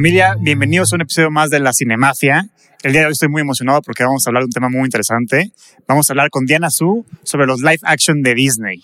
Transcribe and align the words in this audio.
Familia, 0.00 0.34
bienvenidos 0.40 0.90
a 0.90 0.96
un 0.96 1.02
episodio 1.02 1.30
más 1.30 1.50
de 1.50 1.60
La 1.60 1.74
Cinemafia. 1.74 2.48
El 2.82 2.92
día 2.92 3.02
de 3.02 3.08
hoy 3.08 3.12
estoy 3.12 3.28
muy 3.28 3.42
emocionado 3.42 3.82
porque 3.82 4.02
vamos 4.02 4.26
a 4.26 4.30
hablar 4.30 4.44
de 4.44 4.46
un 4.46 4.50
tema 4.50 4.70
muy 4.70 4.86
interesante. 4.86 5.52
Vamos 5.86 6.08
a 6.08 6.14
hablar 6.14 6.30
con 6.30 6.46
Diana 6.46 6.70
Su 6.70 7.04
sobre 7.22 7.44
los 7.44 7.60
live 7.60 7.80
action 7.82 8.22
de 8.22 8.34
Disney. 8.34 8.82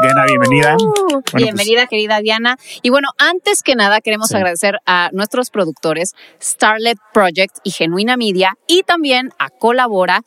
Diana, 0.00 0.24
bienvenida. 0.28 0.76
Bueno, 0.78 1.22
pues, 1.28 1.42
Bienvenida, 1.42 1.88
querida 1.88 2.20
Diana. 2.20 2.56
Y 2.82 2.90
bueno, 2.90 3.08
antes 3.18 3.64
que 3.64 3.74
nada, 3.74 4.00
queremos 4.00 4.28
Sí. 4.28 4.36
agradecer 4.36 4.78
a 4.86 5.10
nuestros 5.12 5.50
productores, 5.50 6.14
Starlet 6.40 6.98
Project 7.12 7.56
y 7.64 7.72
Genuina 7.72 8.16
Media, 8.16 8.56
y 8.68 8.84
también 8.84 9.30
a 9.40 9.50
Colabora, 9.50 10.22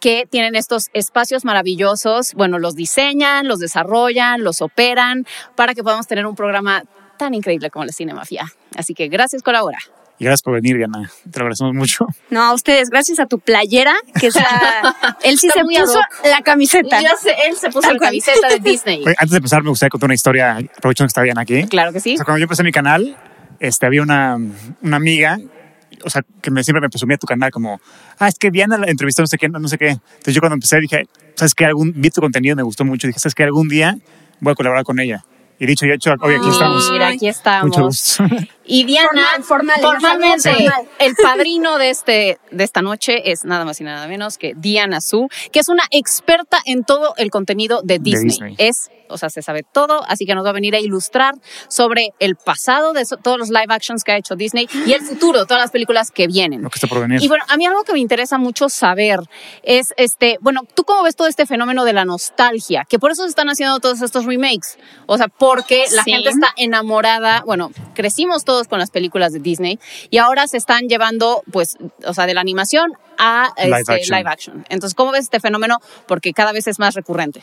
que 0.00 0.26
tienen 0.28 0.56
estos 0.56 0.88
espacios 0.92 1.44
maravillosos. 1.44 2.34
Bueno, 2.34 2.58
los 2.58 2.74
diseñan, 2.74 3.46
los 3.46 3.60
desarrollan, 3.60 4.42
los 4.42 4.60
operan, 4.60 5.24
para 5.54 5.74
que 5.74 5.84
podamos 5.84 6.08
tener 6.08 6.26
un 6.26 6.34
programa 6.34 6.82
tan 7.18 7.34
increíble 7.34 7.70
como 7.70 7.84
la 7.84 7.92
Cinemafia. 7.92 8.50
Así 8.76 8.94
que 8.94 9.08
gracias, 9.08 9.42
Colabora. 9.42 9.78
y 10.18 10.24
gracias 10.24 10.42
por 10.42 10.54
venir, 10.54 10.76
Diana. 10.78 11.10
Te 11.30 11.38
lo 11.38 11.44
agradecemos 11.44 11.74
mucho. 11.74 12.06
No, 12.30 12.42
a 12.42 12.54
ustedes, 12.54 12.88
gracias 12.90 13.20
a 13.20 13.26
tu 13.26 13.38
playera, 13.38 13.94
que 14.18 14.28
es 14.28 14.34
la- 14.36 14.96
él 15.22 15.38
sí 15.38 15.48
Está 15.48 15.60
se 15.60 15.64
puso 15.82 16.00
la 16.24 16.42
camiseta. 16.42 17.02
Ya 17.02 17.14
sé, 17.16 17.34
él 17.48 17.56
se 17.56 17.68
puso 17.68 17.80
Tal 17.82 17.92
la 17.94 17.98
cual. 17.98 18.08
camiseta 18.10 18.48
de 18.48 18.58
Disney. 18.60 19.02
Oye, 19.04 19.14
antes 19.18 19.30
de 19.32 19.36
empezar, 19.36 19.62
me 19.62 19.68
gustaría 19.70 19.90
contar 19.90 20.06
una 20.08 20.14
historia, 20.14 20.52
aprovechando 20.56 21.06
que 21.06 21.10
está 21.10 21.22
Diana 21.22 21.42
aquí. 21.42 21.64
Claro 21.68 21.92
que 21.92 22.00
sí. 22.00 22.14
O 22.14 22.16
sea, 22.16 22.24
cuando 22.24 22.38
yo 22.38 22.44
empecé 22.44 22.62
mi 22.64 22.72
canal, 22.72 23.16
este, 23.60 23.86
había 23.86 24.02
una, 24.02 24.36
una 24.82 24.96
amiga, 24.96 25.38
o 26.04 26.10
sea, 26.10 26.22
que 26.42 26.50
me, 26.50 26.62
siempre 26.64 26.80
me 26.80 26.88
presumía 26.90 27.16
tu 27.16 27.26
canal 27.26 27.50
como, 27.50 27.80
ah, 28.18 28.28
es 28.28 28.38
que 28.38 28.50
Diana 28.50 28.76
la 28.78 28.86
entrevistó 28.88 29.22
no 29.22 29.26
sé 29.26 29.36
qué, 29.38 29.48
no 29.48 29.66
sé 29.68 29.78
qué. 29.78 29.88
Entonces 29.90 30.34
yo 30.34 30.40
cuando 30.40 30.54
empecé 30.54 30.80
dije, 30.80 31.06
¿sabes 31.36 31.54
qué? 31.54 31.64
Algún, 31.64 31.92
vi 31.96 32.10
tu 32.10 32.20
contenido, 32.20 32.54
me 32.56 32.62
gustó 32.62 32.84
mucho. 32.84 33.06
Dije, 33.06 33.18
¿sabes 33.20 33.34
qué? 33.34 33.44
Algún 33.44 33.68
día 33.68 33.96
voy 34.40 34.52
a 34.52 34.54
colaborar 34.54 34.84
con 34.84 34.98
ella. 35.00 35.24
Y 35.60 35.66
dicho 35.66 35.86
y 35.86 35.92
hecho, 35.92 36.14
hoy 36.20 36.34
aquí 36.34 36.48
estamos. 36.48 36.90
Mira, 36.92 37.08
aquí 37.08 37.28
estamos. 37.28 37.68
Mucho 37.68 37.86
gusto. 37.86 38.24
Y 38.64 38.84
Diana, 38.84 39.08
Formal, 39.42 39.80
formal, 39.80 39.80
formalmente, 39.80 40.52
formal. 40.52 40.88
el 40.98 41.16
padrino 41.16 41.78
de, 41.78 41.90
este, 41.90 42.38
de 42.50 42.64
esta 42.64 42.82
noche 42.82 43.32
es 43.32 43.44
nada 43.44 43.64
más 43.64 43.80
y 43.80 43.84
nada 43.84 44.06
menos 44.06 44.36
que 44.36 44.52
Diana 44.56 45.00
Su, 45.00 45.28
que 45.50 45.60
es 45.60 45.68
una 45.70 45.84
experta 45.90 46.58
en 46.66 46.84
todo 46.84 47.14
el 47.16 47.30
contenido 47.30 47.80
de 47.82 47.98
Disney. 47.98 48.28
Disney. 48.28 48.54
Es, 48.58 48.90
o 49.08 49.18
sea, 49.18 49.30
se 49.30 49.42
sabe 49.42 49.62
todo, 49.62 50.04
así 50.08 50.24
que 50.26 50.34
nos 50.34 50.44
va 50.44 50.50
a 50.50 50.52
venir 50.52 50.74
a 50.74 50.80
ilustrar 50.80 51.34
sobre 51.68 52.10
el 52.18 52.36
pasado 52.36 52.92
de 52.92 53.04
so- 53.04 53.16
todos 53.16 53.38
los 53.38 53.48
live 53.50 53.66
actions 53.68 54.04
que 54.04 54.12
ha 54.12 54.16
hecho 54.16 54.36
Disney 54.36 54.68
y 54.86 54.92
el 54.92 55.02
futuro, 55.02 55.46
todas 55.46 55.62
las 55.62 55.70
películas 55.70 56.10
que 56.10 56.26
vienen. 56.26 56.62
Lo 56.62 56.70
que 56.70 56.76
está 56.76 56.86
por 56.86 57.00
venir. 57.00 57.22
Y 57.22 57.28
bueno, 57.28 57.44
a 57.48 57.56
mí 57.56 57.66
algo 57.66 57.82
que 57.84 57.92
me 57.92 57.98
interesa 58.00 58.38
mucho 58.38 58.68
saber 58.68 59.20
es, 59.62 59.92
este, 59.96 60.38
bueno, 60.40 60.62
¿tú 60.74 60.84
cómo 60.84 61.02
ves 61.02 61.16
todo 61.16 61.28
este 61.28 61.46
fenómeno 61.46 61.84
de 61.84 61.92
la 61.92 62.04
nostalgia? 62.04 62.84
Que 62.88 62.98
por 62.98 63.10
eso 63.10 63.22
se 63.24 63.28
están 63.28 63.48
haciendo 63.48 63.78
todos 63.80 64.02
estos 64.02 64.24
remakes. 64.24 64.78
O 65.06 65.16
sea, 65.16 65.28
porque 65.28 65.84
la 65.92 66.02
Sí. 66.04 66.12
gente 66.12 66.30
está 66.30 66.48
enamorada, 66.56 67.42
bueno, 67.46 67.70
crecimos 67.94 68.44
todos 68.44 68.68
con 68.68 68.78
las 68.78 68.90
películas 68.90 69.32
de 69.32 69.40
Disney 69.40 69.78
y 70.10 70.18
ahora 70.18 70.46
se 70.46 70.56
están 70.56 70.88
llevando, 70.88 71.42
pues, 71.52 71.76
o 72.04 72.14
sea, 72.14 72.26
de 72.26 72.34
la 72.34 72.40
animación 72.40 72.92
a 73.18 73.52
Live 73.62 73.80
este, 73.80 73.92
action. 73.94 74.18
live 74.18 74.30
action. 74.30 74.64
Entonces, 74.68 74.94
¿cómo 74.94 75.10
ves 75.12 75.24
este 75.24 75.40
fenómeno? 75.40 75.78
Porque 76.06 76.32
cada 76.32 76.52
vez 76.52 76.66
es 76.68 76.78
más 76.78 76.94
recurrente. 76.94 77.42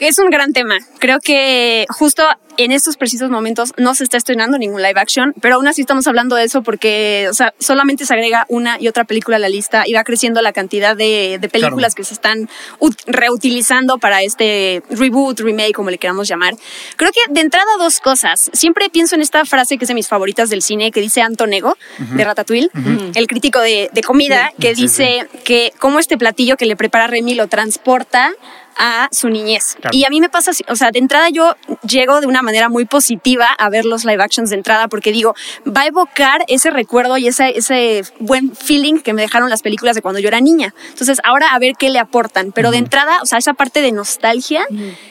Es 0.00 0.18
un 0.18 0.30
gran 0.30 0.52
tema. 0.52 0.78
Creo 0.98 1.20
que 1.20 1.84
justo 1.90 2.22
en 2.56 2.72
estos 2.72 2.96
precisos 2.96 3.30
momentos 3.30 3.72
no 3.76 3.94
se 3.94 4.04
está 4.04 4.16
estrenando 4.16 4.58
ningún 4.58 4.82
live 4.82 4.98
action, 5.00 5.34
pero 5.40 5.56
aún 5.56 5.66
así 5.68 5.82
estamos 5.82 6.06
hablando 6.06 6.36
de 6.36 6.44
eso 6.44 6.62
porque, 6.62 7.26
o 7.30 7.34
sea, 7.34 7.54
solamente 7.58 8.04
se 8.06 8.12
agrega 8.14 8.44
una 8.48 8.78
y 8.80 8.88
otra 8.88 9.04
película 9.04 9.36
a 9.36 9.38
la 9.38 9.48
lista 9.48 9.84
y 9.86 9.92
va 9.94 10.02
creciendo 10.04 10.42
la 10.42 10.52
cantidad 10.52 10.96
de, 10.96 11.38
de 11.40 11.48
películas 11.48 11.94
Claro. 11.94 11.96
que 11.96 12.04
se 12.04 12.14
están 12.14 12.48
ut- 12.80 13.02
reutilizando 13.06 13.98
para 13.98 14.22
este 14.22 14.82
reboot, 14.90 15.40
remake, 15.40 15.72
como 15.72 15.90
le 15.90 15.98
queramos 15.98 16.28
llamar. 16.28 16.54
Creo 16.96 17.12
que 17.12 17.20
de 17.32 17.40
entrada 17.40 17.66
dos 17.78 18.00
cosas. 18.00 18.50
Siempre 18.52 18.88
pienso 18.90 19.14
en 19.14 19.20
esta 19.22 19.44
frase 19.44 19.76
que 19.78 19.84
es 19.84 19.88
de 19.88 19.94
mis 19.94 20.08
favoritas 20.08 20.50
del 20.50 20.62
cine, 20.62 20.90
que 20.92 21.00
dice 21.00 21.22
Antonego, 21.22 21.76
de 21.98 22.24
Ratatouille, 22.24 22.70
el 23.14 23.26
crítico 23.26 23.60
de, 23.60 23.90
de 23.92 24.02
comida, 24.02 24.52
que 24.58 24.74
dice 24.74 25.26
que 25.44 25.72
cómo 25.78 25.98
este 25.98 26.16
platillo 26.18 26.56
que 26.56 26.66
le 26.66 26.76
prepara 26.76 27.06
Remy 27.06 27.34
lo 27.34 27.48
transporta 27.48 28.32
a 28.76 29.08
su 29.12 29.28
niñez. 29.28 29.76
Claro. 29.80 29.96
Y 29.96 30.04
a 30.04 30.10
mí 30.10 30.20
me 30.20 30.28
pasa 30.28 30.52
o 30.68 30.76
sea, 30.76 30.90
de 30.90 30.98
entrada 30.98 31.28
yo 31.28 31.56
llego 31.86 32.20
de 32.20 32.26
una 32.26 32.42
manera 32.42 32.68
muy 32.68 32.84
positiva 32.84 33.46
a 33.46 33.68
ver 33.70 33.84
los 33.84 34.04
live 34.04 34.22
actions 34.22 34.50
de 34.50 34.56
entrada 34.56 34.88
porque 34.88 35.12
digo, 35.12 35.34
va 35.66 35.82
a 35.82 35.86
evocar 35.86 36.44
ese 36.48 36.70
recuerdo 36.70 37.16
y 37.18 37.28
ese, 37.28 37.56
ese 37.56 38.02
buen 38.18 38.54
feeling 38.54 39.00
que 39.00 39.12
me 39.12 39.22
dejaron 39.22 39.50
las 39.50 39.62
películas 39.62 39.94
de 39.96 40.02
cuando 40.02 40.20
yo 40.20 40.28
era 40.28 40.40
niña. 40.40 40.74
Entonces, 40.88 41.20
ahora 41.24 41.48
a 41.52 41.58
ver 41.58 41.74
qué 41.78 41.90
le 41.90 41.98
aportan. 41.98 42.52
Pero 42.52 42.70
de 42.70 42.78
entrada, 42.78 43.20
o 43.22 43.26
sea, 43.26 43.38
esa 43.38 43.54
parte 43.54 43.82
de 43.82 43.92
nostalgia 43.92 44.64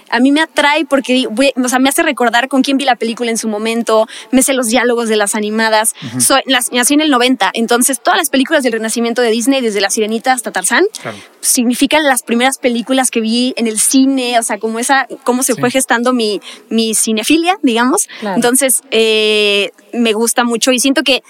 a 0.09 0.19
mí 0.19 0.31
me 0.31 0.41
atrae 0.41 0.85
porque 0.85 1.27
o 1.27 1.69
sea, 1.69 1.79
me 1.79 1.89
hace 1.89 2.03
recordar 2.03 2.47
con 2.47 2.63
quién 2.63 2.77
vi 2.77 2.85
la 2.85 2.95
película 2.95 3.29
en 3.31 3.37
su 3.37 3.47
momento, 3.47 4.07
me 4.31 4.41
sé 4.41 4.53
los 4.53 4.67
diálogos 4.67 5.09
de 5.09 5.15
las 5.15 5.35
animadas. 5.35 5.93
Soy, 6.19 6.41
las, 6.45 6.71
nací 6.71 6.93
en 6.95 7.01
el 7.01 7.09
90, 7.11 7.51
entonces 7.53 8.01
todas 8.01 8.17
las 8.17 8.29
películas 8.29 8.63
del 8.63 8.73
renacimiento 8.73 9.21
de 9.21 9.29
Disney, 9.31 9.61
desde 9.61 9.81
La 9.81 9.89
Sirenita 9.89 10.33
hasta 10.33 10.51
Tarzán, 10.51 10.85
Claro. 11.01 11.17
significan 11.41 12.03
las 12.03 12.23
primeras 12.23 12.57
películas 12.57 13.11
que 13.11 13.21
vi 13.21 13.53
en 13.59 13.67
el 13.67 13.79
cine, 13.79 14.39
o 14.39 14.43
sea, 14.43 14.57
como 14.57 14.79
esa, 14.79 15.07
cómo 15.23 15.43
se 15.43 15.53
Sí. 15.53 15.59
fue 15.59 15.69
gestando 15.69 16.13
mi, 16.13 16.41
mi 16.69 16.95
cinefilia, 16.95 17.57
digamos. 17.61 18.07
Claro. 18.19 18.35
Entonces, 18.37 18.81
eh, 18.91 19.71
me 19.93 20.13
gusta 20.13 20.43
mucho 20.43 20.71
y 20.71 20.79
siento 20.79 21.03
que 21.03 21.21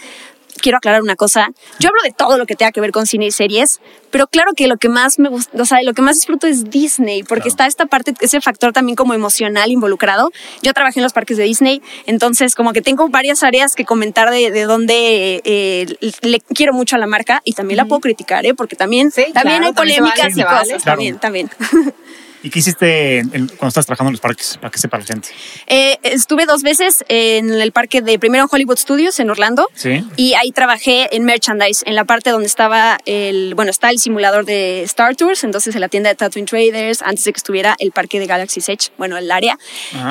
quiero 0.61 0.77
aclarar 0.77 1.01
una 1.01 1.15
cosa. 1.15 1.49
Yo 1.79 1.89
hablo 1.89 2.01
de 2.03 2.11
todo 2.11 2.37
lo 2.37 2.45
que 2.45 2.55
tenga 2.55 2.71
que 2.71 2.81
ver 2.81 2.91
con 2.91 3.05
cine 3.07 3.27
y 3.27 3.31
series, 3.31 3.79
pero 4.11 4.27
claro 4.27 4.51
que 4.55 4.67
lo 4.67 4.77
que 4.77 4.89
más 4.89 5.19
me 5.19 5.29
gusta, 5.29 5.61
o 5.61 5.65
sea, 5.65 5.81
lo 5.83 5.93
que 5.93 6.01
más 6.01 6.15
disfruto 6.15 6.47
es 6.47 6.69
Disney, 6.69 7.23
porque 7.23 7.43
Claro. 7.43 7.49
está 7.49 7.65
esta 7.67 7.85
parte, 7.85 8.13
ese 8.21 8.41
factor 8.41 8.73
también 8.73 8.95
como 8.95 9.13
emocional 9.13 9.71
involucrado. 9.71 10.31
Yo 10.61 10.73
trabajé 10.73 10.99
en 10.99 11.03
los 11.03 11.13
parques 11.13 11.37
de 11.37 11.43
Disney, 11.43 11.81
entonces 12.05 12.55
como 12.55 12.73
que 12.73 12.81
tengo 12.81 13.09
varias 13.09 13.43
áreas 13.43 13.75
que 13.75 13.85
comentar 13.85 14.29
de, 14.31 14.51
de 14.51 14.63
donde 14.65 15.41
eh, 15.45 15.85
le 16.21 16.39
quiero 16.41 16.73
mucho 16.73 16.95
a 16.95 16.99
la 16.99 17.07
marca 17.07 17.41
y 17.43 17.53
también 17.53 17.77
la 17.77 17.85
puedo 17.85 18.01
criticar, 18.01 18.45
¿eh? 18.45 18.53
porque 18.53 18.75
también, 18.75 19.11
Sí, 19.11 19.25
también 19.33 19.57
claro, 19.61 19.65
hay 19.67 19.73
también 19.73 19.97
polémicas 19.99 20.29
vale, 20.35 20.41
y 20.41 20.43
vale. 20.43 20.59
cosas, 20.59 20.83
Claro. 20.83 20.97
también, 20.97 21.19
también. 21.19 21.49
¿Y 22.41 22.49
qué 22.49 22.59
hiciste 22.59 23.19
en- 23.19 23.29
cuando 23.29 23.67
estabas 23.67 23.85
trabajando 23.85 24.09
en 24.09 24.13
los 24.13 24.21
parques? 24.21 24.57
Para 24.61 24.71
que 24.71 24.79
sepa 24.79 24.97
la 24.97 25.03
gente. 25.03 25.27
Eh, 25.67 25.97
estuve 26.03 26.45
dos 26.45 26.63
veces 26.63 27.03
en 27.09 27.51
el 27.51 27.71
parque 27.73 28.01
de 28.01 28.17
primero 28.17 28.45
en 28.45 28.49
Hollywood 28.51 28.77
Studios 28.77 29.19
en 29.19 29.29
Orlando 29.29 29.67
Sí. 29.75 30.03
y 30.15 30.33
ahí 30.35 30.51
trabajé 30.51 31.13
en 31.15 31.25
merchandise, 31.25 31.83
en 31.85 31.95
la 31.95 32.05
parte 32.05 32.29
donde 32.29 32.47
estaba 32.47 32.97
el, 33.05 33.55
bueno, 33.55 33.71
está 33.71 33.89
el 33.89 33.99
simulador 33.99 34.45
de 34.45 34.83
Star 34.83 35.15
Tours, 35.17 35.43
entonces 35.43 35.75
en 35.75 35.81
la 35.81 35.89
tienda 35.89 36.09
de 36.09 36.15
Tatooine 36.15 36.45
Traders, 36.47 37.01
antes 37.01 37.25
de 37.25 37.33
que 37.33 37.37
estuviera 37.37 37.75
el 37.79 37.91
parque 37.91 38.19
de 38.19 38.25
Galaxy's 38.27 38.69
Edge, 38.69 38.91
bueno, 38.97 39.17
el 39.17 39.29
área. 39.31 39.57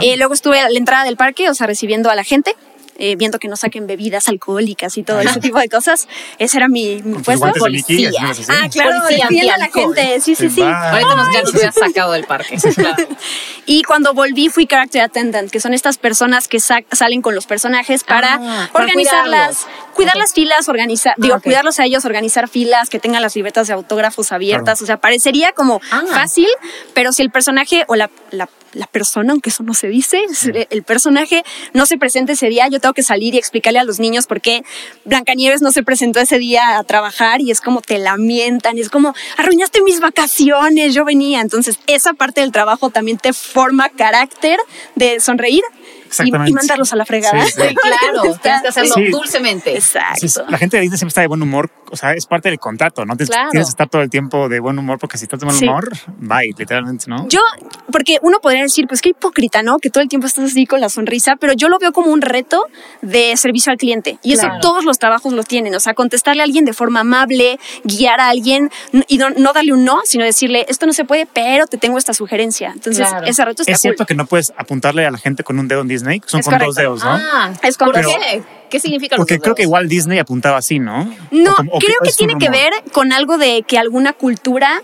Eh, 0.03 0.17
luego 0.19 0.35
estuve 0.35 0.61
a 0.61 0.69
la 0.69 0.79
entrada 0.79 1.05
del 1.05 1.17
parque, 1.17 1.49
o 1.49 1.55
sea, 1.55 1.67
recibiendo 1.67 2.11
a 2.11 2.15
la 2.15 2.25
gente. 2.25 2.55
Eh, 2.99 3.17
viendo 3.17 3.39
que 3.39 3.49
no 3.49 3.57
saquen 3.57 3.87
bebidas 3.87 4.29
alcohólicas 4.29 4.97
y 4.99 5.03
todo 5.03 5.21
ese 5.21 5.41
tipo 5.41 5.59
de 5.59 5.69
cosas. 5.69 6.09
Ese 6.39 6.59
era 6.59 6.69
mi, 6.69 7.01
mi 7.03 7.19
puesto. 7.19 7.51
Policía. 7.59 8.11
Ah, 8.49 8.69
claro, 8.71 9.01
Policía 9.05 9.27
defiendo 9.31 9.55
a 9.55 9.59
la 9.59 9.69
gente. 9.69 10.21
Sí, 10.21 10.35
sí, 10.35 10.51
Sí. 10.51 10.63
Ahorita 10.63 11.15
nos, 11.17 11.53
ya 11.53 11.73
sacado 11.73 12.13
del 12.13 12.25
parque. 12.25 12.57
Claro. 12.75 13.07
Y 13.71 13.83
cuando 13.83 14.15
volví 14.15 14.49
fui 14.49 14.67
character 14.67 15.03
attendant, 15.03 15.51
que 15.51 15.61
son 15.61 15.75
estas 15.75 15.99
personas 15.99 16.49
que 16.49 16.59
sa- 16.59 16.83
salen 16.91 17.21
con 17.21 17.35
los 17.35 17.47
personajes 17.47 18.03
para 18.03 18.39
Ah, 18.41 18.71
organizarlas. 18.73 19.67
Cuidar 19.99 20.15
Ok. 20.15 20.21
las 20.21 20.33
filas, 20.33 20.69
organizar, 20.69 21.15
digo, 21.19 21.35
ok. 21.37 21.43
cuidarlos 21.43 21.81
a 21.81 21.85
ellos, 21.85 22.05
organizar 22.05 22.49
filas, 22.49 22.89
que 22.89 23.01
tengan 23.01 23.21
las 23.21 23.35
libretas 23.35 23.67
de 23.67 23.73
autógrafos 23.75 24.31
abiertas. 24.31 24.79
Claro. 24.79 24.85
O 24.85 24.87
sea, 24.87 24.97
parecería 24.99 25.51
como 25.53 25.81
Ah. 25.91 26.03
fácil, 26.09 26.47
pero 26.95 27.13
si 27.13 27.23
el 27.23 27.31
personaje 27.31 27.85
o 27.89 27.97
la, 27.97 28.09
la, 28.31 28.49
la 28.75 28.87
persona, 28.87 29.33
aunque 29.33 29.51
eso 29.51 29.65
no 29.65 29.75
se 29.75 29.89
dice, 29.89 30.21
el 30.71 30.83
personaje 30.85 31.43
no 31.73 31.85
se 31.87 31.99
presenta 31.99 32.33
ese 32.35 32.49
día, 32.49 32.69
yo 32.69 32.79
tengo 32.79 32.93
que 32.95 33.03
salir 33.03 33.35
y 33.35 33.39
explicarle 33.39 33.81
a 33.81 33.85
los 33.85 33.99
niños 33.99 34.27
por 34.29 34.41
qué 34.41 34.63
Blancanieves 35.05 35.63
no 35.63 35.73
se 35.73 35.83
presentó 35.83 36.21
ese 36.21 36.39
día 36.39 36.79
a 36.79 36.85
trabajar 36.85 37.41
y 37.41 37.51
es 37.51 37.61
como 37.61 37.81
te 37.81 37.99
lamentan 37.99 38.79
y 38.79 38.83
es 38.83 38.91
como 38.91 39.15
arruinaste 39.37 39.83
mis 39.83 39.99
vacaciones, 40.01 40.95
yo 40.95 41.05
venía. 41.05 41.41
Entonces, 41.41 41.79
esa 41.89 42.13
parte 42.13 42.41
del 42.43 42.53
trabajo 42.53 42.91
también 42.91 43.19
te 43.19 43.33
forma 43.33 43.89
carácter 43.89 44.59
de 44.95 45.19
sonreír 45.19 45.63
Exactamente. 46.09 46.51
y 46.51 46.55
mandarlos 46.55 46.93
a 46.93 46.97
la 46.97 47.05
fregada. 47.07 47.45
Sí, 47.47 47.53
sí. 47.53 47.63
Sí, 47.69 47.75
claro, 47.75 48.23
tienes 48.43 48.63
que 48.63 48.69
hacerlo 48.69 48.95
Sí. 48.95 49.09
dulcemente. 49.11 49.75
Exacto. 49.75 50.27
Sí, 50.29 50.41
la 50.49 50.59
gente 50.59 50.77
de 50.77 50.83
Disney 50.83 50.99
siempre 50.99 51.11
está 51.11 51.21
de 51.21 51.27
buen 51.29 51.43
humor, 51.43 51.71
o 51.91 51.97
sea, 51.97 52.13
es 52.13 52.27
parte 52.27 52.49
del 52.49 52.59
contrato, 52.59 53.05
¿no? 53.05 53.17
Tienes, 53.17 53.31
Claro. 53.31 53.51
tienes 53.51 53.69
que 53.69 53.71
estar 53.71 53.89
todo 53.89 54.03
el 54.03 54.11
tiempo 54.11 54.49
de 54.49 54.61
buen 54.61 54.79
humor 54.79 54.99
porque 54.99 55.19
si 55.19 55.25
estás 55.25 55.41
de 55.41 55.47
buen 55.47 55.57
Sí. 55.59 55.67
humor, 55.67 55.91
bye, 56.19 56.53
literalmente, 56.59 57.05
¿no? 57.09 57.29
Yo, 57.29 57.41
porque 57.93 58.19
uno 58.23 58.39
podría 58.41 58.63
decir, 58.63 58.87
pues 58.89 59.01
qué 59.01 59.11
hipócrita, 59.11 59.63
¿no? 59.63 59.79
Que 59.79 59.91
todo 59.91 60.03
el 60.03 60.09
tiempo 60.09 60.27
estás 60.27 60.45
así 60.51 60.67
con 60.67 60.81
la 60.81 60.89
sonrisa, 60.89 61.37
pero 61.37 61.53
yo 61.53 61.69
lo 61.69 61.79
veo 61.79 61.93
como 61.93 62.11
un 62.11 62.21
reto 62.23 62.65
de 63.03 63.37
servicio 63.37 63.71
al 63.73 63.79
cliente. 63.79 64.19
Y 64.23 64.35
Claro. 64.35 64.55
eso 64.55 64.61
todos 64.61 64.85
los 64.85 64.99
trabajos 64.99 65.33
lo 65.33 65.43
tienen. 65.43 65.75
O 65.75 65.81
sea, 65.81 65.95
contestarle 65.95 66.43
a 66.43 66.45
alguien 66.45 66.65
de 66.65 66.73
forma 66.73 67.01
amable, 67.01 67.59
guiar 67.85 68.21
a 68.21 68.29
alguien 68.29 68.71
y 69.07 69.19
no, 69.19 69.31
no 69.31 69.53
darle 69.53 69.73
un 69.73 69.85
no, 69.85 70.01
sino 70.05 70.25
decirle, 70.25 70.67
esto 70.69 70.87
no 70.87 70.93
se 70.93 71.05
puede, 71.05 71.27
pero 71.27 71.67
te 71.67 71.79
tengo 71.79 71.99
esta 71.99 72.15
sugerencia. 72.15 72.71
Entonces, 72.73 73.09
Claro. 73.09 73.27
ese 73.27 73.45
reto 73.45 73.63
está 73.63 73.73
es 73.73 73.81
cierto 73.81 73.99
cool. 73.99 74.07
que 74.07 74.15
no 74.15 74.27
puedes 74.27 74.53
apuntarle 74.57 75.07
a 75.07 75.11
la 75.11 75.19
gente 75.19 75.43
con 75.45 75.59
un 75.59 75.69
dedo 75.69 75.81
en 75.83 75.89
Disney, 75.99 76.23
son 76.27 76.41
Es 76.41 76.47
con 76.47 76.55
dos 76.59 76.61
correcto. 76.75 76.81
dedos, 76.81 77.05
¿no? 77.05 77.11
Ah, 77.11 77.51
Es 77.63 77.77
¿por 77.77 77.89
correcto. 77.89 78.11
qué? 78.21 78.43
¿Qué 78.71 78.81
significa 78.81 79.17
los 79.17 79.23
Porque 79.23 79.37
dos 79.37 79.43
creo 79.45 79.55
que 79.55 79.63
igual 79.63 79.89
Disney 79.89 80.19
apuntaba 80.19 80.59
así, 80.59 80.79
¿no? 80.79 81.05
No, 81.31 81.53
O 81.53 81.57
como- 81.57 81.73
o 81.73 81.79
creo 81.79 81.97
que 82.03 82.13
tiene 82.13 82.37
que 82.39 82.51
ver 82.51 82.71
con 82.93 83.13
algo 83.13 83.39
de 83.39 83.63
que 83.67 83.79
alguna 83.79 84.13
cultura 84.13 84.83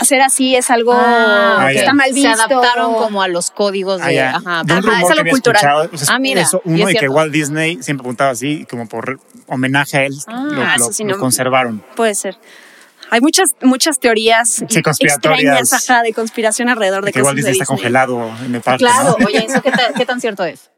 hacer 0.00 0.20
así 0.20 0.54
es 0.56 0.70
algo 0.70 0.92
Ah, 0.94 1.56
Ah, 1.60 1.68
que 1.68 1.74
ya. 1.74 1.80
está 1.80 1.92
mal 1.92 2.12
visto. 2.12 2.28
Se 2.34 2.34
adaptaron 2.42 2.94
como 2.94 3.22
a 3.22 3.28
los 3.28 3.50
códigos 3.50 4.00
Ah, 4.02 4.08
de. 4.08 4.14
ya. 4.14 4.36
Ajá, 4.36 4.62
De 4.64 4.72
un 4.72 4.78
Ajá, 4.78 4.90
rumor 4.90 5.12
es 5.12 5.18
algo 5.18 5.30
cultural. 5.30 5.56
escuchado, 5.56 5.90
o 5.92 5.96
sea, 5.98 6.14
Ah, 6.14 6.18
mira, 6.18 6.40
eso, 6.40 6.62
y 6.64 6.70
uno 6.70 6.88
es 6.88 6.94
y 6.94 6.98
que. 6.98 7.08
Walt 7.08 7.32
Disney 7.32 7.82
siempre 7.82 8.02
apuntaba 8.02 8.30
así, 8.30 8.64
como 8.70 8.88
por 8.88 9.18
homenaje 9.46 9.96
a 9.98 10.04
él, 10.06 10.14
Ah, 10.28 10.46
lo, 10.50 10.52
lo- 10.64 10.74
eso 10.74 10.92
sí 10.92 11.04
lo 11.04 11.14
no- 11.14 11.18
conservaron. 11.20 11.84
Puede 11.94 12.14
ser. 12.14 12.36
Hay 13.10 13.20
muchas, 13.20 13.54
muchas 13.62 13.98
teorías 13.98 14.64
Sí, 14.68 14.82
conspiratorias. 14.82 15.60
extrañas 15.60 15.72
ajá, 15.90 16.02
de 16.02 16.12
conspiración 16.12 16.68
alrededor 16.68 17.04
de 17.04 17.12
que 17.12 17.20
cosas 17.20 17.26
Walt 17.28 17.36
Disney 17.36 17.52
de 17.54 17.62
está 17.62 17.66
congelado 17.66 18.30
en 18.44 18.54
el 18.54 18.60
parque. 18.60 18.84
Claro, 18.84 19.16
¿no? 19.18 19.26
oye, 19.26 19.44
¿eso 19.44 19.62
qué, 19.62 19.70
ta- 19.70 19.92
qué 19.96 20.04
tan 20.06 20.20
cierto 20.20 20.44
es? 20.44 20.70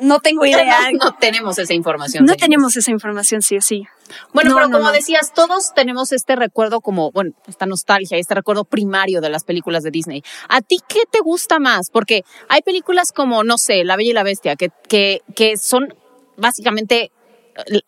No 0.00 0.18
tengo 0.18 0.44
idea. 0.44 0.90
No 1.00 1.14
tenemos 1.14 1.56
esa 1.58 1.72
información. 1.72 2.24
No 2.24 2.32
señores. 2.32 2.40
tenemos 2.42 2.76
esa 2.76 2.90
información, 2.90 3.42
sí 3.42 3.56
o 3.56 3.60
sí. 3.62 3.84
Bueno, 4.32 4.50
No, 4.50 4.56
pero 4.56 4.68
no, 4.68 4.78
como 4.78 4.88
no. 4.88 4.92
decías, 4.92 5.32
todos 5.32 5.72
tenemos 5.72 6.10
este 6.10 6.34
recuerdo 6.34 6.80
como, 6.80 7.12
bueno, 7.12 7.30
esta 7.46 7.64
nostalgia, 7.66 8.18
este 8.18 8.34
recuerdo 8.34 8.64
primario 8.64 9.20
de 9.20 9.30
las 9.30 9.44
películas 9.44 9.84
de 9.84 9.92
Disney. 9.92 10.24
¿A 10.48 10.62
ti 10.62 10.78
qué 10.88 11.02
te 11.08 11.20
gusta 11.20 11.60
más? 11.60 11.90
Porque 11.92 12.24
hay 12.48 12.62
películas 12.62 13.12
como, 13.12 13.44
no 13.44 13.56
sé, 13.56 13.84
La 13.84 13.94
Bella 13.96 14.10
y 14.10 14.14
la 14.14 14.24
Bestia, 14.24 14.56
que, 14.56 14.70
que, 14.88 15.20
que 15.36 15.56
son 15.56 15.94
básicamente 16.36 17.12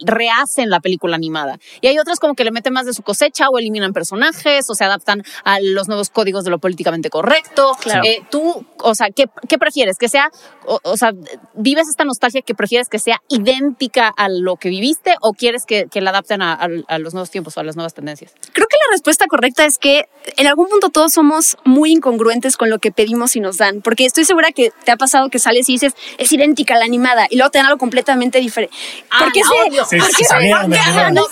rehacen 0.01 0.71
la 0.71 0.81
película 0.81 1.17
animada. 1.17 1.59
Y 1.81 1.89
hay 1.89 1.99
otras 1.99 2.19
como 2.21 2.35
que 2.35 2.45
le 2.45 2.51
meten 2.51 2.73
más 2.73 2.87
de 2.87 2.93
su 2.95 3.03
cosecha 3.03 3.49
o 3.49 3.59
eliminan 3.59 3.93
personajes 3.93 4.69
o 4.71 4.75
se 4.75 4.85
adaptan 4.85 5.23
a 5.45 5.59
los 5.61 5.89
nuevos 5.89 6.11
códigos 6.11 6.45
de 6.45 6.51
lo 6.51 6.59
políticamente 6.59 7.11
correcto. 7.11 7.73
Claro. 7.81 8.03
Eh, 8.05 8.23
tú, 8.31 8.67
o 8.83 8.95
sea, 8.95 9.09
¿qué, 9.11 9.27
qué 9.49 9.59
prefieres? 9.59 9.97
Que 9.99 10.09
sea, 10.09 10.31
o, 10.67 10.79
o 10.83 10.97
sea, 10.97 11.13
vives 11.55 11.89
esta 11.89 12.05
nostalgia 12.05 12.43
que 12.43 12.55
prefieres 12.55 12.89
que 12.89 12.99
sea 12.99 13.21
idéntica 13.29 14.09
a 14.17 14.29
lo 14.29 14.57
que 14.57 14.69
viviste 14.69 15.15
o 15.21 15.33
quieres 15.33 15.65
que, 15.67 15.87
que 15.91 16.01
la 16.01 16.11
adapten 16.11 16.43
a, 16.43 16.53
a- 16.55 16.69
a 16.89 16.99
los 16.99 17.15
nuevos 17.15 17.31
tiempos 17.31 17.57
o 17.57 17.61
a 17.61 17.65
las 17.65 17.77
nuevas 17.77 17.95
tendencias? 17.95 18.33
Creo 18.53 18.66
la 18.91 18.93
respuesta 18.93 19.27
correcta 19.27 19.65
es 19.65 19.79
que 19.79 20.09
en 20.37 20.47
algún 20.47 20.69
punto 20.69 20.89
todos 20.91 21.13
somos 21.13 21.57
muy 21.65 21.93
incongruentes 21.93 22.57
con 22.57 22.71
lo 22.71 22.79
que 22.79 22.91
pedimos 22.93 23.37
y 23.37 23.41
nos 23.41 23.59
dan. 23.59 23.81
Porque 23.83 24.05
estoy 24.05 24.25
segura 24.25 24.53
que 24.53 24.73
te 24.85 24.91
ha 24.93 24.97
pasado 24.97 25.29
que 25.31 25.39
sales 25.39 25.69
y 25.69 25.73
dices, 25.73 25.95
es 26.19 26.33
idéntica 26.33 26.75
a 26.75 26.79
la 26.79 26.85
animada, 26.85 27.27
y 27.31 27.37
luego 27.37 27.51
te 27.51 27.59
dan 27.59 27.67
algo 27.67 27.79
completamente 27.79 28.39
diferente. 28.41 28.75
Ah, 29.11 29.19
¿Por 29.25 29.33
qué 29.33 29.41
se- 29.43 29.49
por 29.49 29.87
se- 29.87 29.97
no 29.99 31.29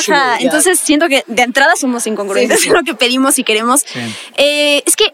ya. 0.00 0.36
Entonces 0.44 0.78
siento 0.80 1.08
que 1.08 1.24
de 1.26 1.42
entrada 1.42 1.74
somos 1.76 2.06
incongruentes 2.06 2.58
Sí, 2.58 2.64
sí, 2.64 2.64
sí. 2.64 2.70
en 2.70 2.76
lo 2.76 2.82
que 2.84 2.94
pedimos 2.94 3.38
y 3.38 3.44
queremos. 3.44 3.80
Sí. 3.80 3.98
Eh, 4.36 4.82
es 4.86 4.96
que 4.96 5.12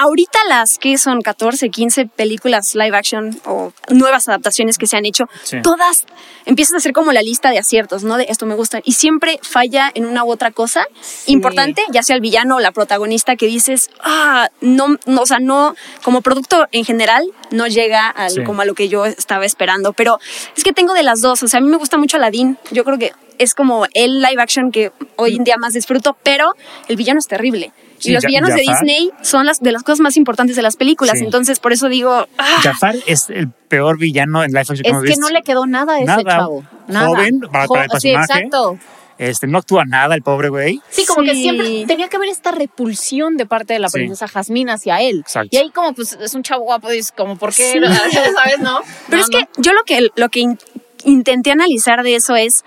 ahorita 0.00 0.38
las 0.48 0.78
que 0.78 0.98
son 0.98 1.20
14, 1.22 1.70
15 1.70 2.06
películas 2.06 2.74
live 2.74 2.96
action 2.96 3.40
o 3.46 3.72
nuevas 3.90 4.28
adaptaciones 4.28 4.78
que 4.78 4.86
se 4.86 4.96
han 4.96 5.04
hecho, 5.06 5.24
Sí. 5.42 5.62
todas 5.62 6.06
empiezan 6.44 6.76
a 6.76 6.80
ser 6.80 6.92
como 6.92 7.12
la 7.12 7.22
lista 7.22 7.50
de 7.50 7.58
aciertos, 7.58 8.04
¿no? 8.04 8.16
De 8.16 8.26
esto 8.28 8.46
me 8.46 8.54
gusta. 8.54 8.80
Y 8.84 8.92
siempre 8.92 9.38
falla 9.42 9.90
en 9.94 10.06
una 10.06 10.22
u 10.24 10.30
otra 10.30 10.50
cosa 10.50 10.86
importante, 11.26 11.82
ya 11.92 12.02
sea 12.02 12.14
el 12.14 12.22
villano 12.22 12.56
o 12.56 12.60
la 12.60 12.72
protagonista 12.72 13.36
que 13.36 13.46
dices, 13.46 13.90
ah, 14.00 14.48
no, 14.60 14.96
no, 15.06 15.22
o 15.22 15.26
sea, 15.26 15.38
no, 15.40 15.74
como 16.02 16.20
producto 16.20 16.66
en 16.72 16.84
general, 16.84 17.24
no 17.50 17.66
llega 17.66 18.08
al, 18.08 18.30
Sí. 18.30 18.44
como 18.44 18.62
a 18.62 18.64
lo 18.64 18.74
que 18.74 18.88
yo 18.88 19.06
estaba 19.06 19.44
esperando. 19.44 19.92
Pero 19.92 20.18
es 20.56 20.62
que 20.62 20.72
tengo 20.72 20.94
de 20.94 21.02
las 21.02 21.20
dos, 21.20 21.42
o 21.42 21.48
sea, 21.48 21.58
a 21.58 21.60
mí 21.62 21.68
me 21.68 21.76
gusta 21.78 21.96
mucho 21.98 22.16
Aladdin, 22.16 22.58
yo 22.70 22.84
creo 22.84 22.98
que 22.98 23.12
es 23.38 23.54
como 23.54 23.86
el 23.94 24.20
live 24.22 24.40
action 24.40 24.70
que 24.70 24.92
hoy 25.16 25.36
en 25.36 25.44
día 25.44 25.56
más 25.58 25.72
disfruto, 25.74 26.16
pero 26.22 26.52
el 26.88 26.96
villano 26.96 27.18
es 27.18 27.26
terrible. 27.26 27.72
Sí, 27.98 28.10
y 28.10 28.12
los 28.12 28.24
villanos 28.24 28.50
de. 28.50 28.60
Disney 28.60 29.10
son 29.22 29.46
las 29.46 29.60
de 29.60 29.72
las 29.72 29.82
cosas 29.82 30.00
más 30.00 30.16
importantes 30.18 30.54
de 30.54 30.60
las 30.62 30.76
películas. 30.76 31.18
Sí. 31.18 31.24
Entonces, 31.24 31.60
por 31.60 31.72
eso 31.72 31.88
digo, 31.88 32.26
ah, 32.36 32.44
Jafar 32.62 32.94
es 33.06 33.30
el 33.30 33.48
peor 33.50 33.98
villano 33.98 34.42
en 34.44 34.50
live 34.50 34.60
action 34.60 34.76
que 34.78 34.90
Es 34.90 35.14
que 35.14 35.20
no 35.20 35.30
le 35.30 35.42
quedó 35.42 35.66
nada 35.66 35.94
a 35.94 35.96
ese 35.98 36.04
Nada. 36.06 36.22
chavo. 36.24 36.64
Nada. 36.88 37.06
Joven, 37.08 37.40
para- 37.50 37.66
para 37.66 37.84
el 37.84 37.90
Jo- 37.90 38.00
Sí, 38.00 38.12
personaje. 38.12 38.32
exacto. 38.44 38.78
Este, 39.18 39.46
no 39.46 39.56
actúa 39.56 39.86
nada 39.86 40.14
el 40.14 40.20
pobre 40.20 40.50
güey. 40.50 40.82
Sí, 40.90 41.06
como 41.06 41.22
que 41.22 41.32
Sí. 41.32 41.40
siempre 41.44 41.84
tenía 41.86 42.08
que 42.08 42.16
haber 42.18 42.28
esta 42.28 42.50
repulsión 42.52 43.38
de 43.38 43.46
parte 43.46 43.72
de 43.72 43.78
la 43.78 43.88
Sí. 43.88 43.94
princesa 43.94 44.28
Jasmine 44.28 44.70
hacia 44.72 45.00
él. 45.00 45.20
Exacto. 45.20 45.48
Y 45.52 45.56
ahí 45.56 45.70
como 45.70 45.94
pues 45.94 46.12
es 46.20 46.34
un 46.34 46.42
chavo 46.42 46.64
guapo, 46.64 46.90
dices 46.90 47.12
como, 47.16 47.36
¿por 47.38 47.54
qué? 47.54 47.72
Sí. 47.72 47.78
¿Sabes, 48.36 48.58
no? 48.58 48.80
Pero 49.08 49.16
No, 49.16 49.22
es 49.22 49.30
que 49.30 49.48
yo 49.56 49.72
lo 49.72 49.84
que, 49.86 50.10
lo 50.16 50.28
que 50.28 50.40
in- 50.40 50.58
intenté 51.04 51.50
analizar 51.50 52.02
de 52.02 52.14
eso 52.16 52.36
es, 52.36 52.62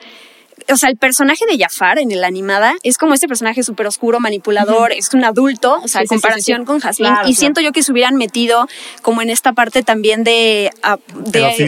o 0.72 0.78
sea, 0.78 0.90
el 0.90 0.98
personaje 0.98 1.46
de 1.46 1.58
Jafar 1.58 2.00
en 2.00 2.20
la 2.20 2.28
animada 2.28 2.76
es 2.84 2.98
como 2.98 3.14
este 3.14 3.28
personaje 3.28 3.64
súper 3.64 3.88
oscuro, 3.88 4.20
manipulador, 4.20 4.92
es 4.92 5.14
un 5.14 5.24
adulto, 5.24 5.80
o 5.84 5.88
sea, 5.88 6.00
Sí, 6.02 6.04
en 6.04 6.08
sí, 6.08 6.08
comparación 6.10 6.58
sí, 6.60 6.62
sí. 6.62 6.66
con 6.66 6.80
Jasmine. 6.80 7.10
Claro, 7.10 7.22
y 7.28 7.32
claro. 7.32 7.40
siento 7.40 7.62
yo 7.62 7.72
que 7.72 7.84
se 7.84 7.92
hubieran 7.92 8.16
metido 8.16 8.68
como 9.02 9.22
en 9.22 9.30
esta 9.30 9.54
parte 9.54 9.84
también 9.84 10.24
de, 10.24 10.72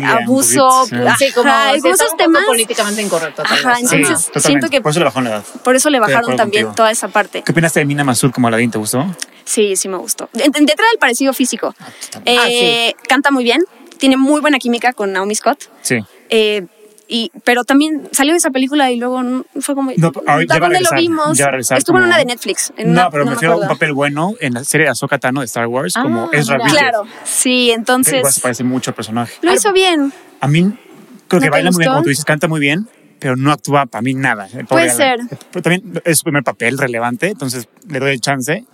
abuso. 0.06 0.68
poquito, 0.90 1.08
ajá, 1.08 1.18
Sí, 1.18 1.32
como, 1.34 1.50
esos 1.94 2.18
temas. 2.18 2.46
políticamente 2.46 3.02
incorrecto. 3.02 3.44
Ajá, 3.44 3.76
vez. 3.80 3.90
Sí, 3.90 3.96
entonces 3.96 4.44
siento 4.44 4.70
que 4.70 4.82
Por 4.82 4.92
eso 4.92 5.00
le 5.00 5.06
bajó 5.06 5.22
la 5.22 5.30
edad. 5.32 5.44
por 5.64 5.76
eso 5.76 5.90
le 5.90 6.00
bajaron 6.00 6.36
también 6.36 6.64
contigo. 6.66 6.76
toda 6.76 6.92
esa 6.92 7.08
parte. 7.08 7.44
¿Qué 7.44 7.52
opinaste 7.52 7.80
de 7.80 7.86
Mina 7.86 8.04
Mazur 8.04 8.32
como 8.32 8.48
Aladdin? 8.48 8.72
¿Te 8.72 8.78
gustó? 8.78 9.06
Sí, 9.44 9.76
sí 9.76 9.88
me 9.88 9.98
gustó. 9.98 10.30
De- 10.34 10.44
de- 10.44 10.60
Detrás 10.62 10.90
del 10.92 11.00
parecido 11.00 11.34
físico. 11.34 11.76
Eh, 12.26 12.94
Ah, 12.96 13.02
Canta 13.08 13.32
muy 13.32 13.44
bien, 13.44 13.62
tiene 13.98 14.18
muy 14.18 14.40
buena 14.42 14.58
química 14.60 14.94
con 14.94 15.12
Naomi 15.12 15.36
Scott. 15.36 15.64
Sí. 15.82 15.98
Eh, 16.30 16.66
y, 17.14 17.30
pero 17.44 17.66
también 17.66 18.08
salió 18.14 18.32
de 18.34 18.38
esa 18.38 18.52
película 18.52 18.90
y 18.90 18.96
luego 18.96 19.22
fue 19.60 19.76
como. 19.76 19.92
No, 19.98 20.14
ahorita 20.26 20.54
¿A 20.54 20.58
ya 20.58 20.62
va 20.62 20.68
a 20.68 20.70
dónde 20.70 20.80
lo 20.90 20.98
vimos? 20.98 21.38
Estuvo 21.72 21.98
en 21.98 22.06
una 22.06 22.18
de 22.18 22.24
Netflix. 22.24 22.72
en 22.78 22.94
no, 22.94 23.02
una- 23.02 23.10
pero 23.10 23.26
me 23.26 23.32
me 23.32 23.36
refiero 23.36 23.56
a 23.56 23.58
un 23.58 23.68
papel 23.68 23.92
bueno 23.92 24.34
en 24.40 24.54
la 24.54 24.64
serie 24.64 24.86
de 24.86 24.92
Ahsoka 24.92 25.18
Tano 25.20 25.42
de 25.42 25.46
Star 25.46 25.68
Wars, 25.68 25.98
Ah, 25.98 26.04
como 26.04 26.32
Ezra. 26.32 26.56
Bridger. 26.56 26.72
Claro, 26.72 27.04
sí, 27.26 27.72
entonces 27.72 28.34
se 28.34 28.40
parece 28.40 28.64
mucho 28.64 28.92
al 28.92 28.96
personaje. 28.96 29.34
lo 29.42 29.54
hizo 29.54 29.74
bien. 29.74 30.14
A 30.40 30.48
mí 30.48 30.74
creo 31.28 31.42
que 31.42 31.50
baila 31.50 31.72
muy 31.72 31.80
bien, 31.80 31.90
como 31.92 32.04
tú 32.04 32.10
dices, 32.10 32.24
canta 32.24 32.48
muy 32.48 32.62
bien, 32.62 32.88
pero 33.20 33.36
no 33.36 33.52
actúa 33.52 33.88
para 33.88 34.02
mí 34.02 34.14
nada. 34.14 34.48
Pobre 34.48 34.66
Puede 34.66 34.90
ser. 34.92 35.20
Pero 35.52 35.62
también 35.62 36.02
es 36.06 36.18
su 36.20 36.24
primer 36.24 36.44
papel 36.44 36.78
relevante, 36.78 37.28
entonces 37.28 37.68
le 37.90 38.00
doy 38.00 38.12
el 38.14 38.22
chance. 38.22 38.66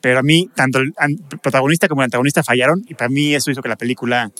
Pero 0.00 0.20
a 0.20 0.22
mí, 0.22 0.48
tanto 0.54 0.78
el 0.78 0.94
protagonista 1.42 1.88
como 1.88 2.02
el 2.02 2.04
antagonista 2.06 2.42
fallaron 2.44 2.84
y 2.86 2.94
para 2.94 3.08
mí 3.10 3.34
eso 3.34 3.50
hizo 3.50 3.60
que 3.62 3.68
la 3.68 3.76
película... 3.76 4.30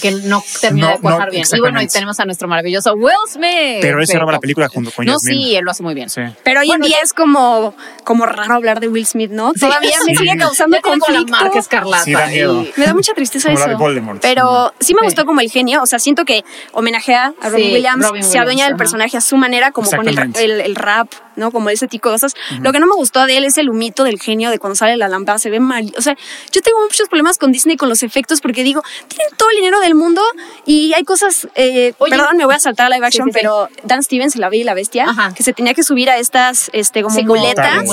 Que 0.00 0.10
no 0.12 0.42
termina 0.60 0.86
No, 0.88 0.92
de 0.94 0.98
cuajar 1.00 1.26
no, 1.26 1.32
bien. 1.32 1.44
Y 1.52 1.60
bueno, 1.60 1.82
y 1.82 1.86
tenemos 1.86 2.18
a 2.20 2.24
nuestro 2.24 2.48
maravilloso 2.48 2.94
Will 2.94 3.12
Smith. 3.30 3.78
Pero 3.80 4.00
él 4.00 4.06
se 4.06 4.18
roba 4.18 4.32
la 4.32 4.40
película 4.40 4.68
junto 4.68 4.90
con 4.90 5.04
No, 5.04 5.18
sí, 5.18 5.54
él 5.56 5.64
lo 5.64 5.70
hace 5.70 5.82
muy 5.82 5.94
bien. 5.94 6.08
Sí. 6.08 6.22
Pero 6.42 6.60
hoy 6.60 6.66
Bueno, 6.68 6.84
en 6.84 6.88
día 6.88 6.98
es 7.02 7.12
como, 7.12 7.74
como 8.04 8.26
raro 8.26 8.54
hablar 8.54 8.80
de 8.80 8.88
Will 8.88 9.06
Smith, 9.06 9.30
¿no? 9.30 9.52
Todavía 9.52 9.98
me 10.06 10.14
Sí. 10.14 10.16
sigue 10.16 10.36
causando 10.38 10.76
Ya 10.76 10.82
tiene 10.82 10.98
como 11.00 11.12
la 11.12 11.18
conflicto. 11.20 11.44
marca 11.44 11.58
escarlata. 11.58 12.04
Sí, 12.04 12.12
da 12.12 12.26
miedo. 12.26 12.62
y- 12.62 12.72
Me 12.76 12.86
da 12.86 12.94
mucha 12.94 13.12
tristeza 13.14 13.48
Como 13.48 13.58
la 13.58 13.64
eso. 13.64 13.70
de 13.70 13.76
Voldemort. 13.76 14.20
Pero 14.22 14.72
sí 14.80 14.94
me 14.94 15.00
Sí. 15.00 15.04
gustó 15.06 15.26
como 15.26 15.40
el 15.40 15.50
genio. 15.50 15.82
O 15.82 15.86
sea, 15.86 15.98
siento 15.98 16.24
que 16.24 16.44
homenajea 16.72 17.34
a 17.40 17.48
Robin 17.50 17.66
Sí, 17.66 17.72
Williams, 17.74 18.06
Robin 18.08 18.22
se 18.22 18.28
Williams, 18.28 18.42
adueña 18.42 18.64
del 18.64 18.72
ajá. 18.74 18.78
personaje 18.78 19.16
a 19.16 19.20
su 19.20 19.36
manera, 19.36 19.70
como 19.72 19.90
con 19.90 20.08
el, 20.08 20.18
el- 20.36 20.60
el 20.60 20.74
rap, 20.76 21.08
¿no? 21.36 21.50
Como 21.50 21.70
ese 21.70 21.86
tipo 21.88 22.08
de 22.08 22.14
cosas. 22.14 22.34
Lo 22.60 22.72
que 22.72 22.80
no 22.80 22.86
me 22.86 22.94
gustó 22.94 23.24
de 23.26 23.36
él 23.36 23.44
es 23.44 23.58
el 23.58 23.68
humito 23.70 24.04
del 24.04 24.18
genio 24.20 24.50
de 24.50 24.58
cuando 24.58 24.74
sale 24.74 24.96
la 24.96 25.08
lámpara. 25.08 25.38
Se 25.38 25.50
ve 25.50 25.60
mal. 25.60 25.92
O 25.96 26.02
sea, 26.02 26.16
yo 26.50 26.60
tengo 26.62 26.80
muchos 26.82 27.08
problemas 27.08 27.38
con 27.38 27.52
Disney 27.52 27.76
con 27.76 27.88
los 27.88 28.02
efectos 28.02 28.40
porque 28.40 28.62
digo, 28.62 28.82
tienen 29.08 29.28
todo 29.36 29.48
el 29.50 29.56
dinero 29.56 29.71
del 29.80 29.94
mundo 29.94 30.22
y 30.66 30.92
hay 30.94 31.04
cosas. 31.04 31.48
eh, 31.54 31.94
Oye. 31.98 32.10
perdón, 32.16 32.36
me 32.36 32.44
voy 32.44 32.54
a 32.54 32.58
saltar 32.58 32.86
a 32.86 32.90
live 32.94 33.06
action, 33.06 33.26
Sí, 33.28 33.32
sí, 33.32 33.38
sí. 33.38 33.40
pero 33.42 33.68
Dan 33.84 34.02
Stevens, 34.02 34.36
La 34.36 34.48
Bella 34.48 34.60
y 34.62 34.64
la 34.64 34.74
Bestia, 34.74 35.04
Ajá. 35.08 35.32
que 35.34 35.42
se 35.42 35.52
tenía 35.52 35.74
que 35.74 35.82
subir 35.82 36.10
a 36.10 36.18
estas 36.18 36.70
este, 36.72 37.02
como 37.02 37.20
muletas. 37.22 37.84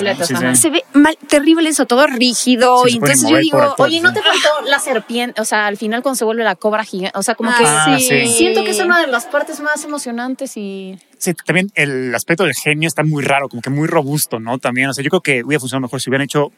Se 0.59 0.69
ve 0.69 0.83
mal, 0.93 1.17
terrible 1.27 1.69
eso, 1.69 1.85
todo 1.85 2.05
rígido. 2.07 2.87
Y 2.87 2.93
entonces 2.95 3.29
yo 3.29 3.37
digo, 3.37 3.75
Oye, 3.77 4.01
¿no 4.01 4.13
te 4.13 4.21
faltó 4.21 4.49
la 4.65 4.79
serpiente? 4.79 5.41
O 5.41 5.45
sea, 5.45 5.67
al 5.67 5.77
final 5.77 6.01
cuando 6.01 6.15
se 6.17 6.25
vuelve 6.25 6.43
la 6.43 6.55
cobra 6.55 6.83
gigante. 6.83 7.17
O 7.17 7.23
sea, 7.23 7.35
como 7.35 7.51
Ah, 7.51 7.95
que 7.97 7.99
sí. 8.03 8.07
sí. 8.27 8.33
siento 8.33 8.63
que 8.63 8.71
es 8.71 8.79
una 8.79 8.99
de 9.01 9.07
las 9.07 9.25
partes 9.25 9.59
más 9.61 9.83
emocionantes 9.83 10.55
y... 10.57 10.97
Sí, 11.17 11.33
también 11.33 11.69
el 11.75 12.15
aspecto 12.15 12.43
del 12.45 12.53
genio 12.53 12.87
está 12.87 13.03
muy 13.03 13.23
raro, 13.23 13.49
como 13.49 13.61
que 13.61 13.69
muy 13.69 13.87
robusto, 13.87 14.39
¿no? 14.39 14.57
También, 14.57 14.87
o 14.89 14.93
sea, 14.93 15.03
yo 15.03 15.09
creo 15.09 15.21
que 15.21 15.43
hubiera 15.43 15.59
funcionado 15.59 15.81
mejor 15.81 15.99
si 16.01 16.09
hubieran 16.09 16.23
hecho 16.25 16.51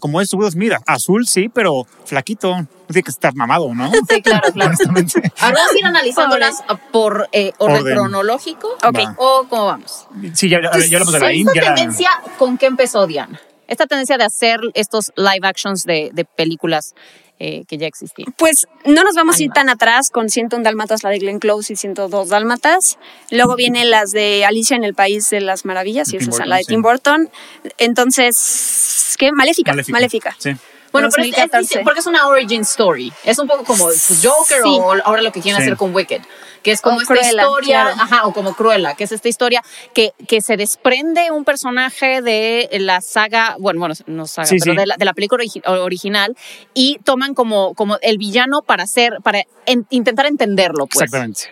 como 0.00 0.20
es 0.20 0.32
Will 0.32 0.50
Smith, 0.50 0.72
azul 0.86 1.26
sí, 1.26 1.48
pero 1.48 1.86
flaquito, 2.04 2.56
no 2.56 2.66
tiene 2.88 3.02
que 3.02 3.10
estar 3.10 3.34
mamado, 3.34 3.74
¿no? 3.74 3.90
Sí, 4.08 4.22
claro, 4.22 4.52
claro. 4.52 4.68
Honestamente. 4.68 5.32
Ahora 5.40 5.56
vamos 5.56 5.74
a 5.74 5.78
ir 5.78 5.84
analizándolas 5.84 6.64
por 6.92 7.28
eh, 7.32 7.52
orden, 7.58 7.78
Orden. 7.78 7.94
cronológico. 7.94 8.68
Ok. 8.84 8.98
¿O 9.16 9.46
cómo 9.48 9.66
vamos? 9.66 10.06
Sí, 10.34 10.48
ya, 10.48 10.60
ya, 10.62 10.70
ya 10.78 10.98
hablamos 10.98 11.12
de 11.12 11.20
la 11.20 11.32
Esta 11.32 11.52
tendencia, 11.52 12.10
¿con 12.38 12.58
qué 12.58 12.66
empezó 12.66 13.06
Diana? 13.06 13.40
Esta 13.66 13.86
tendencia 13.86 14.18
de 14.18 14.24
hacer 14.24 14.60
estos 14.74 15.12
live 15.16 15.46
actions 15.46 15.84
de, 15.84 16.10
de 16.12 16.24
películas 16.24 16.94
eh, 17.38 17.64
que 17.66 17.78
ya 17.78 17.86
existían. 17.86 18.32
Pues 18.36 18.66
no 18.84 19.02
nos 19.02 19.14
vamos 19.14 19.38
a 19.38 19.42
ir 19.42 19.50
tan 19.50 19.68
atrás 19.68 20.10
con 20.10 20.30
101 20.30 20.62
Dálmatas, 20.62 21.02
la 21.02 21.10
de 21.10 21.18
Glenn 21.18 21.40
Close 21.40 21.72
y 21.72 21.76
102 21.76 22.28
Dálmatas. 22.28 22.98
Luego 23.30 23.56
vienen 23.56 23.90
las 23.90 24.12
de 24.12 24.44
Alicia 24.44 24.76
en 24.76 24.84
el 24.84 24.94
País 24.94 25.28
de 25.30 25.40
las 25.40 25.64
Maravillas, 25.64 26.12
y 26.12 26.18
De 26.18 26.24
esa 26.24 26.42
es 26.42 26.48
la 26.48 26.56
de 26.56 26.62
sí. 26.62 26.68
Tim 26.68 26.82
Burton. 26.82 27.30
Entonces, 27.78 29.16
¿qué? 29.18 29.32
Maléfica. 29.32 29.74
Maléfica. 29.88 30.36
Sí. 30.38 30.52
Bueno, 30.94 31.08
pero 31.14 31.24
es, 31.24 31.30
es 31.30 31.36
2014. 31.36 31.58
distinto, 31.60 31.84
porque 31.84 32.00
es 32.00 32.06
una 32.06 32.26
origin 32.26 32.62
story. 32.62 33.12
Es 33.24 33.38
un 33.38 33.46
poco 33.46 33.64
como 33.64 33.84
Joker 33.84 34.62
Sí. 34.62 34.78
o 34.80 34.92
ahora 35.04 35.20
lo 35.20 35.30
que 35.32 35.40
quieren 35.42 35.60
Sí. 35.60 35.66
hacer 35.66 35.76
con 35.76 35.94
Wicked, 35.94 36.22
que 36.62 36.70
es 36.72 36.80
como 36.80 36.96
O 36.96 37.02
esta 37.02 37.12
Cruella, 37.14 37.42
historia, 37.42 37.82
claro. 37.82 37.96
ajá, 38.00 38.26
o 38.26 38.32
como 38.32 38.54
Cruella, 38.54 38.94
que 38.94 39.04
es 39.04 39.12
esta 39.12 39.28
historia 39.28 39.62
que, 39.92 40.12
que 40.26 40.40
se 40.40 40.56
desprende 40.56 41.30
un 41.30 41.44
personaje 41.44 42.22
de 42.22 42.68
la 42.80 43.00
saga, 43.02 43.56
bueno, 43.58 43.80
bueno, 43.80 43.94
no 44.06 44.26
saga, 44.26 44.46
Sí, 44.46 44.56
pero 44.58 44.72
sí. 44.72 44.78
De, 44.78 44.86
la, 44.86 44.96
de 44.96 45.04
la 45.04 45.12
película 45.12 45.44
origi- 45.44 45.62
original 45.66 46.34
y 46.72 46.98
toman 47.04 47.34
como, 47.34 47.74
como 47.74 47.98
el 48.00 48.16
villano 48.16 48.62
para 48.62 48.84
hacer, 48.84 49.18
para 49.22 49.42
en- 49.66 49.86
intentar 49.90 50.24
entenderlo, 50.26 50.86
pues. 50.86 51.02
Exactamente. 51.02 51.42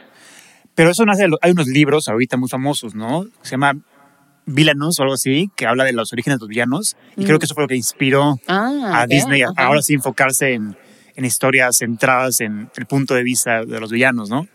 Pero 0.74 0.90
eso 0.92 1.04
nace, 1.04 1.24
de 1.28 1.36
hay 1.42 1.50
unos 1.50 1.66
libros 1.66 2.08
ahorita 2.08 2.38
muy 2.38 2.48
famosos, 2.48 2.94
¿no? 2.94 3.26
Se 3.42 3.50
llama 3.50 3.74
Villainous 4.46 4.98
o 4.98 5.02
algo 5.02 5.14
así, 5.14 5.50
que 5.56 5.66
habla 5.66 5.84
de 5.84 5.92
los 5.92 6.12
orígenes 6.12 6.38
de 6.38 6.42
los 6.42 6.48
villanos. 6.48 6.96
Y 7.16 7.24
creo 7.24 7.38
que 7.38 7.44
eso 7.46 7.54
fue 7.54 7.64
lo 7.64 7.68
que 7.68 7.76
inspiró 7.76 8.38
Ah, 8.48 9.02
a 9.02 9.06
Disney 9.06 9.42
a 9.42 9.48
ahora 9.56 9.82
sí 9.82 9.94
enfocarse 9.94 10.54
en, 10.54 10.76
en 11.14 11.24
historias 11.24 11.78
centradas 11.78 12.40
en 12.40 12.70
el 12.76 12.86
punto 12.86 13.14
de 13.14 13.22
vista 13.22 13.64
de 13.64 13.80
los 13.80 13.90
villanos, 13.90 14.28
¿no? 14.30 14.46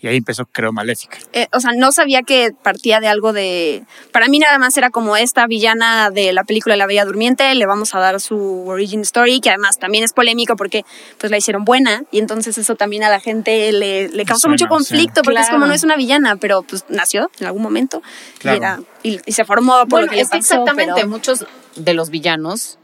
Y 0.00 0.08
ahí 0.08 0.16
empezó, 0.16 0.44
creo, 0.46 0.72
Maléfica. 0.72 1.18
Eh, 1.32 1.46
o 1.52 1.60
sea, 1.60 1.72
no 1.76 1.90
sabía 1.92 2.22
que 2.22 2.50
partía 2.62 3.00
de 3.00 3.08
algo 3.08 3.32
de... 3.32 3.84
Para 4.12 4.28
mí 4.28 4.38
nada 4.38 4.58
más 4.58 4.76
era 4.76 4.90
como 4.90 5.16
esta 5.16 5.46
villana 5.46 6.10
de 6.10 6.32
la 6.32 6.44
película 6.44 6.74
de 6.74 6.78
La 6.78 6.86
Bella 6.86 7.04
Durmiente, 7.04 7.54
le 7.54 7.66
vamos 7.66 7.94
a 7.94 7.98
dar 8.00 8.20
su 8.20 8.64
origin 8.68 9.00
story, 9.00 9.40
que 9.40 9.48
además 9.50 9.78
también 9.78 10.04
es 10.04 10.12
polémico 10.12 10.56
porque 10.56 10.84
pues 11.18 11.30
la 11.30 11.38
hicieron 11.38 11.64
buena 11.64 12.04
y 12.10 12.18
entonces 12.18 12.58
eso 12.58 12.74
también 12.76 13.04
a 13.04 13.08
la 13.08 13.20
gente 13.20 13.72
le, 13.72 14.08
le 14.08 14.24
causó 14.24 14.40
suena, 14.42 14.54
mucho 14.54 14.66
conflicto 14.68 15.20
sí. 15.20 15.24
porque 15.24 15.40
es 15.40 15.46
como 15.46 15.58
Claro. 15.60 15.68
no 15.68 15.74
es 15.74 15.84
una 15.84 15.96
villana, 15.96 16.36
pero 16.36 16.62
pues 16.62 16.84
nació 16.88 17.30
en 17.40 17.46
algún 17.46 17.62
momento 17.62 18.02
Claro. 18.38 18.56
y, 18.56 18.58
era, 18.58 18.80
y, 19.02 19.20
y 19.24 19.32
se 19.32 19.44
formó 19.44 19.80
por 19.80 19.88
Bueno, 19.88 20.06
lo 20.06 20.10
que 20.10 20.16
le 20.16 20.22
es 20.22 20.28
que 20.30 20.38
pasó, 20.38 20.54
exactamente, 20.54 20.92
pero- 20.96 21.08
muchos 21.08 21.46
de 21.76 21.94
los 21.94 22.10
villanos, 22.10 22.78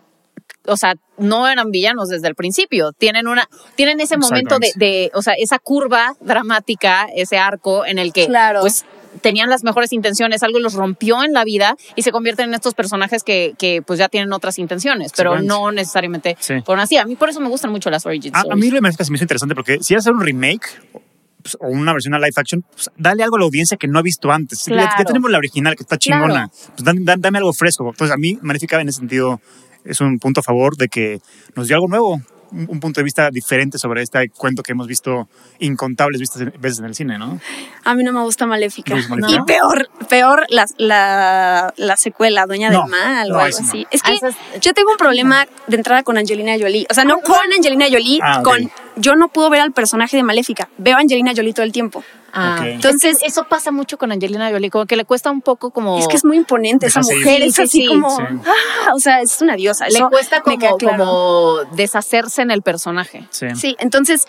o 0.67 0.77
sea, 0.77 0.95
no 1.19 1.49
eran 1.49 1.71
villanos 1.71 2.09
desde 2.09 2.29
el 2.29 2.35
principio. 2.35 2.93
Tienen 2.93 3.29
una, 3.29 3.49
tienen 3.77 4.01
ese 4.01 4.17
momento 4.17 4.59
de, 4.59 4.73
de, 4.77 5.11
o 5.15 5.23
sea, 5.23 5.35
esa 5.39 5.59
curva 5.59 6.15
dramática, 6.21 7.07
ese 7.15 7.39
arco 7.39 7.85
en 7.87 7.99
el 7.99 8.13
que, 8.13 8.27
Claro. 8.27 8.61
pues, 8.61 8.85
tenían 9.21 9.51
las 9.51 9.63
mejores 9.63 9.93
intenciones, 9.93 10.43
algo 10.43 10.59
los 10.59 10.73
rompió 10.75 11.23
en 11.23 11.33
la 11.35 11.45
vida 11.45 11.77
y 11.97 12.03
se 12.03 12.11
convierten 12.13 12.49
en 12.49 12.55
estos 12.55 12.75
personajes 12.75 13.23
que, 13.23 13.53
que 13.59 13.83
pues 13.83 13.99
ya 13.99 14.09
tienen 14.09 14.33
otras 14.33 14.59
intenciones, 14.59 15.13
pero 15.15 15.41
no 15.43 15.71
necesariamente 15.71 16.37
Sí. 16.41 16.55
fueron 16.65 16.81
así. 16.83 16.97
A 16.97 17.05
mí 17.05 17.15
por 17.15 17.29
eso 17.29 17.39
me 17.41 17.49
gustan 17.51 17.71
mucho 17.71 17.91
las 17.91 18.07
origin 18.07 18.35
A, 18.35 18.39
a 18.39 18.43
stories. 18.43 18.73
mí 18.73 18.81
Maléfica 18.81 19.05
se 19.05 19.11
me 19.13 19.17
hizo 19.17 19.25
interesante 19.25 19.55
porque 19.55 19.79
si 19.83 19.95
vas 19.95 20.01
a 20.01 20.11
hacer 20.11 20.15
un 20.15 20.23
remake 20.25 20.67
pues, 21.43 21.57
o 21.61 21.67
una 21.69 21.93
versión 21.93 22.15
a 22.15 22.19
live 22.19 22.33
action, 22.37 22.63
pues, 22.73 22.89
dale 22.97 23.23
algo 23.23 23.37
a 23.37 23.41
la 23.41 23.45
audiencia 23.45 23.77
que 23.77 23.87
no 23.89 23.99
ha 23.99 24.03
visto 24.03 24.31
antes. 24.33 24.65
Ya- 24.65 24.95
tenemos 25.05 25.31
la 25.31 25.39
original 25.39 25.75
que 25.77 25.83
está 25.83 25.99
Claro. 25.99 26.23
chingona. 26.23 26.49
Pues 26.49 26.85
dan- 26.85 27.05
dan- 27.05 27.21
dame 27.21 27.39
algo 27.39 27.53
fresco. 27.53 27.87
Entonces 27.91 28.15
a 28.15 28.17
mí 28.17 28.39
Maléfica 28.43 28.81
en 28.81 28.89
ese 28.89 29.01
sentido 29.01 29.41
es 29.85 30.01
un 30.01 30.19
punto 30.19 30.41
a 30.41 30.43
favor 30.43 30.77
de 30.77 30.89
que 30.89 31.21
nos 31.55 31.67
dio 31.69 31.77
algo 31.77 31.89
nuevo. 31.89 32.21
Un, 32.53 32.67
un 32.69 32.81
punto 32.81 33.01
de 33.01 33.05
vista 33.05 33.31
diferente 33.31 33.79
sobre 33.79 34.03
este 34.03 34.29
cuento 34.29 34.63
que 34.63 34.73
hemos 34.73 34.87
visto 34.87 35.27
incontables 35.59 36.21
vistas 36.21 36.43
en- 36.43 36.53
veces 36.61 36.81
en 36.81 36.85
el 36.85 36.95
cine, 36.95 37.19
¿no? 37.19 37.41
A 37.83 37.95
mí 37.95 38.05
no 38.05 38.13
me 38.13 38.21
gusta 38.21 38.45
Maléfica. 38.47 38.95
Y 39.27 39.41
peor, 39.47 39.89
peor 40.11 40.45
la, 40.51 40.67
la, 40.77 41.73
la 41.79 41.97
secuela, 41.97 42.45
Dueña 42.45 42.71
No, 42.71 42.83
del 42.83 42.91
Mal 42.91 43.31
o 43.31 43.35
no, 43.37 43.41
algo 43.41 43.59
así. 43.59 43.87
Es 43.91 44.03
Ah, 44.05 44.11
que 44.53 44.61
yo 44.61 44.75
tengo 44.75 44.91
un 44.91 44.99
problema 44.99 45.47
de 45.67 45.77
entrada 45.77 46.03
con 46.03 46.19
Angelina 46.19 46.53
Jolie. 46.61 46.87
O 46.91 46.95
sea, 46.95 47.05
no 47.07 47.21
con 47.21 47.39
Angelina 47.57 47.87
Jolie, 47.91 48.19
Ah, 48.23 48.43
con... 48.45 48.71
Yo 48.97 49.15
no 49.17 49.29
puedo 49.29 49.49
ver 49.51 49.61
al 49.61 49.73
personaje 49.73 50.17
de 50.17 50.23
Maléfica. 50.23 50.69
Veo 50.79 50.97
a 50.97 51.01
Angelina 51.01 51.33
Jolie 51.35 51.53
todo 51.55 51.65
el 51.65 51.73
tiempo. 51.73 52.05
Ah. 52.35 52.61
Entonces- 52.65 53.17
es 53.23 53.33
eso 53.33 53.45
pasa 53.49 53.71
mucho 53.73 53.99
con 53.99 54.11
Angelina 54.13 54.51
Jolie, 54.51 54.71
como 54.71 54.87
que 54.87 54.97
le 54.97 55.05
cuesta 55.05 55.31
un 55.31 55.41
poco 55.43 55.71
como... 55.71 55.99
Es 55.99 56.09
que 56.09 56.17
es 56.17 56.25
muy 56.25 56.37
imponente 56.37 56.87
esa 56.87 57.01
mujer. 57.01 57.43
Es 57.43 57.55
sí, 57.57 57.63
así 57.63 57.81
sí. 57.83 57.87
como... 57.87 58.17
Sí. 58.17 58.23
ah, 58.87 58.95
o 58.95 58.99
sea, 59.01 59.21
es 59.21 59.41
una 59.43 59.55
diosa. 59.57 59.87
le 59.89 59.95
Eso 59.99 60.09
cuesta 60.11 60.41
como, 60.41 60.77
claro. 60.79 61.05
como 61.05 61.57
deshacerse 61.75 62.43
en 62.43 62.51
el 62.51 62.63
personaje. 62.63 63.27
Sí. 63.31 63.47
Sí, 63.55 63.77
entonces 63.81 64.27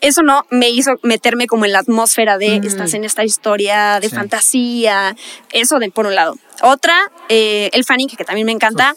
eso 0.00 0.22
no 0.22 0.44
me 0.50 0.68
hizo 0.70 0.92
meterme 1.02 1.46
como 1.46 1.64
en 1.64 1.72
la 1.72 1.78
atmósfera 1.80 2.36
de 2.38 2.58
Mm. 2.60 2.66
estás 2.66 2.94
en 2.94 3.04
esta 3.04 3.22
historia 3.24 4.00
de 4.00 4.08
Sí. 4.08 4.16
fantasía, 4.16 5.14
eso 5.52 5.78
de 5.78 5.90
por 5.90 6.06
un 6.06 6.14
lado. 6.14 6.36
Otra, 6.62 6.94
eh, 7.28 7.70
el 7.72 7.84
Fanning, 7.84 8.08
que 8.08 8.24
también 8.24 8.46
me 8.46 8.52
encanta, 8.52 8.94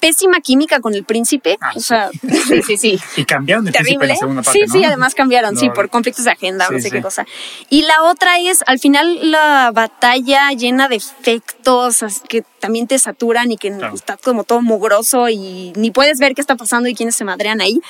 pésima 0.00 0.40
química 0.40 0.80
con 0.80 0.94
el 0.94 1.04
príncipe, 1.04 1.58
Ah, 1.60 1.72
o 1.76 1.80
sea, 1.80 2.10
Sí, 2.48 2.62
sí, 2.66 2.76
sí. 2.76 2.98
Y 3.16 3.24
cambiaron 3.24 3.64
de 3.64 3.72
príncipe 3.72 3.92
en 3.92 3.98
terrible. 4.00 4.14
la 4.14 4.16
segunda 4.18 4.42
parte, 4.42 4.58
sí, 4.58 4.66
¿no? 4.66 4.72
sí, 4.72 4.84
además 4.84 5.14
cambiaron, 5.14 5.56
sí, 5.56 5.70
por 5.70 5.88
conflictos 5.90 6.24
de 6.24 6.30
agenda, 6.32 6.66
no 6.70 6.78
sé 6.78 6.84
sí. 6.84 6.90
qué 6.90 7.02
cosa. 7.02 7.26
Y 7.68 7.82
la 7.82 8.02
otra 8.04 8.38
es, 8.40 8.64
al 8.66 8.78
final, 8.78 9.30
la 9.30 9.70
batalla 9.72 10.50
llena 10.52 10.88
de 10.88 10.96
efectos 10.96 12.02
que 12.28 12.42
también 12.60 12.86
te 12.86 12.98
saturan 12.98 13.52
y 13.52 13.56
que 13.56 13.70
Claro. 13.70 13.94
está 13.94 14.16
como 14.16 14.44
todo 14.44 14.60
mugroso 14.62 15.28
y 15.28 15.72
ni 15.76 15.90
puedes 15.90 16.18
ver 16.18 16.34
qué 16.34 16.40
está 16.40 16.56
pasando 16.56 16.88
y 16.88 16.94
quiénes 16.94 17.14
se 17.16 17.24
madrean 17.24 17.60
ahí. 17.60 17.80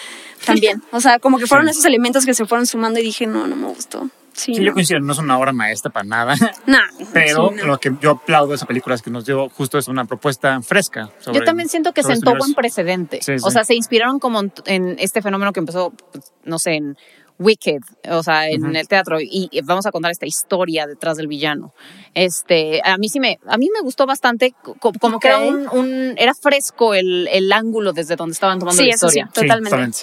También. 0.45 0.83
O 0.93 1.00
sea, 1.00 1.19
como 1.19 1.38
que 1.38 1.47
fueron 1.47 1.67
Sí. 1.67 1.71
esos 1.73 1.85
elementos 1.85 2.26
que 2.26 2.35
se 2.35 2.45
fueron 2.47 2.67
sumando 2.67 2.99
y 3.00 3.02
dije, 3.02 3.26
no, 3.26 3.47
no 3.47 3.57
me 3.57 3.69
gustó. 3.69 4.09
Sí, 4.40 4.54
Sí, 4.54 4.61
no. 4.61 4.66
yo 4.66 4.73
coincido, 4.73 5.00
no 5.00 5.12
es 5.12 5.18
una 5.18 5.38
obra 5.38 5.52
maestra 5.52 5.90
para 5.90 6.04
nada. 6.04 6.35
Nah, 6.66 6.78
Pero 7.12 7.50
sí, 7.50 7.56
no. 7.56 7.66
lo 7.66 7.78
que 7.78 7.92
yo 8.00 8.12
aplaudo 8.12 8.50
de 8.50 8.56
esa 8.56 8.66
película 8.66 8.94
es 8.94 9.02
que 9.02 9.11
nos 9.11 9.25
dio 9.26 9.49
justo 9.50 9.76
es 9.78 9.87
una 9.88 10.04
propuesta 10.06 10.61
fresca. 10.62 11.11
sobre- 11.20 11.38
Yo 11.40 11.44
también 11.44 11.68
siento 11.68 11.92
que 11.92 12.02
sentó 12.02 12.30
este 12.30 12.38
buen 12.38 12.54
precedente. 12.54 13.20
Sí, 13.23 13.32
O 13.32 13.38
sí. 13.38 13.50
sea, 13.50 13.64
se 13.64 13.75
inspiraron 13.75 14.18
como 14.18 14.40
en, 14.40 14.52
en 14.66 14.97
este 14.99 15.20
fenómeno 15.23 15.52
que 15.52 15.61
empezó, 15.61 15.90
pues, 16.12 16.32
no 16.44 16.59
sé, 16.59 16.75
en 16.76 16.97
Wicked, 17.38 17.80
o 18.11 18.23
sea, 18.23 18.49
en 18.50 18.76
el 18.76 18.87
teatro, 18.87 19.18
y, 19.18 19.49
y 19.50 19.62
vamos 19.62 19.87
a 19.87 19.90
contar 19.90 20.11
esta 20.11 20.26
historia 20.26 20.87
detrás 20.87 21.16
del 21.16 21.26
villano. 21.26 21.73
Este, 22.14 22.82
a 22.85 22.99
mí 22.99 23.09
sí 23.09 23.18
me, 23.18 23.38
a 23.47 23.56
mí 23.56 23.70
me 23.73 23.80
gustó 23.80 24.04
bastante, 24.04 24.52
co- 24.62 24.76
como 25.00 25.18
que 25.18 25.28
era 25.28 25.38
un, 25.38 25.66
un- 25.73 26.14
era 26.18 26.35
fresco 26.35 26.92
el, 26.94 27.28
el 27.32 27.50
ángulo 27.52 27.92
desde 27.94 28.16
donde 28.16 28.35
estaban 28.35 28.59
tomando 28.59 28.80
Sí, 28.82 28.88
la 28.88 28.94
eso 28.94 29.09
sí. 29.09 29.20
historia. 29.20 29.32
Sí, 29.35 29.47
Totalmente. 29.49 29.99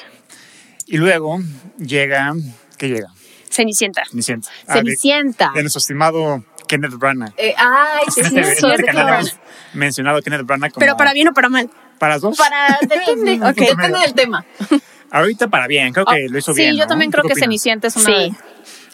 Y 0.87 0.97
luego 0.97 1.39
llega, 1.77 2.33
¿qué 2.77 2.87
llega? 2.89 3.09
Cenicienta. 3.57 4.03
Cenicienta. 4.09 4.49
Ah, 4.67 4.73
de- 4.75 4.79
Cenicienta. 4.79 5.51
de, 5.53 5.61
nuestro 5.61 5.79
estimado 5.79 6.43
Kenneth 6.67 6.93
Branagh. 6.93 7.33
Eh, 7.37 7.53
ay, 7.57 8.05
sí, 8.13 8.21
En 8.21 8.29
sí, 8.29 8.37
este, 8.37 8.41
es 8.41 8.47
este 8.49 8.67
cierto. 8.67 8.85
canal 8.85 9.13
hemos 9.19 9.37
mencionado 9.73 10.17
a 10.17 10.21
Kenneth 10.21 10.45
Branagh 10.45 10.71
como... 10.71 10.79
Pero 10.81 10.95
para 10.97 11.13
bien 11.13 11.27
o 11.27 11.33
para 11.33 11.49
mal. 11.49 11.69
¿Para 11.99 12.13
las 12.13 12.21
dos? 12.21 12.37
Para, 12.37 12.77
depende, 12.81 13.33
Ok. 13.43 13.55
depende 13.55 13.99
del 13.99 14.13
tema. 14.13 14.45
Ahorita 15.11 15.47
para 15.47 15.67
bien, 15.67 15.93
creo 15.93 16.05
que 16.05 16.27
lo 16.29 16.37
hizo 16.37 16.51
Ah, 16.51 16.55
sí, 16.55 16.61
bien. 16.61 16.75
yo 16.75 16.83
¿no? 16.83 16.87
también 16.87 17.11
¿Tú 17.11 17.15
creo 17.15 17.23
que 17.23 17.33
opinas? 17.33 17.45
Cenicienta 17.45 17.87
es 17.87 17.95
una, 17.95 18.05
Sí. 18.05 18.33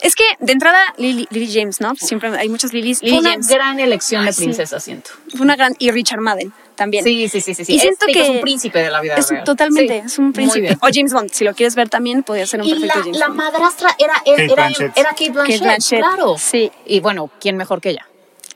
Es 0.01 0.15
que 0.15 0.23
de 0.39 0.51
entrada, 0.51 0.79
Lily, 0.97 1.27
Lily 1.31 1.51
James, 1.53 1.79
¿no? 1.79 1.95
Siempre 1.95 2.29
hay 2.37 2.49
muchas 2.49 2.71
fue 2.71 2.81
Lily 2.81 2.97
una 3.17 3.31
James. 3.31 3.47
gran 3.47 3.79
elección 3.79 4.25
de 4.25 4.33
sí. 4.33 4.43
princesa, 4.43 4.79
siento. 4.81 5.11
Fue 5.31 5.41
una 5.41 5.55
gran. 5.55 5.75
Y 5.79 5.91
Richard 5.91 6.19
Madden 6.19 6.51
también. 6.83 7.03
Sí, 7.03 7.27
sí, 7.29 7.41
sí, 7.41 7.53
sí. 7.55 7.65
sí. 7.65 7.73
Y 7.75 7.79
siento 7.79 8.05
Este 8.07 8.13
que 8.13 8.23
es 8.23 8.29
un 8.29 8.41
príncipe 8.41 8.79
de 8.79 8.89
la 8.91 9.01
vida 9.01 9.15
Es 9.15 9.29
real. 9.29 9.43
totalmente, 9.43 10.01
Sí, 10.01 10.05
es 10.07 10.17
un 10.19 10.33
príncipe. 10.33 10.77
O 10.81 10.87
James 10.93 11.13
Bond, 11.13 11.31
si 11.31 11.43
lo 11.43 11.53
quieres 11.53 11.75
ver 11.75 11.89
también, 11.89 12.23
podría 12.23 12.45
ser 12.45 12.61
un 12.61 12.67
Y 12.67 12.71
perfecto 12.71 12.97
la, 12.97 13.03
James 13.03 13.17
la 13.19 13.27
Bond. 13.27 13.37
madrastra 13.37 13.89
era, 13.97 14.13
era, 14.25 14.35
Kate 14.35 14.43
era, 14.45 14.53
Blanchett. 14.55 14.97
era 14.97 15.09
Kate 15.09 15.29
Blanchett, 15.31 15.59
Kate 15.59 15.63
Blanchett, 15.65 15.99
claro. 15.99 16.35
sí. 16.37 16.71
Y 16.85 16.99
bueno, 16.99 17.29
¿quién 17.39 17.57
mejor 17.57 17.81
que 17.81 17.89
ella? 17.91 18.07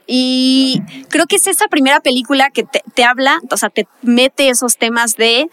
Y 0.05 0.81
creo 1.09 1.25
que 1.25 1.35
es 1.35 1.47
esa 1.47 1.67
primera 1.67 1.99
película 1.99 2.49
que 2.49 2.63
te, 2.63 2.81
te 2.93 3.03
habla, 3.03 3.39
o 3.51 3.57
sea, 3.57 3.69
te 3.69 3.87
mete 4.01 4.49
esos 4.49 4.77
temas 4.77 5.15
de 5.17 5.49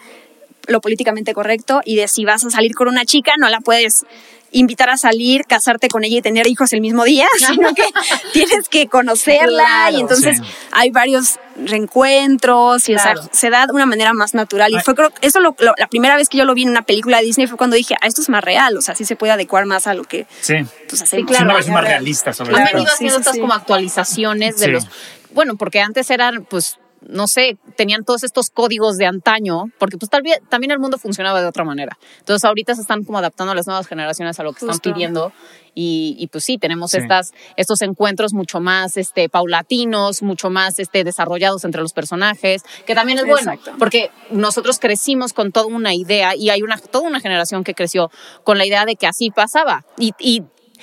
lo 0.67 0.81
políticamente 0.81 1.35
correcto 1.35 1.81
y 1.85 1.97
de 1.97 2.09
si 2.09 2.25
vas 2.25 2.45
a 2.45 2.51
salir 2.51 2.75
con 2.75 2.89
una 2.89 3.05
chica, 3.05 3.33
no 3.39 3.49
la 3.49 3.61
puedes 3.61 4.07
invitar 4.55 4.89
a 4.89 4.97
salir, 4.97 5.45
casarte 5.47 5.89
con 5.89 6.05
ella 6.05 6.19
y 6.19 6.23
tener 6.23 6.47
hijos 6.47 6.73
el 6.73 6.81
mismo 6.81 7.05
día, 7.05 7.27
sino 7.39 7.75
que 7.75 7.85
tienes 8.33 8.69
que 8.69 8.87
conocerla 8.89 9.65
Claro. 9.65 9.97
y 9.97 10.01
entonces 10.01 10.39
Sí. 10.39 10.45
hay 10.73 10.91
varios 10.91 11.39
reencuentros 11.57 12.89
y 12.89 12.95
o 12.95 12.99
sea, 12.99 13.15
se 13.31 13.51
da 13.51 13.67
de 13.67 13.73
una 13.73 13.87
manera 13.87 14.13
más 14.13 14.35
natural 14.35 14.73
y 14.73 14.77
Ay. 14.77 14.83
fue 14.85 14.95
creo 14.95 15.13
eso 15.21 15.41
lo- 15.41 15.55
lo- 15.59 15.75
la 15.77 15.87
primera 15.87 16.17
vez 16.17 16.29
que 16.29 16.39
yo 16.39 16.45
lo 16.45 16.55
vi 16.55 16.63
en 16.63 16.71
una 16.71 16.83
película 16.83 17.19
de 17.19 17.25
Disney 17.25 17.47
fue 17.47 17.57
cuando 17.57 17.77
dije, 17.77 17.95
ah, 18.01 18.07
esto 18.07 18.21
es 18.23 18.29
más 18.29 18.43
real, 18.43 18.77
o 18.77 18.81
sea, 18.83 18.95
sí 18.95 19.05
se 19.05 19.17
puede 19.17 19.33
adecuar 19.33 19.67
más 19.67 19.87
a 19.87 19.95
lo 19.95 20.05
que 20.05 20.27
Sí. 20.41 20.55
pues 20.89 21.03
Sí. 21.09 21.17
Es 21.19 21.25
claro. 21.27 21.45
una 21.45 21.55
versión 21.55 21.75
más 21.75 21.83
real. 21.85 21.95
realista 21.99 22.33
sobre 22.33 22.57
Han 22.57 22.65
venido 22.65 22.87
sí, 22.87 22.93
haciendo 22.95 23.15
sí, 23.17 23.21
estas 23.21 23.35
sí. 23.35 23.41
como 23.41 23.53
actualizaciones 23.55 24.59
de 24.59 24.67
Sí. 24.67 24.71
los... 24.73 24.87
Bueno, 25.33 25.57
porque 25.57 25.81
antes 25.81 26.11
eran, 26.11 26.45
pues, 26.45 26.79
no 27.09 27.27
sé, 27.27 27.57
tenían 27.77 28.05
todos 28.05 28.25
estos 28.25 28.51
códigos 28.51 28.97
de 28.97 29.07
antaño, 29.07 29.65
porque 29.79 29.97
pues 29.99 30.11
tal 30.11 30.23
vez 30.23 30.39
también 30.49 30.71
el 30.71 30.79
mundo 30.79 30.99
funcionaba 30.99 31.41
de 31.41 31.47
otra 31.47 31.65
manera. 31.65 31.99
Entonces 32.19 32.45
ahorita 32.45 32.75
se 32.75 32.81
están 32.83 33.05
como 33.05 33.19
adaptando 33.19 33.53
a 33.53 33.55
las 33.55 33.67
nuevas 33.67 33.87
generaciones 33.87 34.39
a 34.41 34.43
lo 34.43 34.53
que 34.53 34.65
están 34.65 34.79
pidiendo 34.79 35.33
y, 35.77 36.15
y, 36.19 36.29
pues 36.29 36.45
sí, 36.45 36.57
tenemos 36.57 36.93
Sí. 36.93 36.99
estas, 36.99 37.33
estos 37.57 37.83
encuentros 37.83 38.33
mucho 38.33 38.61
más 38.61 38.97
este, 38.97 39.29
paulatinos, 39.29 40.23
mucho 40.23 40.49
más 40.49 40.79
este, 40.79 41.03
desarrollados 41.03 41.65
entre 41.65 41.83
los 41.83 41.93
personajes, 41.93 42.63
que 42.87 42.95
también 42.95 43.19
es 43.19 43.27
bueno, 43.27 43.53
Exacto. 43.53 43.73
porque 43.79 44.11
nosotros 44.31 44.79
crecimos 44.79 45.33
con 45.33 45.51
toda 45.51 45.67
una 45.67 45.93
idea 45.95 46.37
y 46.37 46.51
hay 46.51 46.63
una, 46.63 46.79
toda 46.79 47.09
una 47.09 47.19
generación 47.21 47.65
que 47.65 47.75
creció 47.75 48.11
con 48.45 48.57
la 48.59 48.67
idea 48.67 48.85
de 48.85 48.95
que 48.95 49.07
así 49.09 49.31
pasaba 49.31 49.85
y, 49.99 50.13
y 50.21 50.43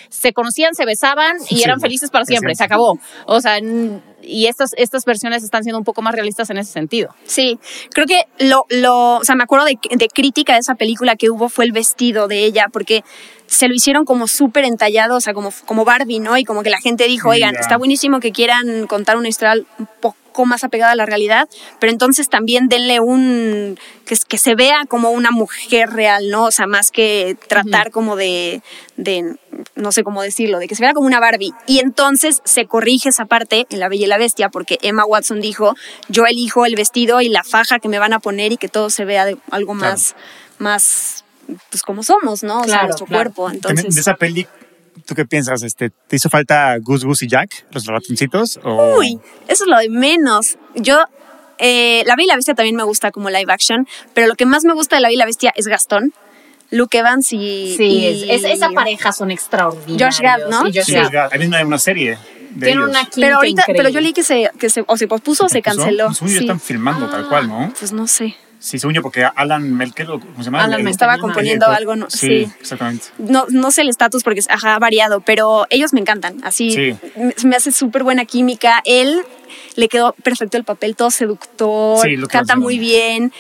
se 0.10 0.34
conocían, 0.34 0.74
se 0.74 0.86
besaban 0.86 1.38
y 1.50 1.58
Sí, 1.58 1.64
eran 1.64 1.80
felices 1.80 2.10
para 2.10 2.26
siempre, 2.26 2.56
cierto. 2.56 2.58
se 2.58 2.64
acabó. 2.64 3.00
O 3.28 3.40
sea, 3.40 3.60
y 4.24 4.48
estas, 4.48 4.72
estas 4.78 5.06
versiones 5.06 5.44
están 5.44 5.64
siendo 5.64 5.78
un 5.78 5.84
poco 5.84 6.02
más 6.02 6.14
realistas 6.14 6.50
en 6.50 6.58
ese 6.58 6.72
sentido. 6.72 7.14
Sí, 7.26 7.60
creo 7.94 8.06
que 8.06 8.26
lo, 8.40 8.66
lo, 8.70 9.18
o 9.18 9.24
sea, 9.24 9.36
me 9.36 9.44
acuerdo 9.44 9.66
de, 9.66 9.78
de 9.90 10.08
crítica 10.08 10.54
de 10.54 10.60
esa 10.60 10.76
película 10.76 11.16
que 11.16 11.30
hubo 11.30 11.50
fue 11.50 11.66
el 11.66 11.72
vestido 11.72 12.28
de 12.28 12.46
ella, 12.46 12.68
porque 12.72 13.04
se 13.48 13.68
lo 13.68 13.74
hicieron 13.74 14.06
como 14.06 14.28
súper 14.28 14.64
entallado, 14.64 15.18
o 15.18 15.22
sea, 15.22 15.34
como, 15.34 15.52
como 15.66 15.84
Barbie, 15.84 16.20
¿no? 16.20 16.38
Y 16.38 16.46
como 16.46 16.64
que 16.64 16.70
la 16.70 16.80
gente 16.80 17.06
dijo, 17.06 17.30
oigan, 17.30 17.56
está 17.56 17.78
buenísimo 17.78 18.20
que 18.20 18.32
quieran 18.32 18.88
contar 18.88 19.18
una 19.18 19.28
historia 19.28 19.62
un 19.78 19.88
poco 20.00 20.21
más 20.46 20.64
apegada 20.64 20.92
a 20.94 20.96
la 20.96 21.06
realidad, 21.06 21.48
pero 21.80 21.92
entonces 21.92 22.30
también 22.30 22.68
denle 22.68 23.00
un, 23.00 23.78
que, 24.06 24.16
que 24.28 24.38
se 24.38 24.56
vea 24.56 24.86
como 24.88 25.12
una 25.12 25.32
mujer 25.32 25.90
real, 25.90 26.30
¿no? 26.30 26.46
O 26.46 26.52
sea, 26.52 26.68
más 26.68 26.92
que 26.92 27.38
tratar 27.48 27.92
como 27.92 28.16
de, 28.16 28.62
de, 28.98 29.36
no 29.76 29.92
sé 29.92 30.04
cómo 30.04 30.22
decirlo, 30.22 30.60
de 30.60 30.68
que 30.68 30.76
se 30.76 30.84
vea 30.84 30.94
como 30.94 31.08
una 31.08 31.20
Barbie. 31.20 31.54
Y 31.68 31.80
entonces 31.80 32.42
se 32.46 32.66
corrige 32.66 33.10
esa 33.10 33.26
parte 33.26 33.68
en 33.70 33.80
La 33.80 33.90
Bella 33.90 34.06
y 34.06 34.08
la 34.08 34.18
Bestia, 34.18 34.50
porque 34.50 34.80
Emma 34.82 35.06
Watson 35.06 35.42
dijo, 35.42 35.76
yo 36.10 36.26
elijo 36.26 36.66
el 36.66 36.76
vestido 36.76 37.22
y 37.22 37.30
la 37.30 37.44
faja 37.44 37.80
que 37.80 37.90
me 37.90 38.00
van 38.00 38.14
a 38.14 38.20
poner 38.20 38.52
y 38.52 38.58
que 38.58 38.68
todo 38.68 38.90
se 38.90 39.06
vea 39.06 39.26
de 39.26 39.38
algo 39.50 39.74
Claro. 39.74 39.94
más, 39.94 40.16
más, 40.58 41.24
pues 41.70 41.84
como 41.84 42.04
somos, 42.04 42.44
¿no? 42.44 42.62
O 42.62 42.64
sea, 42.66 42.84
nuestro 42.84 43.06
claro. 43.06 43.32
cuerpo. 43.32 43.44
También 43.46 43.86
Entonces, 43.86 43.96
de 43.96 44.02
esa 44.02 44.16
peli 44.16 44.48
¿tú 45.06 45.16
qué 45.16 45.26
piensas? 45.26 45.64
Este, 45.64 45.90
¿Te 46.08 46.16
hizo 46.16 46.30
falta 46.30 46.78
Goose 46.80 47.06
Goose 47.06 47.26
y 47.26 47.28
Jack, 47.30 47.66
los 47.72 47.86
ratoncitos? 47.86 48.60
O... 48.64 48.98
Uy, 48.98 49.20
eso 49.48 49.64
es 49.64 49.70
lo 49.70 49.78
de 49.78 49.90
menos. 49.90 50.58
Yo, 50.76 51.00
eh, 51.58 52.04
La 52.06 52.16
Bella 52.16 52.26
y 52.26 52.28
la 52.30 52.36
Bestia 52.36 52.54
también 52.56 52.76
me 52.76 52.84
gusta 52.84 53.12
como 53.12 53.30
live 53.30 53.52
action, 53.52 53.88
pero 54.14 54.28
lo 54.28 54.36
que 54.36 54.46
más 54.46 54.64
me 54.64 54.74
gusta 54.74 54.96
de 54.96 55.02
La 55.02 55.08
Bella 55.10 55.16
y 55.16 55.20
la 55.20 55.26
Bestia 55.26 55.54
es 55.56 55.68
Gastón. 55.68 56.14
Luke 56.74 56.98
Evans 56.98 57.34
y. 57.34 57.76
Sí, 57.76 57.84
y- 57.84 58.30
es- 58.30 58.44
es- 58.46 58.52
esa 58.56 58.70
pareja 58.70 59.12
son 59.12 59.30
extraordinarios. 59.30 60.16
Josh 60.16 60.22
Gad, 60.24 60.48
¿no? 60.50 60.68
Y 60.70 60.74
Josh 60.74 60.86
Sí, 60.86 60.94
Gad. 60.94 61.30
Hay 61.34 61.46
una, 61.46 61.66
una 61.66 61.78
serie 61.78 62.18
de 62.52 62.66
Tiene 62.68 62.82
ellos. 62.84 62.90
una 62.90 63.10
Pero 63.14 63.36
ahorita, 63.36 63.64
pero 63.68 63.90
yo 63.90 64.00
leí 64.00 64.14
que 64.14 64.24
se, 64.24 64.50
que 64.58 64.70
se, 64.70 64.84
o 64.88 64.96
se 64.98 65.08
pospuso 65.08 65.46
o 65.46 65.50
se 65.50 65.62
canceló. 65.62 66.14
Sí. 66.14 66.38
están 66.38 66.62
filmando 66.62 67.08
tal 67.10 67.28
cual, 67.28 67.50
¿no? 67.50 67.74
Pues 67.78 67.92
no 67.92 68.08
sé. 68.08 68.36
Sí, 68.64 68.78
según 68.78 68.94
yo, 68.94 69.02
porque 69.02 69.26
Alan 69.26 69.76
Melker, 69.76 70.08
¿o 70.12 70.20
¿cómo 70.20 70.36
se 70.38 70.44
llama? 70.44 70.60
Alan 70.60 70.78
Menken. 70.78 70.88
Estaba 70.92 71.18
componiendo 71.18 71.66
el- 71.66 71.76
algo, 71.76 71.96
no, 71.96 72.12
Sí, 72.12 72.28
sí. 72.46 72.52
exactamente. 72.60 73.06
No, 73.18 73.48
no 73.50 73.72
sé 73.72 73.82
el 73.82 73.90
estatus 73.90 74.24
porque 74.24 74.40
ajá, 74.48 74.76
ha 74.76 74.80
variado, 74.80 75.22
pero 75.22 75.66
ellos 75.72 75.94
me 75.94 76.00
encantan. 76.00 76.38
Así 76.44 76.70
Sí. 76.72 76.96
me, 77.18 77.34
me 77.44 77.56
hace 77.56 77.72
súper 77.72 78.04
buena 78.04 78.26
química. 78.26 78.82
Él 78.86 79.24
le 79.76 79.90
quedó 79.90 80.14
perfecto 80.24 80.58
el 80.58 80.64
papel, 80.64 80.96
todo 80.96 81.10
seductor, 81.10 82.06
Sí, 82.06 82.16
lo 82.18 82.28
que 82.28 82.34
canta 82.38 82.56
muy 82.56 82.78
bien. 82.78 83.34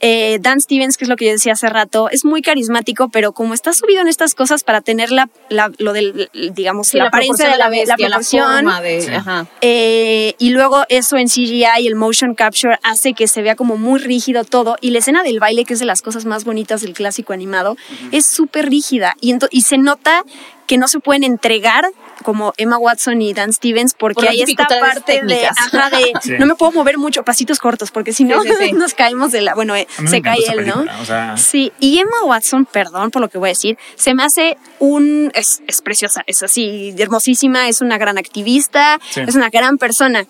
Eh, 0.00 0.38
Dan 0.40 0.60
Stevens, 0.60 0.96
que 0.96 1.04
es 1.04 1.08
lo 1.08 1.16
que 1.16 1.26
yo 1.26 1.32
decía 1.32 1.52
hace 1.52 1.68
rato, 1.68 2.08
es 2.10 2.24
muy 2.24 2.42
carismático, 2.42 3.08
pero 3.10 3.32
como 3.32 3.52
está 3.54 3.72
subido 3.72 4.00
en 4.00 4.08
estas 4.08 4.34
cosas 4.34 4.64
para 4.64 4.80
tener 4.80 5.10
la, 5.10 5.28
la- 5.50 5.70
lo 5.78 5.92
del, 5.92 6.30
digamos, 6.54 6.88
Sí, 6.88 6.96
la, 6.96 7.04
la 7.04 7.08
apariencia 7.08 7.48
de 7.48 7.56
la, 7.58 7.68
bestia, 7.68 7.96
la 7.98 8.16
proporción, 8.16 8.66
de, 8.82 9.00
Sí. 9.02 9.10
ajá. 9.12 9.46
eh, 9.60 10.34
y 10.38 10.50
luego 10.50 10.84
eso 10.88 11.16
en 11.16 11.28
CGI 11.28 11.64
y 11.80 11.86
el 11.86 11.96
motion 11.96 12.34
capture 12.34 12.78
hace 12.82 13.12
que 13.12 13.28
se 13.28 13.42
vea 13.42 13.56
como 13.56 13.76
muy 13.76 14.00
rígido 14.00 14.44
todo. 14.44 14.76
Y 14.80 14.90
la 14.90 14.98
escena 15.00 15.22
del 15.22 15.38
baile, 15.38 15.64
que 15.64 15.74
es 15.74 15.80
de 15.80 15.86
las 15.86 16.02
cosas 16.02 16.24
más 16.24 16.44
bonitas 16.44 16.80
del 16.80 16.94
clásico 16.94 17.32
animado, 17.32 17.76
es 18.12 18.24
súper 18.26 18.68
rígida. 18.70 19.16
Y, 19.20 19.34
y 19.50 19.60
se 19.62 19.76
nota 19.78 20.24
que 20.70 20.78
no 20.78 20.86
se 20.86 21.00
pueden 21.00 21.24
entregar 21.24 21.84
como 22.22 22.52
Emma 22.56 22.78
Watson 22.78 23.20
y 23.22 23.34
Dan 23.34 23.52
Stevens 23.52 23.92
porque 23.92 24.14
Por 24.22 24.28
hay 24.28 24.42
esta 24.42 24.68
parte 24.68 25.14
de, 25.14 25.18
técnicas. 25.18 25.56
ajá, 25.58 25.90
de 25.90 26.12
Sí. 26.22 26.32
no 26.38 26.46
me 26.46 26.54
puedo 26.54 26.70
mover 26.70 26.96
mucho, 26.96 27.24
pasitos 27.24 27.58
cortos, 27.58 27.90
porque 27.90 28.12
si 28.12 28.22
no 28.22 28.40
Sí, 28.42 28.50
sí, 28.50 28.54
sí. 28.66 28.72
nos 28.74 28.94
caemos 28.94 29.32
de 29.32 29.40
la... 29.40 29.56
Bueno, 29.56 29.74
eh, 29.74 29.88
se 30.06 30.22
cae 30.22 30.38
él, 30.48 30.66
¿no? 30.68 30.74
película, 30.74 30.98
o 31.00 31.04
sea- 31.04 31.36
Sí, 31.36 31.72
y 31.80 31.98
Emma 31.98 32.22
Watson, 32.24 32.66
perdón 32.66 33.10
por 33.10 33.20
lo 33.20 33.28
que 33.28 33.38
voy 33.38 33.48
a 33.48 33.52
decir, 33.52 33.78
se 33.96 34.14
me 34.14 34.22
hace 34.22 34.58
un... 34.78 35.32
Es, 35.34 35.60
es 35.66 35.82
preciosa, 35.82 36.22
es 36.28 36.40
así, 36.44 36.94
hermosísima, 36.96 37.68
es 37.68 37.80
una 37.80 37.98
gran 37.98 38.16
activista, 38.16 39.00
Sí. 39.10 39.22
es 39.26 39.34
una 39.34 39.50
gran 39.50 39.76
persona, 39.76 40.24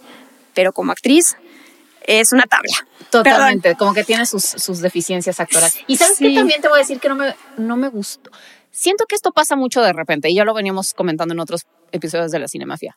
pero 0.54 0.72
como 0.72 0.92
actriz 0.92 1.36
es 2.06 2.32
una 2.32 2.44
tabla. 2.44 2.72
Totalmente, 3.10 3.74
como 3.76 3.92
que 3.92 4.04
tiene 4.04 4.24
sus, 4.24 4.42
sus 4.44 4.80
deficiencias 4.80 5.38
actorales. 5.38 5.76
Y 5.86 5.96
sabes 5.98 6.16
Sí. 6.16 6.28
que 6.30 6.34
también 6.34 6.62
te 6.62 6.68
voy 6.68 6.78
a 6.78 6.80
decir 6.80 6.98
que 6.98 7.10
no 7.10 7.14
me, 7.16 7.34
no 7.58 7.76
me 7.76 7.88
gustó. 7.88 8.30
Siento 8.70 9.04
que 9.06 9.14
esto 9.16 9.32
pasa 9.32 9.56
mucho 9.56 9.82
de 9.82 9.92
repente, 9.92 10.30
y 10.30 10.34
ya 10.34 10.44
lo 10.44 10.54
veníamos 10.54 10.94
comentando 10.94 11.34
en 11.34 11.40
otros 11.40 11.66
episodios 11.92 12.30
de 12.30 12.38
la 12.38 12.48
Cinemafia. 12.48 12.96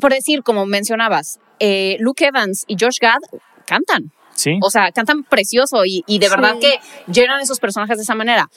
Por 0.00 0.12
decir, 0.12 0.42
como 0.42 0.66
mencionabas, 0.66 1.38
eh, 1.60 1.96
Luke 2.00 2.26
Evans 2.26 2.64
y 2.66 2.76
Josh 2.80 2.98
Gad 3.00 3.18
cantan. 3.66 4.12
Sí. 4.34 4.58
O 4.62 4.70
sea, 4.70 4.90
cantan 4.92 5.24
precioso 5.24 5.84
y, 5.84 6.04
y 6.06 6.18
de 6.18 6.28
verdad 6.28 6.56
que 6.60 6.78
llenan 7.12 7.40
esos 7.40 7.60
personajes 7.60 7.96
de 7.98 8.02
esa 8.02 8.14
manera. 8.14 8.48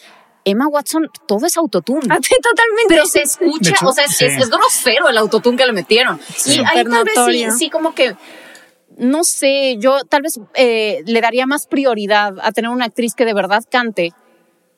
Emma 0.46 0.68
Watson, 0.68 1.10
todo 1.27 1.46
es 1.46 1.58
autotune. 1.58 2.01
Totalmente. 2.01 2.86
Pero 2.88 3.06
se 3.06 3.22
escucha, 3.24 3.72
hecho, 3.72 3.88
o 3.88 3.92
sea, 3.94 4.06
es, 4.06 4.15
sí. 4.15 4.25
es- 4.25 4.38
es 4.44 4.50
grosero 4.50 5.10
el 5.10 5.18
autotune 5.18 5.58
que 5.58 5.65
le 5.65 5.74
metieron. 5.74 6.20
Sí. 6.36 6.60
Y 6.62 6.63
ahí 6.63 6.84
tal 6.84 7.04
vez 7.04 7.15
sí, 7.25 7.48
sí, 7.58 7.70
como 7.70 7.94
que, 7.96 8.15
no 8.98 9.24
sé, 9.24 9.75
yo 9.80 10.04
tal 10.08 10.22
vez 10.22 10.39
eh, 10.54 11.01
le 11.06 11.20
daría 11.22 11.46
más 11.46 11.68
prioridad 11.68 12.34
a 12.42 12.51
tener 12.51 12.70
una 12.70 12.86
actriz 12.86 13.13
que 13.15 13.25
de 13.25 13.34
verdad 13.34 13.63
cante. 13.70 14.13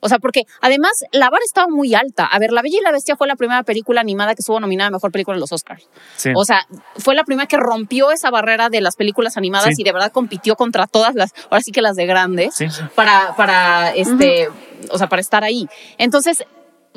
O 0.00 0.08
sea, 0.08 0.18
porque 0.18 0.42
además 0.60 0.92
la 1.12 1.30
vara 1.30 1.42
estaba 1.44 1.66
muy 1.68 1.94
alta. 1.94 2.24
A 2.26 2.38
ver, 2.38 2.52
La 2.52 2.62
Bella 2.62 2.78
y 2.80 2.84
la 2.84 2.92
Bestia 2.92 3.16
fue 3.16 3.26
la 3.26 3.36
primera 3.36 3.62
película 3.64 4.00
animada 4.00 4.34
que 4.34 4.40
estuvo 4.42 4.60
nominada 4.60 4.88
a 4.88 4.90
Mejor 4.92 5.10
Película 5.10 5.34
en 5.36 5.40
los 5.40 5.52
Oscars. 5.52 5.88
Sí. 6.16 6.30
O 6.36 6.44
sea, 6.44 6.66
fue 6.96 7.14
la 7.14 7.24
primera 7.24 7.46
que 7.46 7.56
rompió 7.56 8.10
esa 8.10 8.30
barrera 8.30 8.68
de 8.68 8.80
las 8.80 8.96
películas 8.96 9.36
animadas 9.36 9.74
Sí. 9.74 9.82
y 9.82 9.84
de 9.84 9.92
verdad 9.92 10.12
compitió 10.12 10.54
contra 10.56 10.86
todas 10.86 11.14
las, 11.14 11.32
ahora 11.50 11.60
sí 11.62 11.72
que 11.72 11.82
las 11.82 11.96
de 11.96 12.06
grandes, 12.06 12.54
Sí, 12.54 12.66
para, 12.94 13.34
para, 13.36 13.90
este, 13.94 14.48
o 14.90 14.98
sea, 14.98 15.08
para 15.08 15.20
estar 15.20 15.42
ahí. 15.44 15.66
Entonces, 15.98 16.44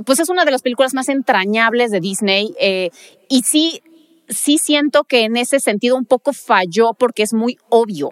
pues 0.06 0.20
es 0.20 0.30
una 0.30 0.46
de 0.46 0.52
las 0.52 0.62
películas 0.62 0.94
más 0.94 1.10
entrañables 1.10 1.92
de 1.92 2.00
Disney 2.00 2.54
eh, 2.60 2.90
y 3.30 3.44
sí, 3.44 3.82
sí 4.30 4.58
siento 4.58 5.04
que 5.04 5.26
en 5.26 5.38
ese 5.38 5.60
sentido 5.60 5.96
un 5.96 6.06
poco 6.06 6.34
falló 6.34 6.94
porque 6.94 7.24
es 7.24 7.34
muy 7.34 7.58
obvio. 7.70 8.10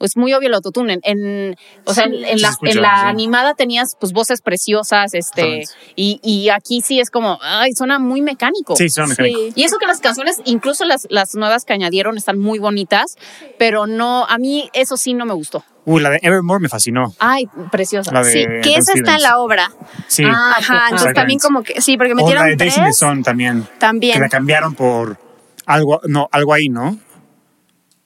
Es 0.00 0.16
muy 0.16 0.34
obvio 0.34 0.48
el 0.48 0.54
autotune. 0.54 0.94
En, 0.94 1.00
en- 1.04 1.56
o 1.84 1.94
sea, 1.94 2.04
Sí. 2.04 2.22
en, 2.26 2.42
la, 2.42 2.48
escucha, 2.48 2.72
en 2.72 2.82
la 2.82 3.00
sí. 3.02 3.06
animada 3.06 3.54
tenías 3.54 3.96
pues 3.98 4.12
voces 4.12 4.42
preciosas, 4.42 5.14
este, 5.14 5.62
y, 5.96 6.20
y 6.22 6.50
aquí 6.50 6.80
sí 6.82 7.00
es 7.00 7.10
como, 7.10 7.38
ay, 7.42 7.72
suena 7.72 7.98
muy 7.98 8.20
mecánico. 8.20 8.76
Sí, 8.76 8.88
son 8.90 9.08
mecánicos. 9.08 9.40
Sí. 9.40 9.52
Y 9.56 9.64
eso 9.64 9.78
que 9.78 9.86
las 9.86 10.00
canciones, 10.00 10.40
incluso 10.44 10.84
las, 10.84 11.06
las 11.10 11.34
nuevas 11.34 11.64
que 11.64 11.72
añadieron, 11.72 12.16
están 12.18 12.38
muy 12.38 12.58
bonitas, 12.58 13.16
pero 13.58 13.86
no, 13.86 14.26
a 14.26 14.36
mí 14.38 14.68
eso 14.74 14.96
sí 14.96 15.14
no 15.14 15.24
me 15.24 15.32
gustó. 15.34 15.64
Uh, 15.86 15.98
la 15.98 16.10
de 16.10 16.18
Evermore 16.22 16.60
me 16.60 16.68
fascinó. 16.68 17.14
Ay, 17.18 17.44
preciosa. 17.70 18.10
La 18.12 18.22
de- 18.22 18.32
Sí, 18.32 18.44
que 18.62 18.74
esa 18.76 18.92
está 18.94 19.16
en 19.16 19.22
la 19.22 19.38
obra. 19.38 19.70
Sí. 20.08 20.24
Ah, 20.26 20.54
Ajá, 20.58 20.84
entonces 20.90 21.14
también 21.14 21.38
como 21.38 21.62
que, 21.62 21.80
sí, 21.82 21.96
porque 21.98 22.12
o 22.12 22.16
la 22.16 22.22
metieron 22.22 22.46
de 22.48 22.56
Days 22.56 22.76
in 22.76 22.82
the 22.82 22.86
tres. 22.88 22.98
Sun 22.98 23.22
también. 23.22 23.66
También. 23.78 24.14
Que 24.14 24.20
la 24.20 24.28
cambiaron 24.28 24.74
por 24.74 25.18
algo, 25.66 26.00
no, 26.04 26.28
algo 26.32 26.52
ahí, 26.54 26.68
¿no? 26.68 26.98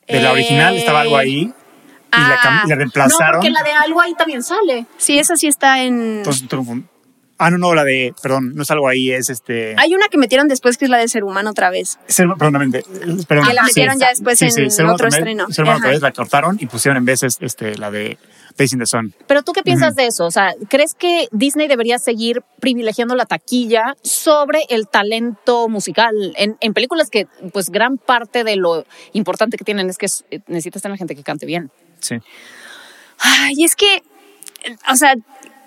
De 0.09 0.20
la 0.20 0.31
Eh, 0.31 0.33
original 0.33 0.77
estaba 0.77 1.03
algo 1.03 1.16
ahí. 1.16 1.53
Y 2.16 2.21
la, 2.21 2.37
cam- 2.38 2.61
ah, 2.62 2.62
la 2.66 2.75
No, 2.75 2.77
reemplazaron. 2.77 3.40
porque 3.40 3.51
la 3.51 3.62
de 3.62 3.73
algo 3.73 4.01
ahí 4.01 4.14
también 4.14 4.42
sale. 4.42 4.87
Sí, 4.97 5.18
esa 5.18 5.37
sí 5.37 5.47
está 5.47 5.83
en... 5.83 6.18
Entonces, 6.18 6.49
confund- 6.49 6.85
ah, 7.37 7.51
no, 7.51 7.59
no, 7.59 7.75
la 7.75 7.85
de, 7.85 8.14
perdón, 8.23 8.55
no 8.55 8.62
es 8.62 8.71
algo 8.71 8.88
ahí, 8.88 9.12
es 9.12 9.29
este. 9.31 9.75
Hay 9.79 9.94
una 9.94 10.09
que 10.09 10.16
metieron 10.18 10.49
después 10.49 10.79
que 10.79 10.87
es 10.87 10.90
la 10.90 10.97
de 10.99 11.07
Ser 11.09 11.23
Humano 11.25 11.51
otra 11.51 11.68
vez. 11.71 11.99
Ser- 12.07 12.27
perdón, 12.38 12.71
perdón, 12.71 13.25
perdón, 13.29 13.47
Que 13.47 13.53
la 13.55 13.62
sí. 13.62 13.66
metieron 13.68 13.99
ya 13.99 14.09
después 14.09 14.40
en 14.42 14.51
Ser 14.53 14.85
Humano 14.85 14.94
otro 14.94 15.09
estreno. 15.09 15.47
Ser 15.51 15.64
Humano 15.64 15.79
otra 15.79 15.90
vez 15.90 16.01
la 16.01 16.12
cortaron 16.12 16.57
y 16.61 16.66
pusieron 16.66 16.97
en 16.97 17.05
vez 17.05 17.23
este, 17.23 17.77
la 17.77 17.90
de 17.90 18.16
in 18.73 18.79
the 18.81 18.87
Sun. 18.87 19.14
Pero 19.29 19.42
tú 19.42 19.53
qué 19.53 19.62
piensas 19.62 19.94
de 19.94 20.07
eso? 20.09 20.27
O 20.27 20.33
sea, 20.33 20.53
¿crees 20.68 20.94
que 20.94 21.29
Disney 21.31 21.68
debería 21.68 22.01
seguir 22.01 22.42
privilegiando 22.59 23.14
la 23.14 23.25
taquilla 23.25 23.94
sobre 24.03 24.62
el 24.68 24.88
talento 24.88 25.68
musical 25.68 26.12
en, 26.37 26.57
en 26.61 26.75
películas 26.75 27.09
que, 27.09 27.29
pues, 27.53 27.71
gran 27.71 27.99
parte 27.99 28.42
de 28.42 28.57
lo 28.57 28.85
importante 29.12 29.57
que 29.59 29.64
tienen 29.64 29.88
es 29.88 29.97
que 29.97 30.07
es- 30.07 30.25
necesitas 30.49 30.83
tener 30.83 30.99
gente 30.99 31.14
que 31.14 31.23
cante 31.23 31.47
bien? 31.47 31.71
Sí. 32.00 32.16
Ay, 33.20 33.64
es 33.64 33.74
que, 33.76 34.02
o 34.90 34.96
sea, 34.96 35.14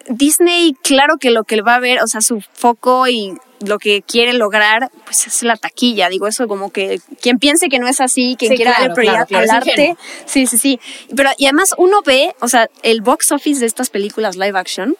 Disney, 0.08 0.74
claro 0.84 1.18
que 1.18 1.32
lo 1.32 1.44
que 1.44 1.62
va 1.62 1.76
a 1.76 1.80
ver, 1.80 2.02
o 2.02 2.08
sea, 2.08 2.22
su 2.22 2.42
foco 2.54 3.08
y 3.08 3.34
lo 3.66 3.78
que 3.78 4.02
quiere 4.02 4.34
lograr, 4.34 4.90
pues 5.06 5.28
es 5.28 5.44
la 5.44 5.56
taquilla. 5.56 6.10
Digo, 6.10 6.28
eso 6.28 6.48
como 6.48 6.72
que 6.72 7.00
quien 7.22 7.38
piense 7.38 7.70
que 7.70 7.80
no 7.80 7.88
es 7.88 8.02
así, 8.02 8.36
quien 8.38 8.52
Sí, 8.52 8.56
quiera 8.56 8.72
claro, 8.72 8.82
darle 8.90 8.96
prioridad 8.96 9.28
claro, 9.28 9.46
claro, 9.46 9.62
al 9.62 9.70
arte. 9.70 9.96
Sí, 10.26 10.48
sí, 10.48 10.58
sí. 10.58 10.80
Pero, 11.16 11.30
y 11.38 11.46
además 11.46 11.76
uno 11.78 12.02
ve, 12.04 12.36
o 12.40 12.48
sea, 12.48 12.70
el 12.84 13.02
box 13.02 13.32
office 13.32 13.60
de 13.60 13.68
estas 13.68 13.90
películas 13.90 14.36
live 14.36 14.58
action, 14.58 14.96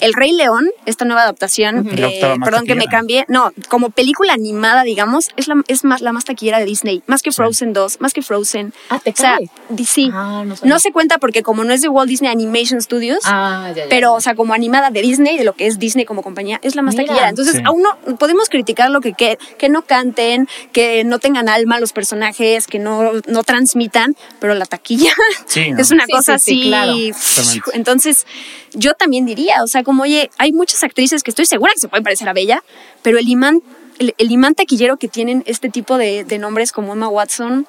El 0.00 0.12
Rey 0.14 0.32
León, 0.32 0.68
esta 0.86 1.04
nueva 1.04 1.22
adaptación, 1.22 1.88
eh, 1.92 2.20
perdón 2.44 2.66
que 2.66 2.74
me 2.74 2.86
cambié, 2.86 3.24
no, 3.28 3.52
como 3.68 3.90
película 3.90 4.32
animada, 4.32 4.82
digamos, 4.82 5.28
es, 5.36 5.48
la, 5.48 5.56
es 5.68 5.84
más, 5.84 6.00
la 6.00 6.12
más 6.12 6.24
taquillera 6.24 6.58
de 6.58 6.64
Disney, 6.64 7.02
más 7.06 7.22
que 7.22 7.30
Sí. 7.32 7.36
Frozen 7.36 7.72
2, 7.72 8.00
más 8.00 8.12
que 8.12 8.22
Frozen. 8.22 8.72
Ah, 8.90 8.98
¿te 8.98 9.10
o 9.10 9.14
sea, 9.16 9.38
sí. 9.86 10.10
Ah, 10.12 10.44
no 10.46 10.54
no 10.62 10.78
se 10.78 10.92
cuenta 10.92 11.18
porque 11.18 11.42
como 11.42 11.64
no 11.64 11.72
es 11.72 11.82
de 11.82 11.88
Walt 11.88 12.08
Disney 12.08 12.30
Animation 12.30 12.80
Studios, 12.80 13.20
Ah, 13.24 13.72
ya, 13.74 13.84
ya. 13.84 13.88
pero, 13.90 14.14
o 14.14 14.20
sea, 14.20 14.34
como 14.34 14.54
animada 14.54 14.90
de 14.90 15.02
Disney, 15.02 15.36
de 15.38 15.44
lo 15.44 15.54
que 15.54 15.66
es 15.66 15.78
Disney 15.78 16.04
como 16.04 16.22
compañía, 16.22 16.58
es 16.62 16.74
la 16.74 16.82
más 16.82 16.94
Mira. 16.94 17.06
taquillera. 17.06 17.28
Entonces, 17.28 17.56
Sí. 17.56 17.62
a 17.64 17.70
uno 17.70 17.96
podemos 18.18 18.48
criticar 18.48 18.90
lo 18.90 19.00
que, 19.00 19.12
que, 19.14 19.38
que 19.58 19.68
no 19.68 19.82
canten, 19.82 20.48
que 20.72 21.04
no 21.04 21.18
tengan 21.18 21.48
alma 21.48 21.80
los 21.80 21.92
personajes, 21.92 22.66
que 22.66 22.78
no, 22.78 23.12
no 23.26 23.42
transmitan, 23.44 24.16
pero 24.40 24.54
la 24.54 24.66
taquilla 24.66 25.12
Sí, 25.46 25.70
¿no? 25.72 25.80
es 25.80 25.90
una 25.90 26.06
Sí, 26.06 26.12
cosa 26.12 26.38
sí, 26.38 26.44
sí, 26.62 26.74
así. 26.74 27.60
claro. 27.60 27.72
Entonces, 27.74 28.26
yo 28.74 28.94
también 28.94 29.26
diría, 29.26 29.62
o 29.62 29.66
sea, 29.66 29.82
como, 29.82 30.02
oye, 30.04 30.30
hay 30.38 30.52
muchas 30.52 30.82
actrices 30.84 31.22
que 31.22 31.30
estoy 31.30 31.46
segura 31.46 31.72
que 31.74 31.80
se 31.80 31.88
pueden 31.88 32.04
parecer 32.04 32.28
a 32.28 32.32
Bella, 32.32 32.62
pero 33.02 33.18
el 33.18 33.28
imán, 33.28 33.62
el, 33.98 34.14
imán 34.30 34.54
taquillero 34.54 34.96
que 34.96 35.08
tienen 35.08 35.42
este 35.46 35.68
tipo 35.68 35.98
de 35.98 36.38
nombres 36.38 36.72
como 36.72 36.92
Emma 36.92 37.08
Watson, 37.08 37.66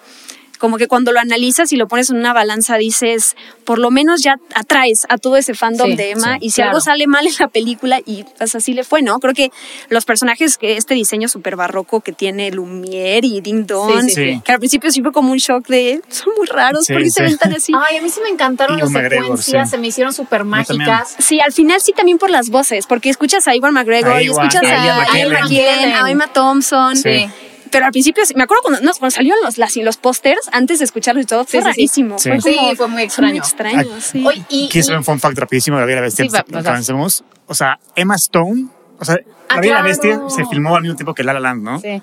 como 0.60 0.78
que 0.78 0.88
cuando 0.88 1.12
lo 1.12 1.20
analizas 1.20 1.72
y 1.72 1.78
lo 1.78 1.88
pones 1.88 2.10
en 2.12 2.18
una 2.18 2.34
balanza 2.34 2.76
dices, 2.78 3.36
por 3.64 3.80
lo 3.80 3.90
menos 3.92 4.22
ya 4.22 4.36
atraes 4.54 5.06
a 5.10 5.18
todo 5.18 5.38
ese 5.38 5.54
fandom 5.56 5.90
Sí, 5.92 5.96
de 5.96 6.12
Emma 6.12 6.34
sí, 6.34 6.46
y 6.46 6.50
si 6.52 6.56
claro. 6.58 6.70
algo 6.72 6.82
sale 6.82 7.08
mal 7.08 7.26
en 7.26 7.34
la 7.40 7.48
película 7.48 8.00
y 8.06 8.26
pues 8.38 8.54
así 8.56 8.74
le 8.74 8.84
fue, 8.84 9.02
¿no? 9.02 9.20
Creo 9.20 9.34
que 9.34 9.52
los 9.90 10.06
personajes 10.06 10.58
que 10.58 10.78
este 10.78 10.94
diseño 10.94 11.28
súper 11.28 11.56
barroco 11.56 12.02
que 12.02 12.12
tiene 12.12 12.52
Lumière 12.52 13.24
y 13.26 13.42
Ding 13.42 13.66
Dong, 13.66 14.02
Sí, 14.04 14.10
sí, 14.10 14.16
sí. 14.34 14.42
que 14.46 14.52
al 14.52 14.60
principio 14.60 14.92
sí 14.92 15.02
fue 15.02 15.12
como 15.12 15.32
un 15.32 15.38
shock 15.38 15.66
de, 15.68 16.02
son 16.10 16.34
muy 16.38 16.46
raros, 16.48 16.86
Sí, 16.86 16.94
¿por 16.94 17.02
qué 17.04 17.10
se 17.10 17.24
ven 17.24 17.38
tan 17.38 17.54
así? 17.54 17.72
Ay, 17.76 17.98
a 17.98 18.02
mí 18.02 18.10
sí 18.10 18.20
me 18.22 18.30
encantaron 18.30 18.78
las 18.78 18.92
secuencias, 18.92 19.70
sí. 19.70 19.72
se 19.72 19.78
me 19.78 19.88
hicieron 19.88 20.14
súper 20.14 20.44
mágicas. 20.44 21.16
Sí, 21.20 21.40
al 21.40 21.54
final 21.54 21.80
sí 21.82 21.94
también 21.94 22.18
por 22.18 22.30
las 22.30 22.50
voces, 22.50 22.86
porque 22.86 23.10
escuchas 23.10 23.48
a 23.48 23.56
Iwan 23.56 23.74
McGregor 23.74 24.14
A 24.14 24.22
y 24.22 24.28
escuchas 24.28 24.64
a 24.64 25.04
a. 25.04 25.08
McKellen, 25.30 25.94
a 25.94 26.10
Emma 26.12 26.28
Thompson. 26.28 26.96
Sí. 26.98 27.30
Pero 27.72 27.86
al 27.86 27.92
principio, 27.92 28.26
sí- 28.26 28.34
me 28.36 28.44
acuerdo 28.44 28.64
cuando, 28.64 28.82
no, 28.82 28.92
cuando 28.94 29.12
salieron 29.12 29.40
los, 29.44 29.58
las, 29.58 29.76
los 29.78 29.98
pósters, 29.98 30.50
antes 30.52 30.80
de 30.80 30.86
escucharlos 30.86 31.24
y 31.24 31.28
todo, 31.28 31.46
fue 31.46 31.60
Sí, 31.62 31.66
rarísimo. 31.66 32.18
Sí. 32.20 32.30
Fue, 32.30 32.42
Sí, 32.42 32.56
como- 32.58 32.76
fue 32.76 32.88
muy 32.88 33.10
fue 33.10 33.24
muy 33.28 33.38
extraño. 33.38 33.38
extraño, 33.38 34.02
sí. 34.02 34.24
Oye, 34.26 34.44
y, 34.50 34.70
un 34.96 35.04
fun 35.04 35.20
fact 35.20 35.38
rapidísimo 35.38 35.78
de 35.78 35.82
la 35.82 35.86
Bella 35.86 35.98
y 35.98 36.02
la 36.02 36.26
Bestia. 36.26 36.46
Avancemos. 36.72 37.24
O 37.48 37.54
sea, 37.54 37.80
Emma 37.96 38.16
Stone 38.16 38.68
o 39.00 39.06
sea, 39.06 39.18
Ah, 39.52 39.56
La 39.56 39.62
Bella 39.62 39.72
y 39.72 39.76
la 39.78 39.82
Bestia 39.82 40.12
claro. 40.16 40.30
se 40.30 40.46
filmó 40.46 40.76
al 40.76 40.82
mismo 40.84 40.96
tiempo 40.96 41.14
que 41.16 41.24
La 41.24 41.34
La 41.34 41.40
Land, 41.40 41.64
¿no? 41.64 41.80
Sí. 41.80 42.02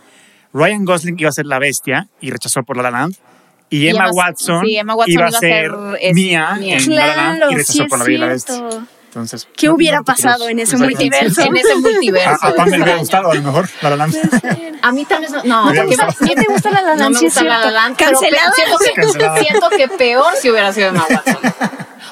Ryan 0.52 0.84
Gosling 0.84 1.16
iba 1.18 1.28
a 1.28 1.32
ser 1.32 1.46
la 1.46 1.58
bestia 1.58 2.08
y 2.20 2.30
rechazó 2.30 2.62
por 2.62 2.76
La 2.76 2.84
La 2.84 2.90
Land. 2.90 3.14
Y 3.68 3.88
Emma, 3.88 4.04
Emma- 4.04 4.10
Watson, 4.12 4.64
sí, 4.64 4.76
Emma 4.76 4.94
Watson 4.94 5.12
iba 5.12 5.26
a 5.26 5.28
iba 5.28 5.36
a 5.36 5.40
ser 5.40 5.72
Mía 6.14 6.56
Mía. 6.58 6.76
en 6.78 6.94
La 6.96 7.06
La 7.06 7.16
Land 7.16 7.36
Claro, 7.38 7.52
y 7.52 7.56
rechazó 7.56 7.86
por 7.88 7.98
La 7.98 8.04
Bella 8.04 8.16
y 8.16 8.20
la 8.20 8.26
Bestia. 8.28 8.64
Entonces, 9.16 9.48
¿Qué 9.56 9.66
no- 9.68 9.74
hubiera 9.74 9.98
no 9.98 10.04
pasado 10.04 10.44
crees. 10.44 10.50
en 10.52 10.58
ese 10.60 10.76
multiverso? 10.76 11.40
En 11.42 11.56
ese 11.56 11.74
multiverso. 11.76 12.44
A, 12.44 12.48
a 12.48 12.54
Pam 12.54 12.68
me 12.68 12.76
hubiera 12.82 12.96
gustado 12.98 13.30
a 13.30 13.34
lo 13.34 13.42
mejor 13.42 13.68
La 13.82 13.90
La 13.90 13.96
Land. 13.96 14.78
A 14.82 14.92
mí 14.92 15.04
también 15.04 15.32
no, 15.32 15.42
no 15.44 15.64
Me 15.72 15.80
porque. 15.80 15.94
¿A 16.00 16.08
ti 16.08 16.34
te 16.34 16.44
gusta 16.52 16.70
La 16.70 16.82
La 16.82 16.96
no 16.96 17.10
me 17.10 17.18
Sí, 17.18 17.24
gusta 17.26 17.44
La 17.44 17.70
La 17.70 17.86
siento 17.86 17.96
que, 17.96 18.04
Cancelada. 18.04 19.40
siento 19.40 19.68
que 19.70 19.88
peor 19.88 20.34
si 20.40 20.50
hubiera 20.50 20.72
sido 20.72 20.88
Emma 20.88 21.06
Watson. 21.08 21.38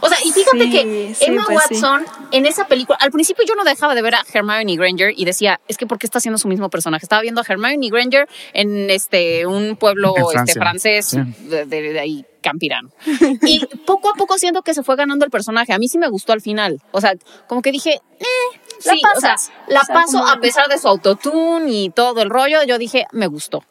O 0.01 0.09
sea, 0.09 0.19
y 0.25 0.33
fíjate 0.33 0.65
Sí, 0.65 0.71
que 0.71 1.15
sí, 1.19 1.25
Emma 1.27 1.45
pues 1.47 1.59
sí. 1.69 1.75
Watson 1.75 2.05
en 2.33 2.47
esa 2.47 2.67
película, 2.67 2.99
al 3.01 3.11
principio 3.11 3.45
yo 3.47 3.55
no 3.55 3.65
dejaba 3.65 3.95
de 3.95 4.03
ver 4.03 4.15
a 4.17 4.25
Hermione 4.33 4.77
Granger 4.77 5.13
y 5.17 5.25
decía, 5.25 5.61
es 5.69 5.77
que 5.79 5.87
¿por 5.87 5.99
qué 5.99 6.07
está 6.07 6.19
haciendo 6.19 6.37
su 6.37 6.49
mismo 6.49 6.69
personaje? 6.69 7.05
Estaba 7.05 7.23
viendo 7.23 7.41
a 7.41 7.45
Hermione 7.49 7.89
Granger 7.91 8.29
en 8.53 8.91
este 8.91 9.47
un 9.47 9.77
pueblo 9.77 10.15
En 10.33 10.41
este, 10.41 10.59
francés 10.59 11.07
sí. 11.07 11.19
de, 11.49 11.65
de- 11.65 11.93
de 11.93 12.01
ahí 12.01 12.27
campirano. 12.45 12.91
Y 13.43 13.67
poco 13.87 14.11
a 14.11 14.15
poco 14.15 14.39
siento 14.39 14.63
que 14.63 14.75
se 14.75 14.83
fue 14.83 14.95
ganando 14.97 15.25
el 15.25 15.31
personaje. 15.31 15.73
A 15.73 15.79
mí 15.79 15.89
sí 15.89 15.99
me 15.99 16.09
gustó 16.09 16.33
al 16.33 16.41
final. 16.41 16.81
O 16.93 17.01
sea, 17.01 17.15
como 17.49 17.63
que 17.63 17.73
dije, 17.73 18.01
eh, 18.21 18.59
La 18.85 18.93
sí, 18.93 19.01
o 19.17 19.21
sea, 19.21 19.31
pasas. 19.33 19.53
la 19.67 19.81
O 19.81 19.85
sea, 19.85 19.95
paso 19.95 20.19
a 20.27 20.39
pesar 20.41 20.69
de 20.69 20.79
su 20.79 20.87
autotune 20.87 21.71
y 21.71 21.91
todo 21.91 22.23
el 22.23 22.31
rollo. 22.31 22.63
Yo 22.65 22.79
dije, 22.79 23.07
me 23.13 23.27
gustó. 23.27 23.65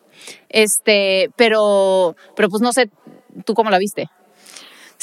Este, 0.49 1.29
pero, 1.35 2.15
pero 2.35 2.49
pues 2.49 2.61
no 2.61 2.73
sé, 2.73 2.89
¿tú 3.45 3.53
cómo 3.53 3.69
la 3.69 3.77
viste? 3.77 4.09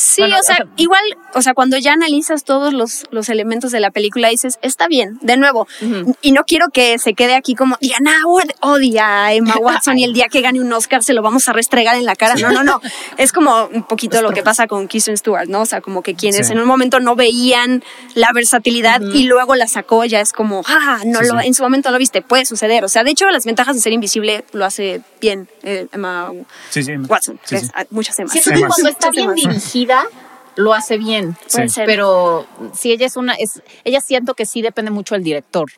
Sí, 0.00 0.22
Bueno, 0.22 0.36
o 0.40 0.42
sea, 0.42 0.54
o 0.54 0.56
sea- 0.64 0.66
igual, 0.76 1.02
o 1.34 1.42
sea, 1.42 1.52
cuando 1.54 1.76
ya 1.76 1.92
analizas 1.92 2.44
todos 2.44 2.72
los, 2.72 3.04
los 3.10 3.28
elementos 3.28 3.70
de 3.70 3.80
la 3.80 3.90
película, 3.90 4.28
dices, 4.28 4.58
está 4.62 4.88
bien, 4.88 5.18
de 5.20 5.36
nuevo. 5.36 5.66
Y 6.22 6.32
no 6.32 6.44
quiero 6.44 6.68
que 6.72 6.98
se 6.98 7.12
quede 7.14 7.34
aquí 7.34 7.54
como, 7.54 7.76
Diana 7.80 8.12
Howard 8.24 8.54
odia 8.60 9.24
a 9.26 9.34
Emma 9.34 9.56
Watson 9.60 9.98
y 9.98 10.04
el 10.04 10.12
día 10.14 10.28
que 10.30 10.40
gane 10.40 10.60
un 10.60 10.72
Oscar 10.72 11.02
se 11.02 11.12
lo 11.12 11.22
vamos 11.22 11.48
a 11.48 11.52
restregar 11.52 11.96
en 11.96 12.04
la 12.06 12.16
cara. 12.16 12.34
No, 12.36 12.50
no, 12.50 12.64
no. 12.64 12.80
Es 13.18 13.32
como 13.32 13.66
un 13.66 13.82
poquito 13.82 14.22
lo 14.22 14.30
que 14.32 14.42
pasa 14.42 14.66
con 14.66 14.88
Kristen 14.88 15.16
Stewart, 15.18 15.48
¿no? 15.48 15.60
O 15.62 15.66
sea, 15.66 15.80
como 15.80 16.02
que 16.02 16.14
quienes 16.14 16.46
Sí. 16.46 16.52
en 16.54 16.60
un 16.60 16.66
momento 16.66 17.00
no 17.00 17.16
veían 17.16 17.84
la 18.14 18.30
versatilidad 18.32 19.00
y 19.02 19.24
luego 19.24 19.54
la 19.56 19.66
sacó, 19.68 20.04
ya 20.06 20.20
es 20.20 20.32
como, 20.32 20.62
ah, 20.66 21.00
no 21.04 21.20
Sí, 21.20 21.26
lo, 21.26 21.40
en 21.40 21.52
su 21.54 21.62
momento 21.62 21.90
lo 21.90 21.98
viste, 21.98 22.22
puede 22.22 22.46
suceder. 22.46 22.84
O 22.84 22.88
sea, 22.88 23.04
de 23.04 23.10
hecho, 23.10 23.28
las 23.30 23.44
ventajas 23.44 23.74
de 23.76 23.82
ser 23.82 23.92
invisible 23.92 24.44
lo 24.52 24.64
hace 24.64 25.02
bien 25.20 25.48
eh, 25.62 25.86
Emma. 25.92 26.32
Watson. 27.08 27.38
Muchas 27.90 28.18
Además. 28.18 28.40
cuando 28.68 28.88
está 28.88 29.10
bien 29.10 29.30
Emmas. 29.36 29.62
Lo 30.56 30.74
hace 30.74 30.98
bien. 30.98 31.36
Puede 31.52 31.68
Sí. 31.68 31.74
ser. 31.76 31.86
Pero 31.86 32.46
si 32.74 32.92
ella 32.92 33.06
es 33.06 33.16
una, 33.16 33.34
es, 33.34 33.62
ella 33.84 34.00
siento 34.00 34.34
que 34.34 34.46
sí 34.46 34.62
depende 34.62 34.90
mucho 34.90 35.14
del 35.14 35.24
director. 35.24 35.70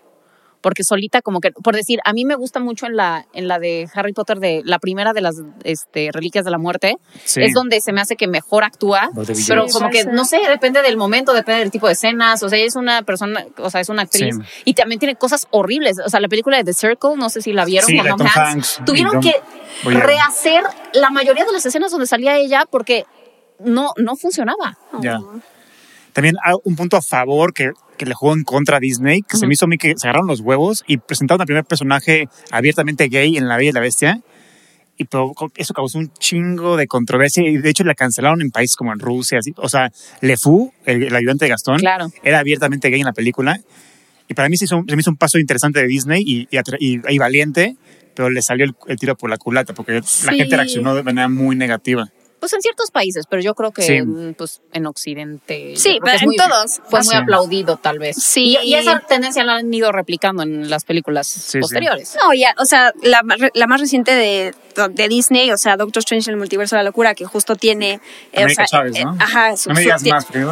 Porque 0.61 0.85
solita 0.85 1.23
como 1.23 1.41
que, 1.41 1.51
por 1.51 1.75
decir, 1.75 1.99
a 2.05 2.13
mí 2.13 2.25
me 2.25 2.37
gusta 2.37 2.61
mucho 2.61 2.87
en 2.87 2.95
la, 2.95 3.27
en 3.33 3.49
la 3.49 3.59
de 3.59 3.89
Harry 3.95 4.13
Potter, 4.13 4.39
de 4.39 4.63
la 4.65 4.79
primera 4.79 5.13
de 5.13 5.21
las 5.21 5.35
este, 5.65 6.11
Reliquias 6.13 6.45
de 6.45 6.53
la 6.53 6.59
Muerte, 6.59 6.99
Sí. 7.25 7.43
es 7.43 7.53
donde 7.53 7.81
se 7.81 7.93
me 7.93 8.01
hace 8.01 8.15
que 8.15 8.29
mejor 8.29 8.63
actúa, 8.63 9.11
pero 9.49 9.67
como 9.73 9.91
que, 9.91 10.05
no 10.05 10.25
sé, 10.25 10.39
depende 10.49 10.81
del 10.83 10.97
momento, 10.97 11.33
depende 11.33 11.59
del 11.63 11.73
tipo 11.73 11.89
de 11.89 11.95
escenas, 11.95 12.45
o 12.45 12.49
sea, 12.49 12.59
ella 12.59 12.69
es 12.69 12.77
una 12.77 13.03
persona, 13.03 13.45
o 13.59 13.71
sea, 13.71 13.81
es 13.81 13.89
una 13.89 14.03
actriz, 14.03 14.37
Sí. 14.37 14.63
y 14.67 14.75
también 14.75 15.01
tiene 15.01 15.17
cosas 15.17 15.49
horribles, 15.51 15.97
o 15.99 16.09
sea, 16.09 16.21
la 16.21 16.29
película 16.29 16.59
de 16.59 16.63
The 16.63 16.75
Circle, 16.75 17.17
no 17.17 17.29
sé 17.29 17.43
si 17.43 17.53
la 17.53 17.65
vieron 17.65 17.89
Sí, 17.89 17.99
con 17.99 18.17
Tom 18.19 18.29
Hanks, 18.33 18.83
tuvieron 18.87 19.21
que 19.21 19.35
rehacer 19.85 20.63
la 20.93 21.11
mayoría 21.11 21.45
de 21.45 21.51
las 21.53 21.67
escenas 21.67 21.91
donde 21.91 22.07
salía 22.07 22.37
ella 22.37 22.67
porque 22.71 23.05
no, 23.65 23.93
no 23.97 24.17
funcionaba. 24.17 24.77
Ya. 25.01 25.19
También 26.13 26.37
hay 26.45 26.55
un 26.65 26.77
punto 26.77 26.97
a 26.97 27.03
favor 27.03 27.55
que, 27.55 27.71
que 27.97 28.05
le 28.05 28.15
jugó 28.15 28.35
en 28.35 28.45
contra 28.45 28.77
a 28.77 28.81
Disney, 28.81 29.23
que 29.23 29.37
se 29.39 29.47
me 29.47 29.55
hizo 29.55 29.65
a 29.65 29.69
mí 29.69 29.79
que 29.79 29.95
se 29.97 30.07
agarraron 30.07 30.27
los 30.29 30.41
huevos 30.41 30.85
y 30.87 30.99
presentaron 30.99 31.41
al 31.41 31.47
primer 31.47 31.65
personaje 31.65 32.29
abiertamente 32.51 33.09
gay 33.09 33.37
en 33.39 33.49
La 33.49 33.57
Bella 33.57 33.71
y 33.71 33.73
la 33.73 33.81
Bestia. 33.81 34.21
Y 34.99 35.05
provocó- 35.07 35.51
eso 35.57 35.73
causó 35.73 35.99
un 35.99 36.13
chingo 36.19 36.77
de 36.77 36.87
controversia 36.87 37.43
y 37.49 37.57
de 37.57 37.71
hecho 37.71 37.83
la 37.83 37.95
cancelaron 37.95 38.43
en 38.43 38.51
países 38.51 38.77
como 38.77 38.93
en 38.93 38.99
Rusia. 38.99 39.39
Así. 39.39 39.53
O 39.57 39.69
sea, 39.71 39.91
Le 40.21 40.37
Fou, 40.37 40.73
el, 40.85 41.03
el 41.05 41.17
ayudante 41.17 41.47
de 41.47 41.49
Gastón, 41.49 41.79
Claro. 41.79 42.09
era 42.23 42.39
abiertamente 42.41 42.91
gay 42.91 43.01
en 43.01 43.07
la 43.07 43.15
película. 43.15 43.59
Y 44.29 44.35
para 44.35 44.51
mí 44.51 44.57
se, 44.59 44.67
hizo, 44.67 44.77
un- 44.77 44.89
se 44.89 44.95
me 44.95 45.01
hizo 45.01 45.11
un 45.11 45.17
paso 45.17 45.39
interesante 45.39 45.81
de 45.81 45.87
Disney 45.89 46.23
y, 46.25 46.47
y, 46.51 46.57
atra- 46.59 46.77
y- 46.79 47.01
y 47.09 47.19
valiente, 47.19 47.75
pero 48.15 48.29
le 48.29 48.43
salió 48.43 48.67
el, 48.67 48.75
el 48.87 48.99
tiro 48.99 49.17
por 49.17 49.31
la 49.31 49.39
culata 49.39 49.73
porque 49.73 49.93
la 50.27 50.33
gente 50.35 50.57
reaccionó 50.57 50.95
de 50.95 51.03
manera 51.03 51.29
muy 51.29 51.57
negativa. 51.57 52.11
Pues 52.43 52.53
en 52.55 52.61
ciertos 52.61 52.91
países, 52.91 53.27
pero 53.31 53.41
yo 53.41 53.55
creo 53.55 53.71
que 53.71 53.83
Sí. 53.83 54.01
pues 54.37 54.63
en 54.73 54.87
Occidente. 54.87 55.75
Sí, 55.77 56.01
pero 56.05 56.19
en 56.19 56.25
muy- 56.25 56.37
todos. 56.37 56.81
Fue 56.91 57.01
muy 57.05 57.15
aplaudido, 57.15 57.77
tal 57.77 58.01
vez. 58.01 58.17
Sí. 58.21 58.59
Y, 58.61 58.71
y 58.71 58.75
esa 58.75 58.99
tendencia 58.99 59.45
la 59.45 59.55
han 59.59 59.73
ido 59.73 59.93
replicando 59.93 60.43
en 60.43 60.69
las 60.69 60.83
películas 60.85 61.29
sí. 61.29 61.61
posteriores. 61.61 62.17
No, 62.21 62.35
ya, 62.35 62.53
o 62.59 62.65
sea, 62.65 62.93
la, 63.03 63.23
más 63.23 63.39
re- 63.39 63.53
la 63.55 63.69
más 63.69 63.81
reciente 63.81 64.13
de, 64.13 64.53
de 64.91 65.09
Disney, 65.09 65.53
o 65.53 65.57
sea, 65.57 65.77
Doctor 65.77 66.01
Strange 66.01 66.31
en 66.31 66.35
el 66.35 66.39
multiverso 66.39 66.75
de 66.75 66.81
la 66.81 66.89
locura, 66.89 67.15
que 67.15 67.27
justo 67.27 67.55
tiene. 67.55 68.01
eh, 68.33 68.45
o 68.45 68.49
sea, 68.49 68.67
Chávez, 68.67 68.93
¿no? 69.05 69.13
eh, 69.15 69.17
ajá, 69.21 69.57
su- 69.57 69.69
no 69.69 69.77
me 69.77 69.83
digas 69.83 70.03
más, 70.05 70.27
no 70.35 70.47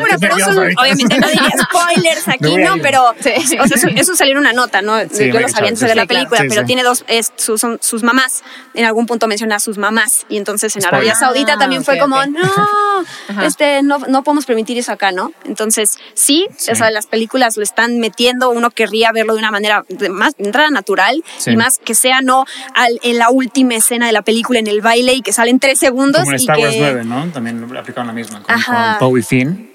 bueno, 0.00 0.16
pero 0.20 0.36
eso, 0.36 0.50
obviamente 0.80 1.18
no 1.18 1.26
diría 1.26 1.50
spoilers 1.64 2.28
aquí, 2.28 2.56
¿no? 2.56 2.76
Pero, 2.80 3.14
Sí. 3.20 3.58
o 3.58 3.66
sea, 3.66 3.90
eso, 3.96 4.14
salió 4.14 4.34
en 4.34 4.38
una 4.38 4.52
nota, 4.52 4.80
¿no? 4.80 4.96
Sí, 5.10 5.32
Yo 5.32 5.40
lo 5.40 5.48
sabía 5.48 5.70
antes 5.70 5.88
de 5.88 5.94
la 5.96 6.06
película, 6.06 6.44
pero 6.48 6.64
tiene 6.64 6.84
dos, 6.84 7.04
es, 7.08 7.32
sus, 7.36 8.02
mamás. 8.04 8.44
En 8.74 8.84
algún 8.84 9.06
punto 9.06 9.26
menciona 9.26 9.56
a 9.56 9.60
sus 9.60 9.76
mamás. 9.76 10.24
Y 10.28 10.36
entonces 10.36 10.76
en 10.76 10.82
Spoiler. 10.82 10.99
Arabia 11.00 11.14
Saudita 11.14 11.52
Ah, 11.54 11.58
también 11.58 11.80
ok, 11.80 11.86
fue 11.86 11.98
como, 11.98 12.16
no, 12.26 12.38
Ajá. 13.28 13.46
este, 13.46 13.82
no, 13.82 13.98
no 14.08 14.22
podemos 14.22 14.46
permitir 14.46 14.78
eso 14.78 14.92
acá, 14.92 15.12
¿no? 15.12 15.32
Entonces, 15.44 15.98
sí, 16.14 16.46
Sí. 16.56 16.70
o 16.70 16.74
sea, 16.74 16.90
las 16.90 17.06
películas 17.06 17.56
lo 17.56 17.62
están 17.62 17.98
metiendo, 17.98 18.50
uno 18.50 18.70
querría 18.70 19.12
verlo 19.12 19.32
de 19.34 19.38
una 19.40 19.50
manera 19.50 19.84
más 20.10 20.36
de 20.36 20.44
entrada 20.44 20.70
natural 20.70 21.22
Sí. 21.38 21.50
y 21.52 21.56
más 21.56 21.78
que 21.78 21.94
sea 21.94 22.20
no 22.20 22.44
al, 22.74 22.98
en 23.02 23.18
la 23.18 23.30
última 23.30 23.74
escena 23.74 24.06
de 24.06 24.12
la 24.12 24.22
película 24.22 24.58
en 24.58 24.66
el 24.66 24.80
baile 24.80 25.14
y 25.14 25.22
que 25.22 25.32
salen 25.32 25.58
tres 25.60 25.78
segundos 25.78 26.22
Como 26.22 26.32
en 26.32 26.38
y 26.38 26.40
Star 26.42 26.56
que 26.56 26.62
Wars 26.62 26.76
9, 26.78 27.04
¿no? 27.04 27.26
También 27.32 27.76
aplicaron 27.76 28.06
la 28.06 28.12
misma 28.12 28.42
con, 28.42 28.54
Ajá. 28.54 28.96
con 28.98 29.18
y 29.18 29.22
Finn. 29.22 29.70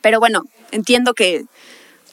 pero 0.00 0.18
bueno, 0.20 0.42
entiendo 0.72 1.14
que 1.14 1.44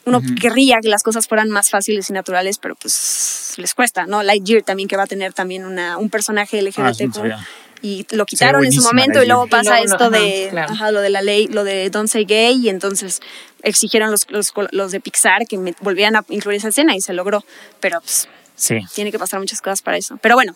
uno 0.06 0.22
querría 0.42 0.80
que 0.82 0.88
las 0.90 1.04
cosas 1.04 1.28
fueran 1.28 1.50
más 1.50 1.70
fáciles 1.70 2.10
y 2.10 2.14
naturales, 2.14 2.58
pero 2.58 2.74
pues 2.76 3.54
les 3.58 3.74
cuesta, 3.76 4.06
¿no? 4.08 4.24
Lightyear 4.24 4.64
también 4.64 4.88
que 4.90 4.98
va 4.98 5.04
a 5.04 5.08
tener 5.08 5.34
también 5.34 5.66
una, 5.66 5.98
un 5.98 6.10
personaje 6.10 6.58
Ah, 6.60 6.62
LGBT 6.62 7.14
sabía. 7.14 7.48
Y 7.82 8.06
lo 8.12 8.26
quitaron 8.26 8.66
en 8.66 8.72
su 8.72 8.82
momento 8.84 9.24
y 9.24 9.28
luego 9.28 9.48
pasa 9.48 9.80
Y 9.82 9.86
luego, 9.88 9.94
esto 9.94 10.10
de 10.10 10.48
claro. 10.52 10.74
ajá, 10.74 10.92
lo 10.92 11.02
de 11.02 11.10
la 11.10 11.22
ley, 11.22 11.48
lo 11.48 11.64
de 11.64 11.90
Don't 11.90 12.10
Say 12.10 12.26
Gay 12.26 12.56
y 12.66 12.70
entonces 12.70 13.22
exigieron 13.64 14.12
los, 14.12 14.30
los, 14.30 14.52
los 14.72 14.92
de 14.92 15.00
Pixar 15.00 15.46
que 15.48 15.58
me- 15.58 15.76
volvieran 15.82 16.16
a 16.16 16.26
incluir 16.30 16.58
esa 16.58 16.70
escena 16.70 16.96
y 16.96 17.02
se 17.02 17.14
logró, 17.14 17.44
pero 17.80 18.00
pues 18.02 18.28
Sí. 18.56 18.78
tiene 18.94 19.12
que 19.12 19.20
pasar 19.20 19.40
muchas 19.40 19.62
cosas 19.62 19.82
para 19.82 19.96
eso. 19.98 20.18
Pero 20.22 20.36
bueno, 20.36 20.54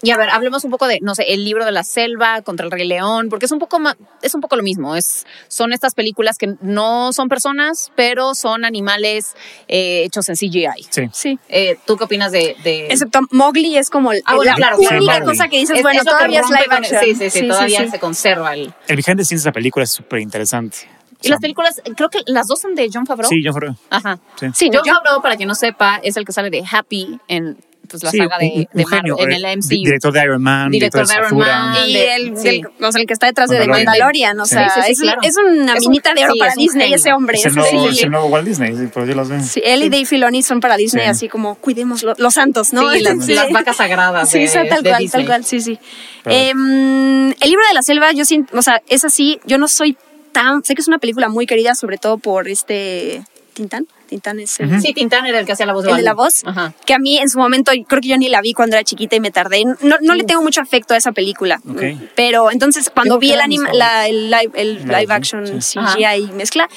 Y 0.00 0.10
a 0.12 0.16
ver, 0.16 0.30
hablemos 0.30 0.62
un 0.64 0.70
poco 0.70 0.86
de, 0.86 1.00
no 1.02 1.14
sé, 1.16 1.24
el 1.32 1.44
libro 1.44 1.64
de 1.64 1.72
la 1.72 1.82
selva 1.82 2.42
contra 2.42 2.64
el 2.64 2.70
Rey 2.70 2.86
León, 2.86 3.28
porque 3.28 3.46
es 3.46 3.52
un 3.52 3.58
poco 3.58 3.80
ma- 3.80 3.96
es 4.22 4.32
un 4.34 4.40
poco 4.40 4.54
lo 4.54 4.62
mismo. 4.62 4.94
Es, 4.94 5.26
son 5.48 5.72
estas 5.72 5.94
películas 5.94 6.38
que 6.38 6.54
no 6.60 7.12
son 7.12 7.28
personas, 7.28 7.90
pero 7.96 8.34
son 8.36 8.64
animales 8.64 9.34
eh, 9.66 10.04
hechos 10.04 10.28
en 10.28 10.36
CGI. 10.36 10.66
Sí. 10.90 11.02
sí. 11.12 11.38
Eh, 11.48 11.78
¿Tú 11.84 11.96
qué 11.96 12.04
opinas 12.04 12.30
de, 12.30 12.54
de- 12.62 12.86
Excepto 12.86 13.20
Mowgli 13.32 13.76
es 13.76 13.90
como 13.90 14.12
el- 14.12 14.22
Ah, 14.24 14.36
bueno, 14.36 14.52
la 14.52 14.56
claro, 14.56 14.76
única 14.78 14.98
claro, 14.98 15.24
cosa 15.26 15.48
que 15.48 15.56
dices, 15.58 15.76
Es- 15.78 15.82
bueno, 15.82 16.04
todavía 16.04 16.40
es 16.40 16.48
live 16.48 16.66
action. 16.70 17.00
Sí, 17.02 17.14
sí, 17.16 17.30
sí, 17.30 17.48
todavía 17.48 17.80
sí. 17.84 17.90
se 17.90 17.98
conserva 17.98 18.54
el. 18.54 18.72
El 18.86 18.96
behind 18.96 19.18
the 19.18 19.24
scenes 19.24 19.42
de 19.42 19.48
esa 19.48 19.52
película 19.52 19.82
es 19.82 19.90
súper 19.90 20.20
interesante. 20.20 20.76
Y 21.20 21.28
las 21.30 21.40
películas, 21.40 21.82
creo 21.96 22.08
que 22.10 22.20
las 22.26 22.46
dos 22.46 22.60
son 22.60 22.76
de 22.76 22.88
John 22.94 23.04
Favreau. 23.04 23.28
Sí, 23.28 23.42
yo 23.42 23.52
creo. 23.52 23.74
Ajá. 23.90 24.20
Sí. 24.38 24.46
Sí, 24.54 24.70
John 24.72 24.84
Favreau, 24.86 25.20
para 25.20 25.34
quien 25.36 25.48
no 25.48 25.56
sepa, 25.56 25.98
es 26.04 26.16
el 26.16 26.24
que 26.24 26.30
sale 26.32 26.48
de 26.50 26.62
Happy 26.70 27.18
en 27.26 27.58
pues, 27.88 28.02
la 28.02 28.10
Sí, 28.10 28.18
saga 28.18 28.36
un- 28.36 28.40
de, 28.40 28.46
un 28.54 28.60
de 28.72 28.84
Marvel, 28.84 28.98
genio, 28.98 29.16
en 29.18 29.32
eh, 29.32 29.36
el 29.36 29.44
MCU. 29.58 29.68
di- 29.68 29.84
Director 29.84 30.12
de 30.12 30.22
Iron 30.22 30.42
Man, 30.42 30.70
Director 30.70 31.06
director, 31.06 31.28
de 31.30 31.36
Iron. 31.36 31.48
Man. 31.48 31.76
y 31.88 31.92
de- 31.94 32.14
el, 32.14 32.36
sí. 32.38 32.48
el- 32.48 32.66
o 32.84 32.92
sea, 32.92 33.00
el 33.00 33.06
que 33.06 33.12
está 33.14 33.26
detrás 33.26 33.50
de 33.50 33.58
The 33.58 33.66
Mandalorian. 33.68 34.38
O 34.40 34.46
sea, 34.46 34.68
Sí, 34.70 34.80
sí, 34.80 34.86
sí, 34.86 34.92
es, 34.92 35.00
claro. 35.00 35.20
es 35.22 35.36
una 35.36 35.74
Es 35.74 35.84
un- 35.86 35.90
minita 35.90 36.14
de 36.14 36.24
oro 36.24 36.32
sí, 36.34 36.38
para 36.38 36.50
es 36.52 36.56
Disney 36.58 36.92
ese 36.94 37.12
hombre. 37.12 37.38
Es 37.38 37.46
el 37.46 37.54
nuevo, 37.54 37.82
sí. 37.88 37.96
es 37.98 38.02
el 38.04 38.10
nuevo 38.10 38.26
Walt 38.26 38.46
Disney, 38.46 38.76
sí, 38.76 38.86
por 38.86 39.04
Dios 39.04 39.16
los 39.16 39.56
él 39.56 39.82
y 39.82 39.88
Dave 39.88 40.04
Filoni 40.04 40.42
son 40.42 40.60
para 40.60 40.76
Disney, 40.76 41.04
Sí. 41.04 41.10
así 41.10 41.28
como 41.28 41.54
cuidemos 41.56 42.02
lo- 42.02 42.14
los 42.18 42.34
santos, 42.34 42.72
¿no? 42.72 42.90
Sí, 42.92 43.00
las, 43.00 43.14
Sí. 43.26 43.34
las 43.34 43.50
vacas 43.50 43.76
sagradas 43.76 44.28
Sí, 44.30 44.40
de, 44.40 44.48
tal 44.48 44.82
de 44.82 44.90
cual, 44.90 45.02
Disney. 45.02 45.08
tal 45.08 45.26
cual, 45.26 45.44
sí, 45.44 45.60
sí. 45.60 45.78
Em, 46.24 47.30
el 47.30 47.48
libro 47.50 47.64
de 47.68 47.74
la 47.74 47.82
selva, 47.82 48.12
yo 48.12 48.24
siento, 48.24 48.56
o 48.56 48.62
sea, 48.62 48.82
es 48.88 49.04
así, 49.04 49.40
yo 49.46 49.58
no 49.58 49.66
soy 49.68 49.96
tan, 50.32 50.62
sé 50.62 50.74
que 50.74 50.82
es 50.82 50.88
una 50.88 50.98
película 50.98 51.28
muy 51.28 51.46
querida, 51.46 51.74
sobre 51.74 51.98
todo 51.98 52.18
por 52.18 52.48
este 52.48 53.22
Tintán. 53.54 53.86
Tintán 54.08 54.40
es 54.40 54.58
el, 54.58 54.80
Sí, 54.80 54.92
Tintán 54.92 55.24
era 55.26 55.38
el 55.38 55.46
que 55.46 55.52
hacía 55.52 55.66
la 55.66 55.72
voz 55.72 55.84
de 55.84 55.90
el 55.90 55.96
de 55.98 56.02
la 56.02 56.14
voz, 56.14 56.42
Ajá. 56.44 56.72
que 56.84 56.94
a 56.94 56.98
mí 56.98 57.18
en 57.18 57.28
su 57.28 57.38
momento, 57.38 57.70
creo 57.86 58.00
que 58.00 58.08
yo 58.08 58.16
ni 58.18 58.28
la 58.28 58.40
vi 58.40 58.52
cuando 58.52 58.74
era 58.76 58.82
chiquita 58.84 59.16
y 59.16 59.20
me 59.20 59.30
tardé. 59.30 59.64
No, 59.82 59.96
no 60.00 60.14
le 60.14 60.24
tengo 60.24 60.42
mucho 60.42 60.60
afecto 60.60 60.94
a 60.94 60.96
esa 60.96 61.12
película. 61.12 61.60
Ok. 61.68 61.82
Pero 62.16 62.50
entonces 62.50 62.90
cuando 62.92 63.18
vi 63.18 63.32
el, 63.32 63.40
anima, 63.40 63.72
la, 63.72 64.08
el 64.08 64.30
live, 64.30 64.50
el 64.54 64.78
Live, 64.88 65.06
action 65.12 65.62
Sí. 65.62 65.78
CGI 65.78 66.32
mezcla, 66.32 66.68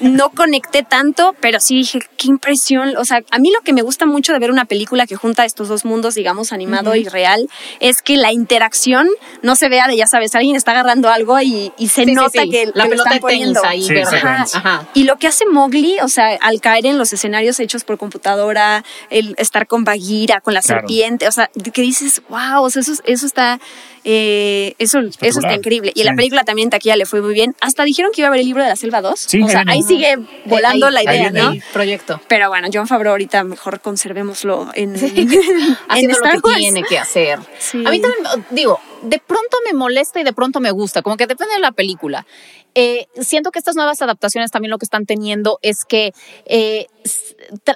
no 0.00 0.30
conecté 0.30 0.82
tanto, 0.82 1.34
pero 1.40 1.60
sí 1.60 1.76
dije, 1.76 2.00
qué 2.16 2.28
impresión. 2.28 2.96
O 2.96 3.04
sea, 3.04 3.22
a 3.30 3.38
mí 3.38 3.50
lo 3.50 3.60
que 3.62 3.72
me 3.72 3.82
gusta 3.82 4.06
mucho 4.06 4.32
de 4.32 4.38
ver 4.38 4.50
una 4.50 4.64
película 4.66 5.06
que 5.06 5.16
junta 5.16 5.44
estos 5.44 5.68
dos 5.68 5.84
mundos, 5.84 6.14
digamos, 6.14 6.52
animado 6.52 6.94
y 6.94 7.04
real, 7.08 7.48
es 7.80 8.02
que 8.02 8.16
la 8.16 8.32
interacción 8.32 9.08
no 9.42 9.56
se 9.56 9.68
vea 9.68 9.88
de, 9.88 9.96
ya 9.96 10.06
sabes, 10.06 10.34
alguien 10.34 10.56
está 10.56 10.72
agarrando 10.72 11.08
algo 11.10 11.40
y, 11.40 11.72
y 11.78 11.88
se 11.88 12.04
Sí, 12.04 12.12
nota 12.12 12.42
sí. 12.42 12.50
que 12.50 12.66
la 12.74 12.84
que 12.84 12.90
lo 12.96 13.04
pelota 13.04 13.10
de 13.10 13.16
están 13.16 13.66
ahí, 13.66 13.88
Ajá. 14.02 14.44
Ajá. 14.54 14.88
Y 14.94 15.04
lo 15.04 15.16
que 15.16 15.26
hace 15.26 15.44
Mowgli, 15.46 15.96
o 16.02 16.08
sea, 16.08 16.36
al 16.40 16.60
caer 16.66 16.86
en 16.86 16.98
los 16.98 17.12
escenarios 17.12 17.60
hechos 17.60 17.84
por 17.84 17.96
computadora, 17.96 18.82
el 19.08 19.36
estar 19.38 19.68
con 19.68 19.84
Bagheera, 19.84 20.40
con 20.40 20.52
la 20.52 20.62
Claro. 20.62 20.80
serpiente, 20.80 21.28
o 21.28 21.30
sea, 21.32 21.48
que 21.72 21.80
dices, 21.82 22.22
wow, 22.28 22.64
o 22.64 22.70
sea, 22.70 22.82
eso, 22.82 22.94
eso 23.04 23.24
está, 23.24 23.60
eh, 24.02 24.74
eso, 24.80 24.98
eso 25.20 25.38
está 25.38 25.54
increíble. 25.54 25.92
Y 25.94 26.02
la 26.02 26.10
Sí. 26.10 26.16
película 26.16 26.42
también 26.42 26.66
en 26.66 26.70
taquilla 26.70 26.96
le 26.96 27.06
fue 27.06 27.22
muy 27.22 27.34
bien. 27.34 27.54
Hasta 27.60 27.84
dijeron 27.84 28.10
que 28.12 28.20
iba 28.22 28.26
a 28.26 28.30
haber 28.30 28.40
el 28.40 28.46
libro 28.46 28.62
de 28.64 28.68
la 28.68 28.74
selva 28.74 29.00
2. 29.00 29.20
Sí, 29.20 29.40
o 29.42 29.48
sea, 29.48 29.62
ahí 29.68 29.82
sigue 29.84 30.16
volando 30.46 30.86
ahí- 30.88 30.92
la 30.94 31.02
idea, 31.04 31.30
¿no? 31.30 31.52
el 31.52 31.62
proyecto. 31.72 32.20
Pero 32.26 32.48
bueno, 32.48 32.66
John 32.72 32.88
Favreau 32.88 33.12
ahorita 33.12 33.44
mejor 33.44 33.80
conservémoslo 33.80 34.68
en, 34.74 34.94
en 34.96 35.76
haciendo 35.88 36.14
Star 36.16 36.34
lo 36.34 36.40
que 36.42 36.48
Wars. 36.48 36.58
tiene 36.58 36.82
que 36.82 36.98
hacer. 36.98 37.38
Sí. 37.60 37.84
A 37.86 37.90
mí 37.90 38.00
también, 38.00 38.24
digo, 38.50 38.80
de 39.08 39.18
pronto 39.18 39.56
me 39.64 39.72
molesta 39.76 40.20
y 40.20 40.24
de 40.24 40.32
pronto 40.32 40.60
me 40.60 40.70
gusta, 40.70 41.02
como 41.02 41.16
que 41.16 41.26
depende 41.26 41.54
de 41.54 41.60
la 41.60 41.72
película. 41.72 42.26
Eh, 42.74 43.06
siento 43.20 43.50
que 43.52 43.58
estas 43.58 43.74
nuevas 43.74 44.02
adaptaciones 44.02 44.50
también 44.50 44.70
lo 44.70 44.76
que 44.78 44.84
están 44.84 45.06
teniendo 45.06 45.58
es 45.62 45.84
que 45.86 46.12
eh, 46.44 46.86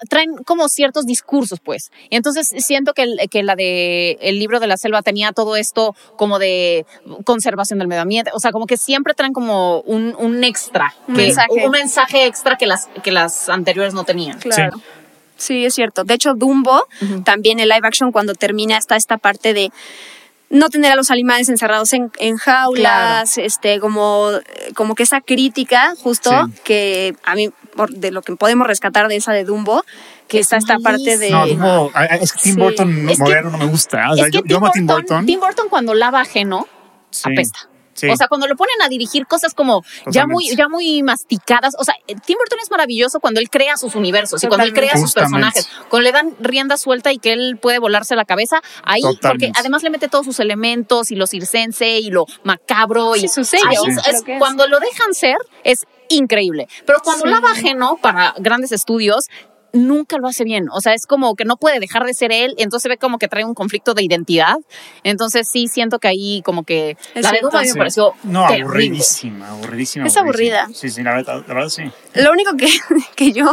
traen 0.08 0.34
como 0.44 0.68
ciertos 0.68 1.06
discursos, 1.06 1.58
pues. 1.60 1.90
Y 2.10 2.16
entonces 2.16 2.52
siento 2.58 2.92
que, 2.92 3.02
el- 3.04 3.18
que 3.30 3.42
la 3.42 3.56
de 3.56 4.18
el 4.20 4.38
libro 4.38 4.60
de 4.60 4.66
la 4.66 4.76
selva 4.76 5.00
tenía 5.02 5.32
todo 5.32 5.56
esto 5.56 5.94
como 6.16 6.38
de 6.38 6.84
conservación 7.24 7.78
del 7.78 7.88
medio 7.88 8.02
ambiente, 8.02 8.30
o 8.34 8.40
sea, 8.40 8.52
como 8.52 8.66
que 8.66 8.76
siempre 8.76 9.14
traen 9.14 9.32
como 9.32 9.80
un, 9.82 10.14
un 10.18 10.44
extra, 10.44 10.94
Un 11.08 11.14
que- 11.16 11.22
mensaje. 11.22 11.48
un 11.64 11.70
mensaje 11.70 12.26
extra 12.26 12.56
que 12.58 12.66
las, 12.66 12.88
que 13.02 13.10
las 13.12 13.48
anteriores 13.48 13.94
no 13.94 14.04
tenían. 14.04 14.38
Claro. 14.38 14.80
Sí. 15.36 15.64
es 15.64 15.74
cierto. 15.74 16.04
De 16.04 16.12
hecho, 16.12 16.34
Dumbo, 16.34 16.84
también 17.24 17.60
el 17.60 17.70
live 17.70 17.86
action, 17.88 18.12
cuando 18.12 18.34
termina, 18.34 18.76
está 18.76 18.96
esta 18.96 19.16
parte 19.16 19.54
de 19.54 19.72
no 20.50 20.68
tener 20.68 20.92
a 20.92 20.96
los 20.96 21.10
animales 21.10 21.48
encerrados 21.48 21.92
en, 21.92 22.10
en 22.18 22.36
jaulas, 22.36 23.38
este, 23.38 23.78
como, 23.80 24.30
como 24.74 24.94
que 24.94 25.04
esa 25.04 25.20
crítica, 25.20 25.94
justo, 26.02 26.30
Sí. 26.46 26.52
que 26.64 27.16
a 27.24 27.34
mí, 27.36 27.50
por- 27.76 27.90
de 27.92 28.10
lo 28.10 28.22
que 28.22 28.34
podemos 28.36 28.66
rescatar 28.66 29.08
de 29.08 29.16
esa 29.16 29.32
de 29.32 29.44
Dumbo, 29.44 29.84
que 30.28 30.38
está 30.40 30.56
es 30.56 30.64
esta 30.64 30.78
parte 30.78 31.18
de. 31.18 31.30
No, 31.30 31.46
Dumbo, 31.46 31.92
es 32.20 32.32
que 32.32 32.38
Tim 32.42 32.54
Sí. 32.54 32.60
Burton 32.60 33.08
Es 33.08 33.16
que- 33.18 33.22
moderno 33.24 33.50
no 33.50 33.58
me 33.58 33.66
gusta. 33.66 34.10
O 34.10 34.14
sea, 34.16 34.26
es 34.26 34.30
que 34.32 34.38
yo, 34.38 34.44
yo 34.44 34.56
amo 34.58 34.66
a 34.66 34.72
Tim 34.72 34.86
Burton. 34.86 35.24
Tim 35.26 35.40
Burton 35.40 35.68
cuando 35.68 35.94
lava 35.94 36.20
ajeno, 36.20 36.66
Sí. 37.10 37.30
apesta. 37.32 37.68
Sí. 37.94 38.08
O 38.08 38.16
sea, 38.16 38.28
cuando 38.28 38.46
lo 38.46 38.56
ponen 38.56 38.80
a 38.82 38.88
dirigir 38.88 39.26
cosas 39.26 39.52
como 39.54 39.82
ya 40.06 40.26
muy, 40.26 40.54
ya 40.56 40.68
muy 40.68 41.02
masticadas. 41.02 41.74
O 41.78 41.84
sea, 41.84 41.94
Tim 42.06 42.36
Burton 42.38 42.58
es 42.62 42.70
maravilloso 42.70 43.20
cuando 43.20 43.40
él 43.40 43.50
crea 43.50 43.76
sus 43.76 43.94
universos 43.94 44.42
y 44.42 44.46
cuando 44.46 44.64
él 44.64 44.72
crea 44.72 44.96
sus 44.96 45.12
personajes. 45.12 45.68
Cuando 45.88 46.04
le 46.04 46.12
dan 46.12 46.34
rienda 46.40 46.76
suelta 46.76 47.12
y 47.12 47.18
que 47.18 47.32
él 47.32 47.58
puede 47.60 47.78
volarse 47.78 48.14
la 48.16 48.24
cabeza, 48.24 48.62
ahí, 48.84 49.02
Totalmente. 49.02 49.48
porque 49.48 49.52
además 49.60 49.82
le 49.82 49.90
mete 49.90 50.08
todos 50.08 50.24
sus 50.24 50.40
elementos 50.40 51.10
y 51.10 51.16
lo 51.16 51.26
circense 51.26 51.98
y 51.98 52.10
lo 52.10 52.26
macabro 52.44 53.16
y 53.16 53.20
Sí, 53.22 53.28
su 53.28 53.44
sello, 53.44 53.64
ahí 53.68 53.76
sí. 53.92 54.10
es- 54.10 54.24
cuando 54.38 54.66
lo 54.66 54.78
dejan 54.80 55.12
ser, 55.14 55.36
es 55.64 55.84
increíble. 56.08 56.68
Pero 56.86 57.00
cuando 57.04 57.24
Sí. 57.24 57.30
lava 57.30 57.52
ajeno 57.52 57.98
para 58.00 58.34
grandes 58.38 58.72
estudios, 58.72 59.26
nunca 59.72 60.16
lo 60.18 60.28
hace 60.28 60.44
bien. 60.44 60.68
O 60.72 60.80
sea, 60.80 60.94
es 60.94 61.06
como 61.06 61.34
que 61.36 61.44
no 61.44 61.56
puede 61.56 61.80
dejar 61.80 62.04
de 62.04 62.14
ser 62.14 62.32
él, 62.32 62.54
entonces 62.58 62.82
se 62.84 62.88
ve 62.88 62.96
como 62.98 63.18
que 63.18 63.28
trae 63.28 63.44
un 63.44 63.54
conflicto 63.54 63.94
de 63.94 64.02
identidad. 64.02 64.56
Entonces 65.04 65.48
sí 65.48 65.66
siento 65.68 65.98
que 65.98 66.08
ahí 66.08 66.42
como 66.44 66.64
que 66.64 66.96
Es 67.14 67.22
la 67.24 67.30
de 67.32 67.38
cierto. 67.38 67.46
Dumbo 67.48 67.58
a 67.58 67.60
mí 67.62 67.66
me 67.66 67.72
Sí. 67.72 67.78
pareció 67.78 68.12
No, 68.24 68.42
terrible. 68.46 68.64
aburridísima, 68.64 69.48
aburridísima. 69.50 70.06
Es 70.06 70.16
aburrida. 70.16 70.68
Sí, 70.74 70.88
sí, 70.90 71.02
la 71.02 71.14
verdad, 71.14 71.44
la 71.46 71.54
verdad 71.54 71.68
sí. 71.68 71.82
Lo 72.14 72.32
único 72.32 72.56
que, 72.56 72.66
que 73.16 73.32
yo 73.32 73.50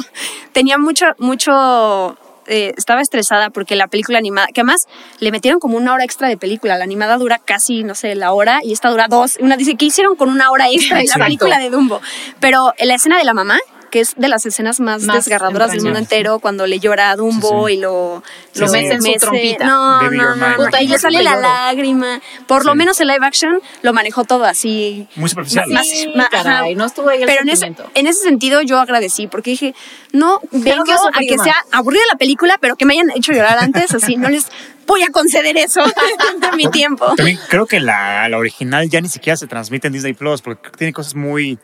tenía 0.54 0.78
mucho, 0.78 1.06
mucho, 1.20 2.18
eh, 2.48 2.74
estaba 2.78 3.02
estresada 3.02 3.50
porque 3.50 3.76
la 3.76 3.88
película 3.88 4.18
animada, 4.18 4.48
que 4.48 4.62
además 4.62 4.88
le 5.20 5.32
metieron 5.32 5.60
como 5.60 5.78
una 5.78 5.94
hora 5.94 6.04
extra 6.06 6.30
de 6.30 6.38
película, 6.38 6.78
la 6.78 6.84
animada 6.86 7.18
dura 7.18 7.40
casi, 7.44 7.84
no 7.84 7.94
sé, 7.96 8.16
la 8.16 8.32
hora 8.34 8.62
y 8.64 8.72
esta 8.74 8.90
dura 8.90 9.08
dos. 9.10 9.38
Una 9.42 9.58
dice, 9.58 9.76
¿qué 9.76 9.86
hicieron 9.86 10.16
con 10.16 10.30
una 10.30 10.50
hora 10.52 10.70
extra 10.70 11.00
de 11.00 11.06
la 11.08 11.16
película 11.26 11.60
de 11.60 11.70
Dumbo? 11.70 12.02
Pero 12.40 12.74
en 12.78 12.88
la 12.88 12.96
escena 12.96 13.18
de 13.18 13.26
la 13.26 13.34
mamá, 13.34 13.60
que 13.98 14.02
es 14.02 14.14
de 14.16 14.28
las 14.28 14.46
escenas 14.46 14.80
más, 14.80 15.02
Más 15.04 15.16
desgarradoras 15.26 15.72
del 15.72 15.82
mundo 15.82 15.98
entero, 15.98 16.38
cuando 16.38 16.68
le 16.68 16.80
llora 16.80 17.10
a 17.10 17.16
Dumbo 17.16 17.68
Sí, 17.68 17.74
sí. 17.74 17.78
y 17.80 17.82
lo, 17.82 18.24
Sí, 18.52 18.60
lo 18.60 18.68
sí. 18.68 18.74
Mece 18.74 18.94
en 18.94 19.02
su 19.02 19.14
trompita. 19.20 19.66
No, 19.66 20.00
Baby, 20.04 20.18
no, 20.18 20.36
no. 20.36 20.56
Puta, 20.58 20.82
Y 20.84 20.88
le 20.88 21.00
sale 21.00 21.24
la 21.24 21.36
lágrima. 21.36 22.22
Por 22.48 22.64
lo 22.66 22.76
menos 22.76 23.00
el 23.02 23.08
live 23.08 23.26
action 23.26 23.60
lo 23.82 23.94
manejó 23.94 24.24
todo 24.24 24.46
así. 24.46 25.08
Muy 25.16 25.30
superficial. 25.30 25.68
Más- 25.72 25.88
Sí, 25.90 26.12
ma- 26.16 26.30
caray, 26.30 26.74
ajá. 26.74 26.78
no 26.78 26.86
estuvo 26.86 27.10
ahí 27.10 27.22
el 27.22 27.26
Pero 27.28 27.42
en 27.42 27.50
ese, 27.50 27.62
sentimiento. 27.66 27.92
en 28.00 28.08
ese 28.08 28.22
sentido 28.22 28.62
yo 28.62 28.80
agradecí 28.80 29.26
porque 29.28 29.50
dije, 29.52 29.74
no, 30.12 30.40
vengo 30.52 30.84
a 31.14 31.20
que 31.20 31.36
más. 31.38 31.44
sea 31.44 31.56
aburrida 31.72 32.04
la 32.12 32.18
película, 32.18 32.58
pero 32.62 32.76
que 32.76 32.86
me 32.86 32.94
hayan 32.94 33.10
hecho 33.12 33.32
llorar 33.34 33.58
antes, 33.60 33.94
así 33.96 34.16
no 34.18 34.30
les 34.30 34.48
voy 34.86 35.02
a 35.04 35.08
conceder 35.12 35.58
eso 35.58 35.82
de 36.42 36.56
mi 36.56 36.68
tiempo. 36.70 37.14
También 37.16 37.40
creo 37.50 37.66
que 37.66 37.80
la, 37.80 38.30
la 38.30 38.38
original 38.38 38.90
ya 38.90 39.02
ni 39.02 39.10
siquiera 39.10 39.38
se 39.38 39.48
transmite 39.48 39.88
en 39.88 39.94
Disney 39.94 40.14
Plus 40.14 40.42
porque 40.42 40.70
tiene 40.78 40.94
cosas 40.94 41.16
muy 41.16 41.58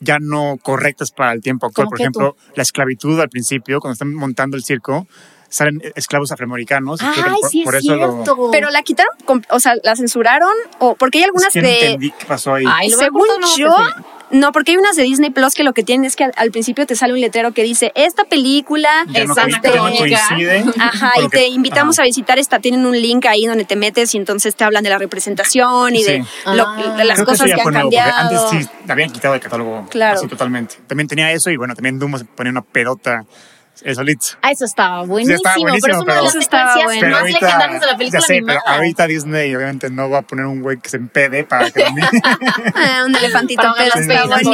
ya 0.00 0.18
no 0.18 0.58
correctas 0.62 1.12
para 1.12 1.32
el 1.32 1.40
tiempo 1.40 1.66
actual. 1.66 1.86
¿Cómo 1.86 1.90
Por 1.90 2.00
ejemplo, 2.00 2.36
la 2.56 2.62
esclavitud 2.62 3.20
al 3.20 3.28
principio, 3.28 3.80
cuando 3.80 3.92
están 3.92 4.14
montando 4.14 4.56
el 4.56 4.64
circo, 4.64 5.06
salen 5.50 5.82
esclavos 5.96 6.32
afroamericanos. 6.32 7.00
que 7.00 7.06
Ay, 7.06 7.34
por, 7.40 7.50
sí 7.50 7.62
por 7.64 7.74
es 7.74 7.82
eso 7.84 7.96
lo- 7.96 8.12
cierto. 8.24 8.48
Pero 8.52 8.70
la 8.70 8.82
quitaron, 8.82 9.12
o 9.50 9.60
sea, 9.60 9.74
la 9.82 9.94
censuraron, 9.96 10.54
o 10.78 10.94
porque 10.94 11.18
hay 11.18 11.24
algunas 11.24 11.48
es 11.48 11.52
que 11.52 11.60
no 11.62 11.68
de... 11.68 11.80
entendí 11.86 12.10
qué 12.18 12.24
pasó 12.24 12.54
ahí. 12.54 12.64
Ay, 12.66 12.90
Según 12.90 13.26
no, 13.40 13.56
yo, 13.58 13.68
que 13.76 13.82
sí. 14.00 14.06
no, 14.38 14.52
porque 14.52 14.70
hay 14.70 14.76
unas 14.78 14.94
de 14.96 15.02
Disney 15.02 15.30
Plus 15.30 15.54
que 15.54 15.64
lo 15.64 15.72
que 15.72 15.82
tienen 15.82 16.04
es 16.06 16.14
que 16.16 16.24
al, 16.24 16.32
al 16.36 16.50
principio 16.52 16.86
te 16.86 16.94
sale 16.96 17.12
un 17.12 17.20
letrero 17.20 17.52
que 17.52 17.62
dice, 17.64 17.90
esta 17.96 18.24
película... 18.24 18.88
ya, 19.08 19.22
es 19.22 19.28
no 19.28 19.34
coincide. 19.34 20.64
Ajá, 20.78 21.12
y 21.18 21.22
que- 21.28 21.36
te 21.36 21.46
invitamos 21.48 21.96
ajá. 21.98 22.02
a 22.02 22.06
visitar 22.06 22.38
esta, 22.38 22.60
tienen 22.60 22.86
un 22.86 22.92
link 23.00 23.26
ahí 23.26 23.44
donde 23.46 23.64
te 23.64 23.74
metes 23.76 24.14
y 24.14 24.18
entonces 24.18 24.54
te 24.54 24.64
hablan 24.64 24.84
de 24.84 24.90
la 24.90 24.98
representación 24.98 25.96
y 25.96 26.04
de 26.04 26.18
lo- 26.46 26.66
Ah. 26.66 26.94
de 26.96 27.04
las 27.04 27.16
Creo 27.16 27.26
que 27.26 27.32
cosas 27.32 27.46
que 27.46 27.52
fue 27.54 27.62
han 27.62 27.72
nuevo, 27.74 27.90
cambiado. 27.90 28.12
Antes 28.48 28.66
sí 28.66 28.70
la 28.86 28.92
habían 28.94 29.10
quitado 29.10 29.32
del 29.34 29.42
catálogo. 29.42 29.86
Claro. 29.90 30.18
Así 30.18 30.28
totalmente. 30.28 30.76
También 30.86 31.08
tenía 31.08 31.32
eso 31.32 31.50
y 31.50 31.56
bueno, 31.56 31.74
también 31.74 31.98
Dumbo 31.98 32.18
se 32.18 32.24
ponía 32.24 32.50
una 32.52 32.62
pedota 32.62 33.24
el 33.84 33.94
solito. 33.94 34.26
Ah, 34.42 34.50
eso 34.50 34.64
estaba 34.64 35.02
buenísimo, 35.04 35.36
estaba 35.36 35.54
pero 35.56 35.74
es 35.74 35.80
buenísimo, 35.80 36.02
una 36.02 36.12
de 36.14 36.20
pero- 36.20 36.22
las 36.24 36.32
secuencias 36.32 36.84
bueno. 36.84 37.10
más 37.10 37.22
legendarias 37.24 37.80
de 37.80 37.86
la 37.86 37.96
película 37.96 38.20
ya 38.20 38.26
sé, 38.26 38.36
animada. 38.36 38.60
pero 38.64 38.76
ahorita 38.76 39.06
Disney 39.06 39.54
obviamente 39.54 39.90
no 39.90 40.10
va 40.10 40.18
a 40.18 40.22
poner 40.22 40.46
un 40.46 40.60
güey 40.62 40.78
que 40.78 40.88
se 40.88 40.96
empede 40.98 41.44
para 41.44 41.70
que 41.70 41.84
Ah, 42.74 43.02
un 43.06 43.14
elefantito 43.16 43.62
pero 43.76 43.86
las 43.88 43.96
está 43.96 44.22
penas, 44.22 44.38
está 44.40 44.50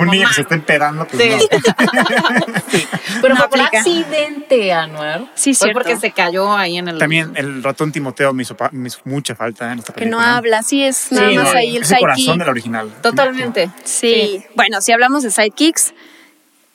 un 0.00 0.08
niño 0.08 0.28
que 0.28 0.34
se 0.34 0.40
esté 0.42 0.54
empedando, 0.54 1.06
pues 1.06 1.22
Sí. 1.22 1.48
no. 1.52 1.60
Pero 3.22 3.34
No 3.34 3.40
fue 3.40 3.48
por 3.50 3.60
accidente, 3.60 4.72
Anuar. 4.72 5.26
Sí, 5.34 5.52
Fue 5.54 5.66
cierto. 5.66 5.74
porque 5.80 5.96
se 5.96 6.12
cayó 6.12 6.56
ahí 6.56 6.78
en 6.78 6.88
el... 6.88 6.98
También 6.98 7.32
el 7.34 7.62
ratón 7.62 7.92
Timoteo 7.92 8.32
me 8.32 8.42
hizo, 8.44 8.56
pa- 8.56 8.70
me 8.72 8.88
hizo 8.88 9.00
mucha 9.04 9.34
falta 9.34 9.72
en 9.72 9.80
esta 9.80 9.92
Que 9.92 10.06
no 10.06 10.16
película. 10.18 10.36
habla, 10.36 10.62
sí 10.62 10.82
es 10.84 11.10
nada 11.12 11.28
Sí, 11.28 11.36
más 11.36 11.44
no, 11.52 11.58
ahí 11.58 11.76
el 11.76 11.82
es 11.82 11.90
el 11.90 11.98
corazón 11.98 12.22
sidekick. 12.22 12.40
del 12.40 12.48
original. 12.48 12.90
Totalmente. 13.02 13.70
Sí. 13.84 14.44
bueno, 14.54 14.80
si 14.80 14.92
hablamos 14.92 15.22
de 15.22 15.30
sidekicks, 15.30 15.92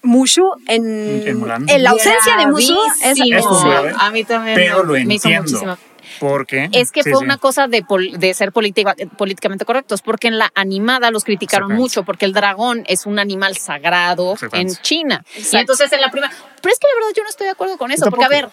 Mushu 0.06 0.50
en, 0.68 1.24
En 1.28 1.38
Mulan. 1.40 1.66
en 1.68 1.84
la 1.84 1.90
ausencia 1.92 2.38
de 2.38 2.48
Mushu 2.48 2.76
es, 3.04 3.20
es 3.20 3.64
grave, 3.64 3.94
A 4.00 4.12
mí 4.12 4.24
también 4.24 4.56
Pero 4.56 4.84
lo 4.84 4.94
me 4.94 5.16
hizo 5.16 5.28
entiendo. 5.30 5.78
Porque 6.20 6.70
Es 6.72 6.92
que 6.92 7.04
sí, 7.04 7.10
fue 7.12 7.20
sí. 7.20 7.26
una 7.26 7.38
cosa 7.38 7.68
de, 7.68 7.84
pol- 7.84 8.12
de 8.18 8.34
ser 8.34 8.54
política- 8.54 8.96
políticamente 9.18 9.66
correctos, 9.66 10.02
porque 10.02 10.28
en 10.30 10.38
la 10.38 10.50
animada 10.56 11.12
los 11.12 11.26
criticaron 11.26 11.74
mucho, 11.74 12.04
porque 12.04 12.26
el 12.26 12.32
dragón 12.32 12.84
es 12.88 13.06
un 13.06 13.20
animal 13.20 13.58
sagrado 13.58 14.36
en. 14.54 14.70
China. 14.82 15.26
Exacto. 15.36 15.58
Y 15.58 15.60
entonces 15.62 15.92
en 15.92 16.00
la 16.02 16.12
primera... 16.12 16.32
Pero 16.62 16.74
es 16.74 16.80
que 16.80 16.88
la 16.88 16.94
verdad 16.96 17.14
yo 17.18 17.24
no 17.24 17.30
estoy 17.30 17.46
de 17.48 17.52
acuerdo 17.52 17.78
con 17.78 17.92
eso, 17.92 18.06
porque 18.10 18.24
a 18.26 18.30
ver... 18.30 18.48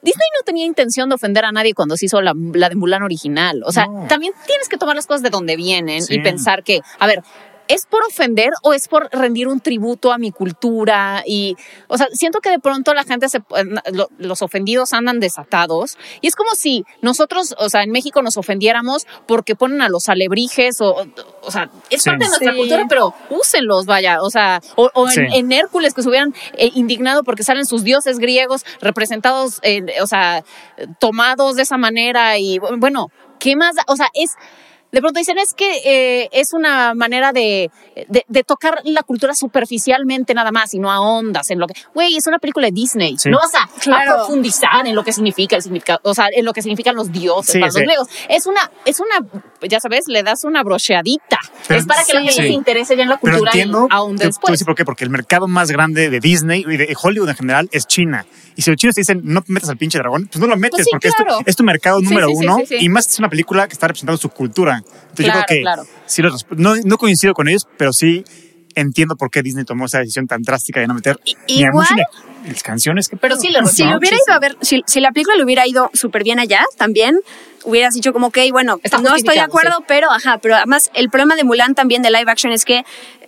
Disney 0.00 0.26
no 0.38 0.44
tenía 0.44 0.64
intención 0.64 1.08
de 1.08 1.16
ofender 1.16 1.44
a 1.44 1.50
nadie 1.50 1.74
cuando 1.74 1.96
se 1.96 2.06
hizo 2.06 2.20
la, 2.22 2.32
la 2.52 2.68
de 2.68 2.76
Mulan 2.76 3.02
original. 3.02 3.62
O 3.64 3.72
sea, 3.72 3.86
No. 3.86 4.06
también 4.06 4.32
tienes 4.46 4.68
que 4.68 4.76
tomar 4.76 4.94
las 4.94 5.08
cosas 5.08 5.22
de 5.22 5.30
donde 5.30 5.56
vienen 5.56 6.02
Sí. 6.02 6.14
y 6.14 6.20
pensar 6.22 6.62
que, 6.62 6.82
a 7.00 7.06
ver, 7.08 7.22
¿es 7.68 7.86
por 7.86 8.02
ofender 8.04 8.50
o 8.62 8.72
es 8.74 8.88
por 8.88 9.08
rendir 9.12 9.46
un 9.48 9.60
tributo 9.60 10.12
a 10.12 10.18
mi 10.18 10.32
cultura? 10.32 11.22
Y, 11.26 11.56
o 11.88 11.96
sea, 11.98 12.08
siento 12.12 12.40
que 12.40 12.50
de 12.50 12.58
pronto 12.58 12.94
la 12.94 13.04
gente 13.04 13.28
se, 13.28 13.40
lo- 13.92 14.08
los 14.18 14.42
ofendidos 14.42 14.92
andan 14.92 15.20
desatados. 15.20 15.96
Y 16.20 16.26
es 16.28 16.34
como 16.34 16.54
si 16.54 16.84
nosotros, 17.02 17.54
o 17.58 17.68
sea, 17.70 17.82
en 17.82 17.90
México 17.90 18.22
nos 18.22 18.36
ofendiéramos 18.36 19.06
porque 19.26 19.54
ponen 19.54 19.82
a 19.82 19.88
los 19.88 20.08
alebrijes 20.08 20.80
o, 20.80 21.06
o 21.42 21.50
sea, 21.50 21.70
es 21.90 22.02
Sí. 22.02 22.10
parte 22.10 22.24
de 22.24 22.28
nuestra 22.30 22.52
Sí. 22.52 22.58
cultura, 22.58 22.86
pero 22.88 23.14
úsenlos, 23.30 23.86
vaya. 23.86 24.22
O 24.22 24.30
sea, 24.30 24.60
o, 24.76 24.90
o 24.94 25.06
en, 25.06 25.12
Sí. 25.12 25.20
en 25.34 25.52
Hércules 25.52 25.94
que 25.94 26.02
se 26.02 26.08
hubieran 26.08 26.34
eh, 26.54 26.70
indignado 26.74 27.22
porque 27.22 27.42
salen 27.42 27.66
sus 27.66 27.84
dioses 27.84 28.18
griegos 28.18 28.64
representados, 28.80 29.60
eh, 29.62 29.82
o 30.02 30.06
sea, 30.06 30.42
tomados 30.98 31.56
de 31.56 31.62
esa 31.62 31.76
manera 31.76 32.38
y 32.38 32.58
bueno, 32.58 33.10
¿qué 33.38 33.56
más? 33.56 33.76
da? 33.76 33.82
O 33.88 33.96
sea, 33.96 34.08
es... 34.14 34.32
De 34.90 35.00
pronto 35.00 35.18
dicen, 35.18 35.36
es 35.38 35.52
que 35.54 35.80
eh, 35.84 36.28
es 36.32 36.52
una 36.54 36.94
manera 36.94 37.32
de, 37.32 37.70
de, 38.08 38.24
de 38.26 38.42
tocar 38.44 38.80
la 38.84 39.02
cultura 39.02 39.34
superficialmente 39.34 40.32
nada 40.34 40.50
más 40.50 40.72
y 40.72 40.78
no 40.78 40.90
a 40.90 41.00
ondas 41.00 41.50
en 41.50 41.58
lo 41.58 41.66
que... 41.66 41.74
Güey, 41.94 42.16
es 42.16 42.26
una 42.26 42.38
película 42.38 42.66
de 42.68 42.72
Disney. 42.72 43.18
Sí. 43.18 43.28
No 43.28 43.38
vas 43.38 43.52
a, 43.54 43.64
a 43.64 44.14
profundizar 44.16 44.86
en 44.86 44.94
lo 44.94 45.04
que 45.04 45.12
significa 45.12 45.56
el 45.56 45.62
significado, 45.62 46.00
o 46.04 46.14
sea, 46.14 46.28
en 46.32 46.44
lo 46.44 46.52
que 46.54 46.62
significan 46.62 46.94
los 46.96 47.12
dioses 47.12 47.52
Sí, 47.52 47.58
para 47.60 47.70
sí. 47.70 47.78
los 47.80 47.84
griegos. 47.86 48.08
Es 48.30 48.46
una, 48.46 48.70
es 48.86 48.98
una, 49.00 49.26
ya 49.68 49.78
sabes, 49.80 50.08
le 50.08 50.22
das 50.22 50.44
una 50.44 50.62
brocheadita. 50.62 51.38
Pero- 51.66 51.80
es 51.80 51.86
para 51.86 52.04
que 52.04 52.14
la 52.14 52.20
sí. 52.20 52.26
gente 52.28 52.42
se 52.48 52.48
interese 52.54 52.96
ya 52.96 53.02
en 53.02 53.10
la 53.10 53.18
Pero 53.20 53.32
cultura 53.34 53.50
entiendo, 53.52 53.88
y 53.90 53.94
aún 53.94 54.16
después. 54.16 54.52
decir 54.52 54.64
por 54.66 54.74
qué, 54.74 54.84
porque 54.86 55.04
el 55.04 55.10
mercado 55.10 55.48
más 55.48 55.70
grande 55.70 56.08
de 56.08 56.18
Disney 56.20 56.64
y 56.66 56.76
de 56.78 56.96
Hollywood 57.00 57.28
en 57.28 57.36
general 57.36 57.68
es 57.72 57.86
China. 57.86 58.24
Y 58.58 58.62
si 58.62 58.70
los 58.72 58.76
chinos 58.76 58.96
te 58.96 59.02
dicen, 59.02 59.20
no 59.22 59.44
metas 59.46 59.70
al 59.70 59.76
pinche 59.76 59.98
dragón, 59.98 60.26
pues 60.26 60.40
no 60.40 60.48
lo 60.48 60.56
metes, 60.56 60.78
Pues 60.78 60.84
sí, 60.86 60.90
porque 60.90 61.10
claro. 61.10 61.30
es, 61.38 61.44
tu, 61.44 61.50
es 61.50 61.56
tu 61.56 61.62
mercado 61.62 62.00
número 62.00 62.26
sí, 62.26 62.34
sí, 62.34 62.44
uno. 62.44 62.58
Y 62.80 62.88
más 62.88 63.06
es 63.06 63.16
una 63.20 63.28
película 63.30 63.68
que 63.68 63.74
está 63.74 63.86
representando 63.86 64.16
su 64.20 64.30
cultura. 64.30 64.78
Entonces 64.78 65.26
Claro, 65.26 65.38
yo 65.40 65.44
creo 65.46 65.56
que 65.58 65.60
claro. 65.62 65.82
sí 66.06 66.22
los 66.22 66.34
resp- 66.44 66.56
no, 66.56 66.74
no 66.74 66.98
coincido 66.98 67.34
con 67.34 67.46
ellos, 67.48 67.68
pero 67.76 67.92
sí 67.92 68.24
entiendo 68.74 69.14
por 69.14 69.30
qué 69.30 69.42
Disney 69.44 69.64
tomó 69.64 69.86
esa 69.86 69.98
decisión 70.00 70.26
tan 70.26 70.42
drástica 70.42 70.80
de 70.80 70.88
no 70.88 70.94
meter 70.94 71.20
ni 71.24 71.34
a 71.62 71.68
igual- 71.68 71.72
mucho 71.72 71.94
ni 71.94 72.00
a- 72.48 72.52
las 72.52 72.62
canciones. 72.64 73.08
que 73.08 73.16
Pero 73.16 73.36
sí 73.36 73.48
le 73.48 73.64
Si 73.66 73.84
No, 73.84 73.92
lo 73.92 73.98
hubiera 73.98 74.16
ido 74.16 74.34
a 74.34 74.40
ver, 74.40 74.56
si, 74.60 74.82
si 74.86 75.00
la 75.00 75.12
película 75.12 75.36
le 75.36 75.44
hubiera 75.44 75.64
ido 75.64 75.88
súper 75.94 76.24
bien 76.24 76.40
allá, 76.40 76.64
también 76.76 77.16
hubieras 77.68 77.94
dicho 77.94 78.12
como, 78.12 78.28
ok, 78.28 78.38
bueno, 78.50 78.78
Está 78.82 78.98
no 78.98 79.14
estoy 79.14 79.34
de 79.36 79.40
acuerdo, 79.42 79.84
pero 79.86 80.10
ajá, 80.10 80.38
pero 80.38 80.56
además 80.56 80.90
el 80.94 81.10
problema 81.10 81.36
de 81.36 81.44
Mulan 81.44 81.74
también 81.74 82.02
de 82.02 82.10
live 82.10 82.30
action 82.30 82.52
es 82.52 82.64
que 82.64 82.78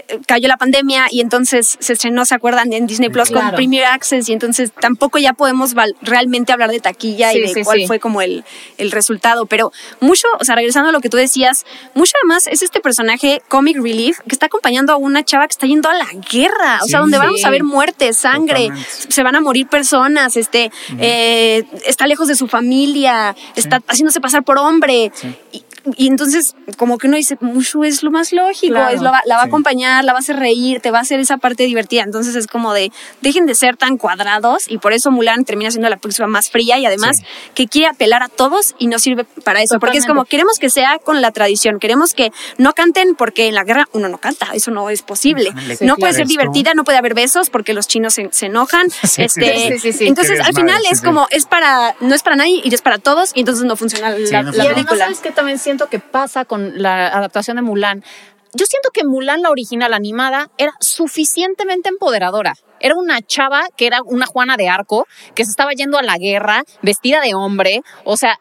eh, 0.09 0.19
cayó 0.27 0.49
la 0.49 0.57
pandemia 0.57 1.07
y 1.11 1.21
entonces 1.21 1.77
se 1.81 1.93
estrenó, 1.93 2.25
¿se 2.25 2.35
acuerdan? 2.35 2.73
En 2.73 2.87
Disney 2.87 3.11
Plus 3.11 3.31
con. 3.31 3.51
Premier 3.53 3.85
Access 3.85 4.29
y 4.29 4.33
entonces 4.33 4.73
tampoco 4.73 5.19
ya 5.19 5.33
podemos 5.33 5.75
realmente 6.03 6.53
hablar 6.53 6.71
de 6.71 6.81
taquilla 6.81 7.33
y 7.35 7.41
de 7.41 7.49
sí, 7.49 7.63
cuál 7.65 7.81
sí. 7.81 7.87
fue 7.87 7.99
como 7.99 8.23
el, 8.23 8.45
el 8.79 8.91
resultado, 8.93 9.47
pero 9.47 9.73
mucho, 10.01 10.27
o 10.39 10.45
sea, 10.45 10.55
regresando 10.55 10.89
a 10.91 10.93
lo 10.93 11.01
que 11.01 11.09
tú 11.09 11.17
decías, 11.17 11.67
mucho 11.95 12.13
además 12.23 12.47
es 12.47 12.63
este 12.63 12.81
personaje 12.81 13.43
comic 13.49 13.77
relief 13.77 14.21
que 14.21 14.35
está 14.35 14.47
acompañando 14.47 14.93
a 14.93 14.97
una 14.97 15.25
chava 15.25 15.47
que 15.47 15.53
está 15.53 15.67
yendo 15.67 15.89
a 15.89 15.95
la 15.95 16.07
guerra, 16.31 16.79
o 16.83 16.87
sea, 16.87 16.99
Sí. 17.01 17.03
donde 17.03 17.19
vamos 17.19 17.45
a 17.45 17.51
ver 17.51 17.65
muerte, 17.65 18.13
sangre, 18.13 18.69
Totalmente. 18.69 18.91
se 19.13 19.23
van 19.23 19.37
a 19.37 19.41
morir 19.41 19.67
personas, 19.67 20.37
este, 20.37 20.71
eh, 20.99 21.65
está 21.85 22.07
lejos 22.07 22.29
de 22.29 22.37
su 22.37 22.47
familia, 22.47 23.35
está 23.57 23.81
haciéndose 23.89 24.21
pasar 24.21 24.30
por 24.43 24.59
hombre. 24.59 25.13
Y, 25.53 25.65
y 25.97 26.09
entonces, 26.09 26.55
como 26.77 26.99
que 26.99 27.07
uno 27.07 27.17
dice, 27.17 27.39
Mushu 27.41 27.85
es 27.85 28.03
lo 28.03 28.11
más 28.11 28.33
lógico, 28.35 28.75
Claro. 28.75 28.95
es 28.95 29.01
lo 29.01 29.11
la 29.25 29.37
va 29.37 29.41
a 29.41 29.45
Sí. 29.45 29.49
acompañar, 29.49 30.05
la 30.05 30.13
va 30.13 30.19
a 30.19 30.21
hacer 30.21 30.37
reír, 30.37 30.81
te 30.81 30.91
va 30.91 30.99
a 30.99 31.01
hacer 31.01 31.19
esa 31.21 31.39
parte 31.39 31.63
divertida. 31.65 32.03
Entonces 32.03 32.35
es 32.37 32.47
como 32.47 32.75
de, 32.75 32.93
dejen 33.23 33.47
de 33.47 33.55
ser 33.55 33.77
tan 33.79 33.97
cuadrados 33.97 34.65
y 34.71 34.77
por 34.79 34.93
eso 34.93 35.11
Mulan 35.11 35.45
termina 35.47 35.71
siendo 35.71 35.89
la 35.89 35.97
próxima 35.97 36.29
más 36.29 36.51
fría 36.51 36.79
y 36.79 36.85
además 36.85 37.19
Sí. 37.19 37.25
que 37.55 37.67
quiere 37.67 37.89
apelar 37.89 38.23
a 38.23 38.29
todos 38.29 38.75
y 38.79 38.89
no 38.89 38.99
sirve 38.99 39.25
para 39.25 39.63
eso. 39.63 39.81
Porque 39.81 39.97
es 39.97 40.05
como, 40.05 40.21
Totalmente. 40.25 40.31
queremos 40.31 40.59
que 40.59 40.69
sea 40.71 40.99
con 40.99 41.23
la 41.23 41.31
tradición, 41.33 41.79
queremos 41.79 42.13
que 42.13 42.31
no 42.59 42.75
canten 42.75 43.15
porque 43.15 43.49
en 43.49 43.55
la 43.55 43.65
guerra 43.65 43.89
uno 43.93 44.09
no 44.11 44.19
canta, 44.19 44.49
eso 44.53 44.71
no 44.71 44.91
es 44.91 45.01
posible. 45.01 45.51
Sí, 45.79 45.85
no 45.87 45.97
puede 45.97 46.13
claro. 46.13 46.17
ser 46.17 46.27
divertida, 46.27 46.75
no 46.75 46.85
puede 46.85 46.99
haber 46.99 47.15
besos 47.15 47.49
porque 47.49 47.73
los 47.73 47.89
chinos 47.89 48.13
se, 48.15 48.29
se 48.33 48.47
enojan. 48.47 48.89
Sí, 49.11 49.23
este, 49.23 49.73
sí, 49.73 49.79
sí, 49.79 49.93
sí. 49.99 50.07
Entonces 50.09 50.41
al 50.41 50.55
final 50.55 50.79
sí, 50.83 50.89
es 50.93 50.99
sí. 50.99 51.05
como, 51.05 51.27
es 51.31 51.47
para, 51.47 51.97
no 52.01 52.15
es 52.15 52.23
para 52.23 52.37
nadie 52.37 52.61
y 52.63 52.73
es 52.75 52.83
para 52.83 52.99
todos 52.99 53.33
y 53.35 53.41
entonces 53.41 53.65
no 53.65 53.77
funciona 53.77 54.10
la, 54.19 54.43
no 54.43 54.47
la 54.47 54.53
funciona. 54.53 54.57
Y 54.57 54.61
además, 54.61 54.75
película. 54.75 55.05
¿sabes 55.05 55.21
qué 55.21 55.31
también 55.31 55.59
siento 55.59 55.89
que 55.89 55.99
pasa 55.99 56.45
con 56.45 56.83
la 56.83 57.09
adaptación 57.09 57.57
de 57.57 57.63
Mulan? 57.63 58.05
Yo 58.53 58.67
siento 58.67 58.91
que 58.93 59.05
Mulan, 59.05 59.43
la 59.43 59.51
original 59.51 59.95
animada, 59.95 60.51
era 60.59 60.73
suficientemente 60.81 61.89
empoderadora. 61.89 62.55
Era 62.81 62.97
una 62.97 63.21
chava 63.23 63.69
que 63.77 63.87
era 63.87 64.03
una 64.03 64.27
Juana 64.27 64.57
de 64.57 64.69
Arco, 64.69 65.07
que 65.35 65.45
se 65.45 65.51
estaba 65.51 65.73
yendo 65.73 65.99
a 65.99 66.03
la 66.03 66.17
guerra, 66.19 66.65
vestida 66.83 67.21
de 67.21 67.35
hombre. 67.35 67.83
O 68.05 68.17
sea, 68.17 68.41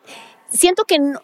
siento 0.49 0.83
que 0.85 0.95
en, 0.95 1.19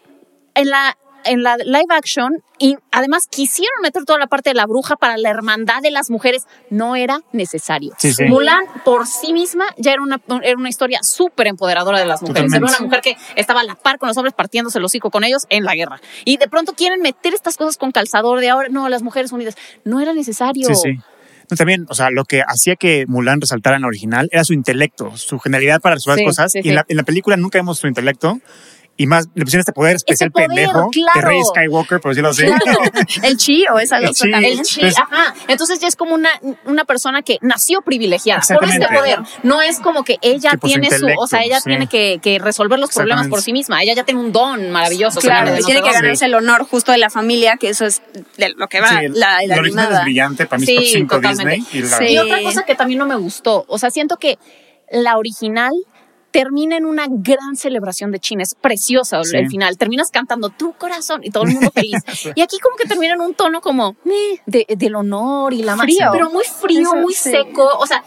en 0.54 0.68
la, 0.68 0.96
en 1.28 1.42
la 1.42 1.56
live 1.56 1.86
action, 1.90 2.42
y 2.58 2.76
además 2.90 3.26
quisieron 3.30 3.80
meter 3.82 4.04
toda 4.04 4.18
la 4.18 4.26
parte 4.26 4.50
de 4.50 4.54
la 4.54 4.66
bruja 4.66 4.96
para 4.96 5.16
la 5.18 5.28
hermandad 5.30 5.82
de 5.82 5.90
las 5.90 6.10
mujeres. 6.10 6.46
No 6.70 6.96
era 6.96 7.20
necesario. 7.32 7.92
Sí, 7.98 8.12
sí. 8.12 8.24
Mulan 8.24 8.64
por 8.84 9.06
sí 9.06 9.32
misma 9.32 9.64
ya 9.76 9.92
era 9.92 10.02
una, 10.02 10.20
era 10.42 10.56
una 10.56 10.68
historia 10.68 11.00
súper 11.02 11.46
empoderadora 11.48 11.98
de 11.98 12.06
las 12.06 12.22
mujeres. 12.22 12.52
Era 12.52 12.64
una 12.64 12.78
mujer 12.80 13.00
que 13.02 13.16
estaba 13.34 13.60
a 13.60 13.64
la 13.64 13.74
par 13.74 13.98
con 13.98 14.08
los 14.08 14.16
hombres 14.16 14.34
partiéndose 14.34 14.78
el 14.78 14.84
hocico 14.84 15.10
con 15.10 15.24
ellos 15.24 15.44
en 15.50 15.64
la 15.64 15.74
guerra. 15.74 16.00
Y 16.24 16.38
de 16.38 16.48
pronto 16.48 16.72
quieren 16.72 17.00
meter 17.02 17.34
estas 17.34 17.56
cosas 17.56 17.76
con 17.76 17.92
calzador 17.92 18.40
de 18.40 18.48
ahora, 18.48 18.68
no, 18.70 18.88
las 18.88 19.02
mujeres 19.02 19.32
unidas. 19.32 19.56
No 19.84 20.00
era 20.00 20.14
necesario. 20.14 20.74
Sí, 20.74 20.98
también, 21.54 21.86
o 21.88 21.94
sea, 21.94 22.10
lo 22.10 22.24
que 22.24 22.42
hacía 22.46 22.74
que 22.74 23.04
Mulan 23.06 23.40
resaltara 23.40 23.76
en 23.76 23.82
la 23.82 23.88
original 23.88 24.28
era 24.32 24.42
su 24.44 24.52
intelecto, 24.52 25.16
su 25.16 25.38
genialidad 25.38 25.80
para 25.80 25.94
resolver 25.94 26.18
Sí, 26.18 26.24
cosas. 26.24 26.52
sí, 26.52 26.58
y 26.58 26.68
en 26.68 26.72
sí. 26.72 26.74
la, 26.74 26.84
en 26.88 26.96
la 26.96 27.02
película 27.04 27.36
nunca 27.36 27.58
vemos 27.58 27.78
su 27.78 27.86
intelecto. 27.86 28.40
Y 28.98 29.06
más, 29.06 29.28
le 29.34 29.44
pusieron 29.44 29.60
este 29.60 29.72
poder 29.74 29.96
especial 29.96 30.30
poder, 30.30 30.48
pendejo 30.48 30.84
de 30.84 30.88
claro. 30.90 31.28
Rey 31.28 31.40
Skywalker, 31.44 32.00
por 32.00 32.12
decirlo 32.12 32.30
así. 32.30 32.44
El 33.22 33.36
chi 33.36 33.64
o 33.72 33.78
esa 33.78 33.98
El 33.98 34.08
cosa 34.08 34.24
chi. 34.24 34.30
también. 34.30 34.58
El 34.58 34.64
chi, 34.64 34.80
Entonces- 34.80 35.02
ajá. 35.10 35.34
Entonces 35.48 35.78
ya 35.80 35.88
es 35.88 35.96
como 35.96 36.14
una, 36.14 36.30
una 36.64 36.84
persona 36.86 37.20
que 37.22 37.36
nació 37.42 37.82
privilegiada 37.82 38.40
por 38.54 38.64
este 38.64 38.86
poder. 38.88 39.18
No 39.42 39.60
es 39.60 39.80
como 39.80 40.02
que 40.02 40.16
ella 40.22 40.52
Que 40.52 40.58
por 40.58 40.70
su 40.70 40.80
tiene 40.80 40.98
su, 40.98 41.06
o 41.18 41.26
sea, 41.26 41.42
ella 41.42 41.58
sí. 41.60 41.68
tiene 41.68 41.88
que, 41.88 42.20
que 42.22 42.38
resolver 42.38 42.78
los 42.78 42.90
problemas 42.90 43.28
por 43.28 43.42
sí 43.42 43.52
misma. 43.52 43.82
Ella 43.82 43.92
ya 43.94 44.04
tiene 44.04 44.20
un 44.20 44.32
don 44.32 44.70
maravilloso. 44.70 45.20
Claro, 45.20 45.54
tiene 45.64 45.82
que 45.82 45.92
ganarse 45.92 46.24
el 46.24 46.34
honor 46.34 46.64
justo 46.66 46.92
de 46.92 46.98
la 46.98 47.10
familia, 47.10 47.56
que 47.58 47.68
eso 47.68 47.84
es 47.84 48.00
de 48.38 48.50
lo 48.56 48.66
que 48.68 48.80
va 48.80 48.88
Sí, 48.88 48.94
la, 49.12 49.40
la 49.46 49.56
lo 49.56 49.60
original 49.60 49.84
animada. 49.86 49.98
es 49.98 50.04
brillante, 50.04 50.46
para 50.46 50.58
mí 50.60 50.66
Sí, 50.66 50.76
es 50.76 50.82
top 50.84 50.92
5 50.92 51.14
totalmente. 51.16 51.54
Disney. 51.56 51.80
Y 51.82 51.82
la, 51.90 51.98
Sí. 51.98 52.04
Y 52.14 52.18
otra 52.18 52.42
cosa 52.42 52.62
que 52.64 52.74
también 52.74 52.98
no 52.98 53.06
me 53.06 53.16
gustó, 53.16 53.64
o 53.68 53.78
sea, 53.78 53.90
siento 53.90 54.16
que 54.16 54.38
la 54.90 55.18
original 55.18 55.72
termina 56.38 56.76
en 56.76 56.84
una 56.86 57.06
gran 57.08 57.56
celebración 57.56 58.10
de 58.12 58.18
China, 58.20 58.42
es 58.42 58.54
preciosa 58.54 59.22
Sí. 59.24 59.36
el 59.36 59.48
final, 59.48 59.78
terminas 59.78 60.10
cantando 60.10 60.50
tu 60.50 60.72
corazón 60.74 61.22
y 61.24 61.30
todo 61.30 61.44
el 61.44 61.52
mundo 61.52 61.70
feliz. 61.72 61.94
y 62.34 62.40
aquí 62.42 62.58
como 62.58 62.76
que 62.76 62.86
termina 62.88 63.14
en 63.14 63.20
un 63.20 63.34
tono 63.34 63.60
como 63.60 63.96
de, 64.46 64.66
del 64.68 64.94
honor 64.96 65.52
y 65.54 65.62
la 65.62 65.76
Frío. 65.76 66.08
pero 66.12 66.30
muy 66.30 66.44
frío, 66.44 66.80
Eso, 66.82 66.96
muy 66.96 67.14
sí. 67.14 67.30
seco, 67.30 67.68
o 67.78 67.86
sea, 67.86 68.04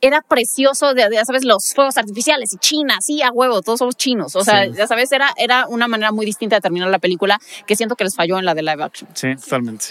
era 0.00 0.20
precioso, 0.22 0.92
de, 0.94 1.08
de, 1.08 1.16
ya 1.16 1.24
sabes, 1.24 1.44
los 1.44 1.72
fuegos 1.74 1.96
artificiales 1.96 2.52
y 2.52 2.58
China, 2.58 2.98
sí, 3.00 3.22
a 3.22 3.30
huevo, 3.30 3.62
todos 3.62 3.78
somos 3.78 3.96
chinos. 3.96 4.36
O 4.36 4.44
sea, 4.44 4.64
Sí. 4.64 4.72
ya 4.76 4.86
sabes, 4.86 5.10
era, 5.12 5.32
era 5.36 5.66
una 5.68 5.88
manera 5.88 6.12
muy 6.12 6.26
distinta 6.26 6.56
de 6.56 6.60
terminar 6.60 6.88
la 6.90 6.98
película 6.98 7.38
que 7.66 7.76
siento 7.76 7.96
que 7.96 8.04
les 8.04 8.14
falló 8.14 8.38
en 8.38 8.44
la 8.44 8.54
de 8.54 8.62
live 8.62 8.82
action. 8.82 9.08
Sí, 9.14 9.34
totalmente. 9.36 9.86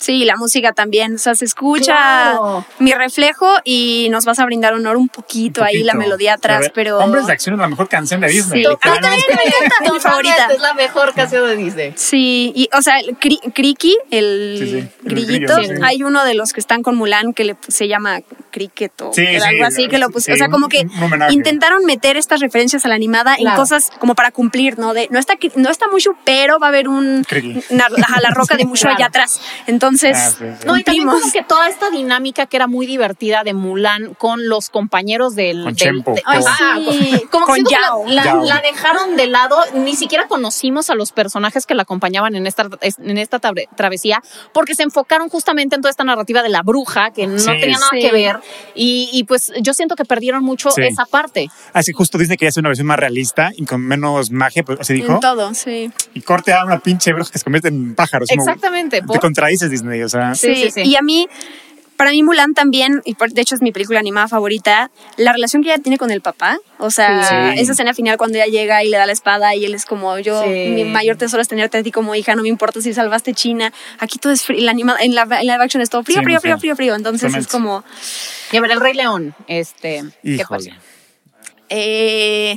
Sí, 0.00 0.24
la 0.24 0.36
música 0.36 0.72
también. 0.72 1.14
O 1.14 1.18
sea, 1.18 1.34
se 1.34 1.44
escucha 1.44 1.92
Claro. 1.92 2.66
mi 2.78 2.92
reflejo 2.92 3.46
y 3.64 4.08
nos 4.10 4.24
vas 4.24 4.38
a 4.38 4.44
brindar 4.46 4.72
honor 4.74 4.96
un 4.96 5.08
poquito, 5.08 5.60
Un 5.60 5.66
ahí 5.66 5.82
la 5.82 5.92
poquito. 5.92 5.98
melodía 6.08 6.34
atrás, 6.34 6.60
ver, 6.62 6.72
pero. 6.74 6.98
Hombres 6.98 7.26
de 7.26 7.32
acción 7.34 7.54
es 7.54 7.60
la 7.60 7.68
mejor 7.68 7.88
canción 7.88 8.20
de 8.20 8.28
Disney. 8.28 8.62
Sí. 8.62 8.66
A 8.66 8.70
mí 8.70 8.74
literalmente. 8.74 9.26
también 9.28 9.50
me 9.52 9.66
encanta, 9.66 9.84
es 9.84 9.92
mi 9.92 10.00
favorita. 10.00 10.46
Es 10.54 10.60
la 10.60 10.74
mejor 10.74 11.14
canción 11.14 11.46
de 11.46 11.56
Disney. 11.56 11.92
Sí, 11.96 12.52
y 12.56 12.68
o 12.76 12.82
sea, 12.82 12.98
el 12.98 13.18
cri- 13.18 13.52
Criqui, 13.54 13.96
el 14.10 14.56
Sí, 14.58 14.66
sí, 14.70 14.76
el 14.78 14.90
grillito, 15.02 15.54
grillo, 15.56 15.76
sí. 15.76 15.82
hay 15.84 16.02
uno 16.02 16.24
de 16.24 16.34
los 16.34 16.52
que 16.54 16.60
están 16.60 16.82
con 16.82 16.96
Mulan 16.96 17.34
que 17.34 17.44
le, 17.44 17.56
se 17.68 17.86
llama 17.86 18.20
Cricket 18.50 19.00
o 19.02 19.12
Sí, 19.12 19.24
sí, 19.26 19.36
algo 19.36 19.64
así 19.66 19.86
que 19.88 19.98
lo 19.98 20.06
sí, 20.06 20.12
puse. 20.14 20.32
o 20.32 20.36
sea, 20.36 20.48
como 20.48 20.68
que 20.68 20.86
intentaron 21.30 21.84
meter 21.84 22.16
estas 22.16 22.40
referencias 22.40 22.84
a 22.84 22.88
la 22.88 22.94
animada 22.94 23.36
en 23.38 23.48
cosas 23.54 23.90
como 23.98 24.14
para 24.14 24.30
cumplir, 24.30 24.78
¿no? 24.78 24.94
De 24.94 25.08
no 25.10 25.18
está 25.18 25.34
cri- 25.34 25.52
no 25.56 25.68
está 25.70 25.88
Mushu, 25.88 26.14
pero 26.24 26.58
va 26.58 26.68
a 26.68 26.70
haber 26.70 26.88
un 26.88 27.24
Criqui. 27.28 27.62
una- 27.70 27.88
la 27.90 28.30
roca 28.30 28.56
de 28.56 28.64
Mushu 28.64 28.82
Claro. 28.82 28.96
allá 28.96 29.06
atrás. 29.06 29.40
Entonces, 29.66 29.89
Ah, 29.94 30.30
sí, 30.30 30.36
sí. 30.38 30.66
No, 30.66 30.76
y 30.78 30.82
también 30.84 31.06
como 31.08 31.32
que 31.32 31.42
toda 31.42 31.68
esta 31.68 31.90
dinámica 31.90 32.46
que 32.46 32.56
era 32.56 32.66
muy 32.66 32.86
divertida 32.86 33.42
de 33.44 33.54
Mulan 33.54 34.14
con 34.14 34.48
los 34.48 34.70
compañeros 34.70 35.34
del... 35.34 35.58
Con 35.64 35.74
del- 35.74 35.76
Chempo. 35.76 36.14
de- 36.14 36.22
Ay, 36.24 36.42
Ah, 36.46 36.78
sí. 36.78 37.22
como 37.30 37.46
que 37.46 37.52
Con 37.52 37.64
que 37.64 37.74
la- 37.74 37.80
Yao. 37.80 38.04
La, 38.08 38.24
Yao. 38.24 38.44
la 38.44 38.60
dejaron 38.60 39.16
de 39.16 39.26
lado, 39.26 39.56
ni 39.74 39.94
siquiera 39.96 40.26
conocimos 40.28 40.90
a 40.90 40.94
los 40.94 41.12
personajes 41.12 41.66
que 41.66 41.74
la 41.74 41.82
acompañaban 41.82 42.34
en 42.34 42.46
esta, 42.46 42.68
en 42.80 43.18
esta 43.18 43.38
travesía, 43.76 44.22
porque 44.52 44.74
se 44.74 44.82
enfocaron 44.82 45.28
justamente 45.28 45.76
en 45.76 45.82
toda 45.82 45.90
esta 45.90 46.04
narrativa 46.04 46.42
de 46.42 46.48
la 46.48 46.62
bruja, 46.62 47.10
que 47.12 47.26
no 47.26 47.38
Sí. 47.38 47.46
tenía 47.46 47.78
nada 47.78 47.88
Sí. 47.92 48.00
que 48.00 48.12
ver, 48.12 48.36
y, 48.74 49.08
y 49.12 49.24
pues 49.24 49.52
yo 49.60 49.74
siento 49.74 49.96
que 49.96 50.04
perdieron 50.04 50.42
mucho 50.44 50.70
Sí. 50.70 50.82
esa 50.82 51.04
parte. 51.06 51.48
Así 51.72 51.92
justo 51.92 52.18
Disney 52.18 52.36
quería 52.36 52.50
hacer 52.50 52.60
una 52.62 52.68
versión 52.70 52.86
más 52.86 52.98
realista 52.98 53.50
y 53.56 53.64
con 53.64 53.80
menos 53.80 54.30
magia, 54.30 54.62
pues 54.64 54.80
así 54.80 54.94
dijo. 54.94 55.12
en 55.14 55.20
todo, 55.20 55.54
sí. 55.54 55.90
Y 56.14 56.22
corte 56.22 56.52
a 56.52 56.64
una 56.64 56.78
pinche 56.80 57.12
bruja 57.12 57.30
que 57.32 57.38
se 57.38 57.44
convierte 57.44 57.68
en 57.68 57.94
pájaros. 57.94 58.28
como- 58.28 58.42
Exactamente. 58.42 59.00
Te 59.00 59.06
por- 59.06 59.20
contradices 59.20 59.70
Disney, 59.82 60.02
o 60.02 60.08
sea. 60.08 60.34
Sí, 60.34 60.70
Sí, 60.70 60.82
y 60.82 60.96
a 60.96 61.02
mí, 61.02 61.28
para 61.96 62.12
mí 62.12 62.22
Mulan 62.22 62.54
también, 62.54 63.02
y 63.04 63.14
por- 63.14 63.30
de 63.30 63.42
hecho 63.42 63.54
es 63.54 63.60
mi 63.60 63.72
película 63.72 63.98
animada 64.00 64.26
favorita, 64.26 64.90
la 65.18 65.32
relación 65.34 65.62
que 65.62 65.70
ella 65.72 65.82
tiene 65.82 65.98
con 65.98 66.10
el 66.10 66.22
papá, 66.22 66.58
o 66.78 66.90
sea, 66.90 67.24
Sí. 67.54 67.60
esa 67.60 67.72
escena 67.72 67.92
final 67.92 68.16
cuando 68.16 68.38
ella 68.38 68.46
llega 68.46 68.82
y 68.82 68.88
le 68.88 68.96
da 68.96 69.04
la 69.04 69.12
espada 69.12 69.54
y 69.54 69.66
él 69.66 69.74
es 69.74 69.84
como, 69.84 70.18
yo, 70.18 70.42
Sí. 70.44 70.48
mi 70.70 70.84
mayor 70.84 71.16
tesoro 71.16 71.42
es 71.42 71.48
tenerte 71.48 71.76
a 71.76 71.82
ti 71.82 71.90
como 71.92 72.14
hija, 72.14 72.34
no 72.34 72.42
me 72.42 72.48
importa 72.48 72.80
si 72.80 72.94
salvaste 72.94 73.34
China, 73.34 73.70
aquí 73.98 74.18
todo 74.18 74.32
es 74.32 74.42
frío, 74.44 74.62
la 74.64 74.70
anima- 74.72 74.96
en 75.00 75.14
la, 75.14 75.22
en 75.24 75.46
la 75.46 75.54
live 75.54 75.64
action 75.64 75.82
es 75.82 75.90
todo 75.90 76.02
frío, 76.02 76.20
Sí, 76.20 76.24
frío, 76.24 76.40
frío, 76.40 76.58
frío, 76.58 76.74
frío, 76.76 76.94
entonces 76.94 77.34
es 77.34 77.46
como... 77.48 77.84
Y 78.52 78.56
a 78.56 78.60
ver, 78.62 78.70
el 78.70 78.80
Rey 78.80 78.94
León, 78.94 79.34
este... 79.46 80.02
¿qué 80.22 80.30
Híjole. 80.36 80.70
pasa? 80.70 80.80
eh, 81.68 82.56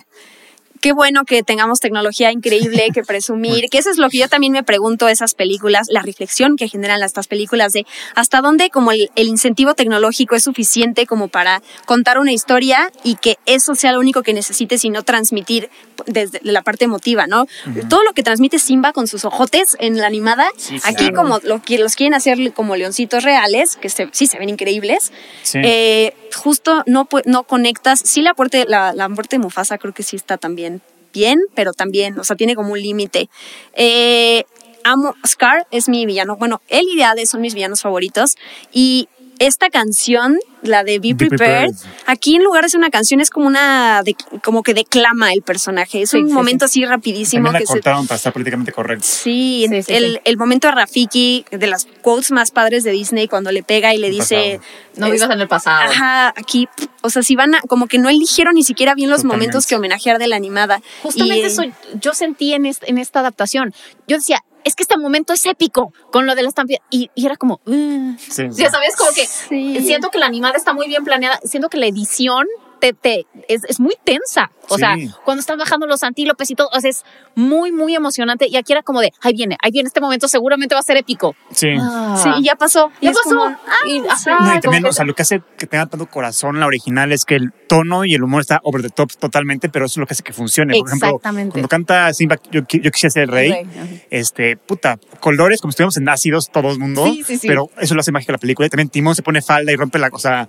qué 0.83 0.91
bueno 0.91 1.23
que 1.23 1.43
tengamos 1.43 1.79
tecnología 1.79 2.29
increíble 2.33 2.89
que 2.93 3.03
presumir, 3.07 3.69
que 3.69 3.77
eso 3.77 3.89
es 3.89 3.97
lo 3.97 4.09
que 4.09 4.17
yo 4.17 4.27
también 4.27 4.51
me 4.51 4.63
pregunto 4.63 5.07
esas 5.07 5.33
películas, 5.33 5.87
la 5.89 6.01
reflexión 6.01 6.57
que 6.57 6.67
generan 6.67 7.01
estas 7.01 7.27
películas 7.27 7.71
de 7.71 7.85
hasta 8.15 8.41
dónde 8.41 8.69
como 8.69 8.91
el, 8.91 9.09
el 9.15 9.27
incentivo 9.29 9.75
tecnológico 9.75 10.35
es 10.35 10.43
suficiente 10.43 11.07
como 11.07 11.29
para 11.29 11.61
contar 11.85 12.17
una 12.19 12.34
historia 12.34 12.91
y 13.03 13.15
que 13.15 13.38
eso 13.45 13.75
sea 13.75 13.93
lo 13.93 13.99
único 14.01 14.23
que 14.23 14.34
necesites 14.34 14.84
y 14.84 14.89
no 14.89 15.03
transmitir 15.03 15.69
desde 16.05 16.41
la 16.43 16.61
parte 16.63 16.84
emotiva, 16.84 17.27
¿no? 17.27 17.47
Todo 17.89 18.03
lo 18.03 18.11
que 18.11 18.23
transmite 18.23 18.59
Simba 18.59 18.91
con 18.91 19.07
sus 19.07 19.23
ojotes 19.23 19.77
en 19.79 19.97
la 19.99 20.07
animada, 20.07 20.49
Sí, 20.57 20.75
aquí 20.84 21.07
claro. 21.09 21.15
como 21.15 21.39
lo, 21.43 21.61
los 21.79 21.95
quieren 21.95 22.13
hacer 22.13 22.51
como 22.51 22.75
leoncitos 22.75 23.23
reales, 23.23 23.77
que 23.77 23.88
se- 23.88 24.09
sí 24.11 24.27
se 24.27 24.38
ven 24.38 24.49
increíbles, 24.49 25.13
Sí. 25.43 25.59
eh, 25.63 26.13
justo 26.36 26.84
no, 26.86 27.07
no 27.25 27.43
conectas. 27.43 28.01
Sí, 28.03 28.21
la, 28.21 28.34
muerte, 28.36 28.65
la, 28.67 28.93
la 28.93 29.09
muerte 29.09 29.38
de 29.38 29.43
Mufasa 29.43 29.77
creo 29.77 29.93
que 29.93 30.03
sí 30.03 30.15
está 30.15 30.38
también 30.38 30.81
bien, 31.13 31.39
pero 31.55 31.73
también, 31.73 32.19
o 32.19 32.23
sea, 32.23 32.36
tiene 32.36 32.55
como 32.55 32.73
un 32.73 32.81
límite. 32.81 33.29
Eh, 33.73 34.43
amo, 34.84 35.15
Scar 35.25 35.67
es 35.71 35.88
mi 35.88 36.05
villano. 36.05 36.36
Bueno, 36.36 36.61
él 36.67 36.86
y 36.93 37.01
Hades 37.01 37.29
son 37.29 37.41
mis 37.41 37.53
villanos 37.53 37.81
favoritos. 37.81 38.36
Y 38.71 39.07
esta 39.39 39.69
canción, 39.69 40.38
la 40.61 40.84
de 40.84 40.99
Be 40.99 41.13
Be 41.13 41.27
Prepared, 41.27 41.71
Prepared. 41.71 41.95
aquí 42.05 42.36
en 42.36 42.43
lugar 42.43 42.63
de 42.63 42.69
ser 42.69 42.77
una 42.77 42.89
canción 42.89 43.19
es 43.19 43.29
como 43.29 43.47
una, 43.47 44.01
de- 44.03 44.15
como 44.43 44.63
que 44.63 44.73
declama 44.73 45.34
el 45.34 45.41
personaje. 45.41 46.03
Es 46.03 46.11
Sí, 46.11 46.17
un 46.17 46.27
sí, 46.29 46.34
momento 46.34 46.65
así 46.65 46.86
rapidísimo 46.86 47.45
También 47.45 47.53
la 47.53 47.59
que 47.59 47.65
se 47.65 47.73
cortaron 47.73 48.07
para 48.07 48.15
estar 48.17 48.31
políticamente 48.31 48.71
correcto. 48.71 49.05
Sí, 49.07 49.65
Sí, 49.69 49.84
sí, 49.84 49.93
el, 49.93 50.13
sí. 50.13 50.19
el 50.23 50.38
momento 50.38 50.67
de 50.67 50.75
Rafiki, 50.75 51.45
de 51.51 51.67
las 51.67 51.88
quotes 52.01 52.31
más 52.31 52.51
padres 52.51 52.84
de 52.84 52.91
Disney, 52.91 53.27
cuando 53.27 53.51
le 53.51 53.63
pega 53.63 53.93
y 53.93 53.97
le 53.97 54.07
El 54.07 54.13
dice... 54.13 54.59
No 54.95 55.09
vivas 55.09 55.29
en 55.31 55.41
el 55.41 55.47
pasado. 55.47 55.89
Ajá, 55.91 56.29
aquí, 56.38 56.69
o 57.01 57.09
sea, 57.09 57.23
si 57.23 57.36
van 57.36 57.55
a, 57.55 57.61
como 57.61 57.88
que 57.88 57.97
no 57.97 58.09
eligieron 58.09 58.53
ni 58.53 58.63
siquiera 58.63 58.93
bien 58.93 59.09
los 59.09 59.23
Totalmente. 59.23 59.47
momentos 59.47 59.67
que 59.67 59.75
homenajear 59.75 60.19
de 60.19 60.27
la 60.27 60.36
animada. 60.36 60.81
Justamente 61.01 61.39
Y, 61.39 61.45
eso 61.45 61.63
yo 61.99 62.13
sentí 62.13 62.53
en 62.53 62.65
esta 62.67 63.19
adaptación. 63.21 63.73
Yo 64.07 64.17
decía, 64.17 64.39
es 64.64 64.76
que 64.76 64.84
este 64.84 64.97
momento 64.97 65.34
es 65.34 65.45
épico 65.45 65.93
con 66.11 66.26
lo 66.26 66.36
de 66.36 66.43
la 66.43 66.49
estampida. 66.49 66.80
Y, 66.89 67.09
y 67.16 67.26
era 67.26 67.36
como, 67.38 67.59
"Uh". 67.66 68.16
Sí, 68.18 68.47
ya 68.51 68.70
sabes, 68.70 68.95
como 68.95 69.11
que 69.11 69.26
Sí. 69.28 69.82
siento 69.86 70.09
que 70.09 70.20
la 70.20 70.26
animada 70.28 70.55
está 70.57 70.74
muy 70.74 70.88
bien 70.88 71.03
planeada, 71.03 71.39
siento 71.43 71.70
que 71.70 71.78
la 71.78 71.86
edición 71.88 72.47
te, 72.84 72.91
te- 72.93 73.25
es, 73.47 73.63
es 73.69 73.79
muy 73.79 73.95
tensa. 74.03 74.51
O 74.67 74.75
Sí. 74.75 74.79
sea, 74.81 74.95
cuando 75.23 75.39
están 75.41 75.57
bajando 75.57 75.88
los 75.88 76.03
antílopes 76.03 76.49
y 76.51 76.55
todo, 76.55 76.69
o 76.73 76.79
sea, 76.81 76.89
es 76.89 77.03
muy, 77.36 77.71
muy 77.71 77.95
emocionante. 77.95 78.47
Y 78.49 78.55
aquí 78.57 78.73
era 78.73 78.81
como 78.81 78.99
de, 79.01 79.11
ahí 79.21 79.34
viene, 79.34 79.57
ahí 79.61 79.71
viene 79.71 79.88
este 79.88 80.01
momento, 80.01 80.27
seguramente 80.27 80.75
va 80.75 80.79
a 80.79 80.84
ser 80.84 80.97
épico. 80.97 81.36
Sí. 81.51 81.67
Ah. 81.79 82.19
Sí, 82.21 82.29
y 82.39 82.43
ya 82.45 82.55
pasó. 82.55 82.91
Y 82.99 83.05
Ya 83.07 83.11
pasó. 83.13 83.29
como, 83.29 83.43
ah, 83.45 83.57
Y- 83.88 83.99
sí. 84.01 84.05
ajá, 84.09 84.31
No, 84.31 84.45
y 84.45 84.47
como 84.49 84.61
también, 84.61 84.84
que- 84.84 84.89
o 84.89 84.93
sea, 84.93 85.05
lo 85.05 85.15
que 85.15 85.21
hace 85.21 85.41
que 85.57 85.65
tenga 85.67 85.86
tanto 85.86 86.07
corazón 86.07 86.59
la 86.59 86.65
original 86.65 87.11
es 87.13 87.23
que 87.25 87.36
el 87.36 87.51
tono 87.69 88.03
y 88.05 88.13
el 88.15 88.23
humor 88.23 88.41
está 88.41 88.59
over 88.63 88.81
the 88.81 88.89
top 88.89 89.11
totalmente, 89.17 89.69
pero 89.69 89.86
eso 89.86 89.93
es 89.93 89.97
lo 89.97 90.05
que 90.07 90.13
hace 90.13 90.23
que 90.23 90.34
funcione. 90.34 90.77
Por 90.77 90.88
ejemplo, 90.88 91.07
Exactamente. 91.09 91.51
cuando 91.51 91.67
canta 91.69 92.13
Simba, 92.13 92.38
yo, 92.51 92.61
yo 92.69 92.91
quisiera 92.91 93.11
ser 93.11 93.23
el 93.23 93.29
rey, 93.29 93.51
El 93.51 93.53
rey, 93.53 93.77
ajá. 93.77 94.05
este, 94.09 94.57
puta, 94.57 94.97
colores 95.19 95.61
como 95.61 95.71
si 95.71 95.75
estuviéramos 95.75 95.97
en 95.97 96.09
ácidos 96.09 96.49
todo 96.51 96.71
el 96.71 96.79
mundo, 96.79 97.05
Sí, 97.05 97.23
sí, 97.25 97.38
sí. 97.38 97.47
pero 97.47 97.69
eso 97.79 97.93
lo 97.95 98.01
hace 98.01 98.11
mágica 98.11 98.34
la 98.34 98.38
película. 98.39 98.65
Y 98.67 98.69
también 98.69 98.89
Timón 98.89 99.15
se 99.15 99.23
pone 99.23 99.41
falda 99.41 99.71
y 99.71 99.75
rompe 99.75 99.99
la 99.99 100.09
cosa. 100.09 100.47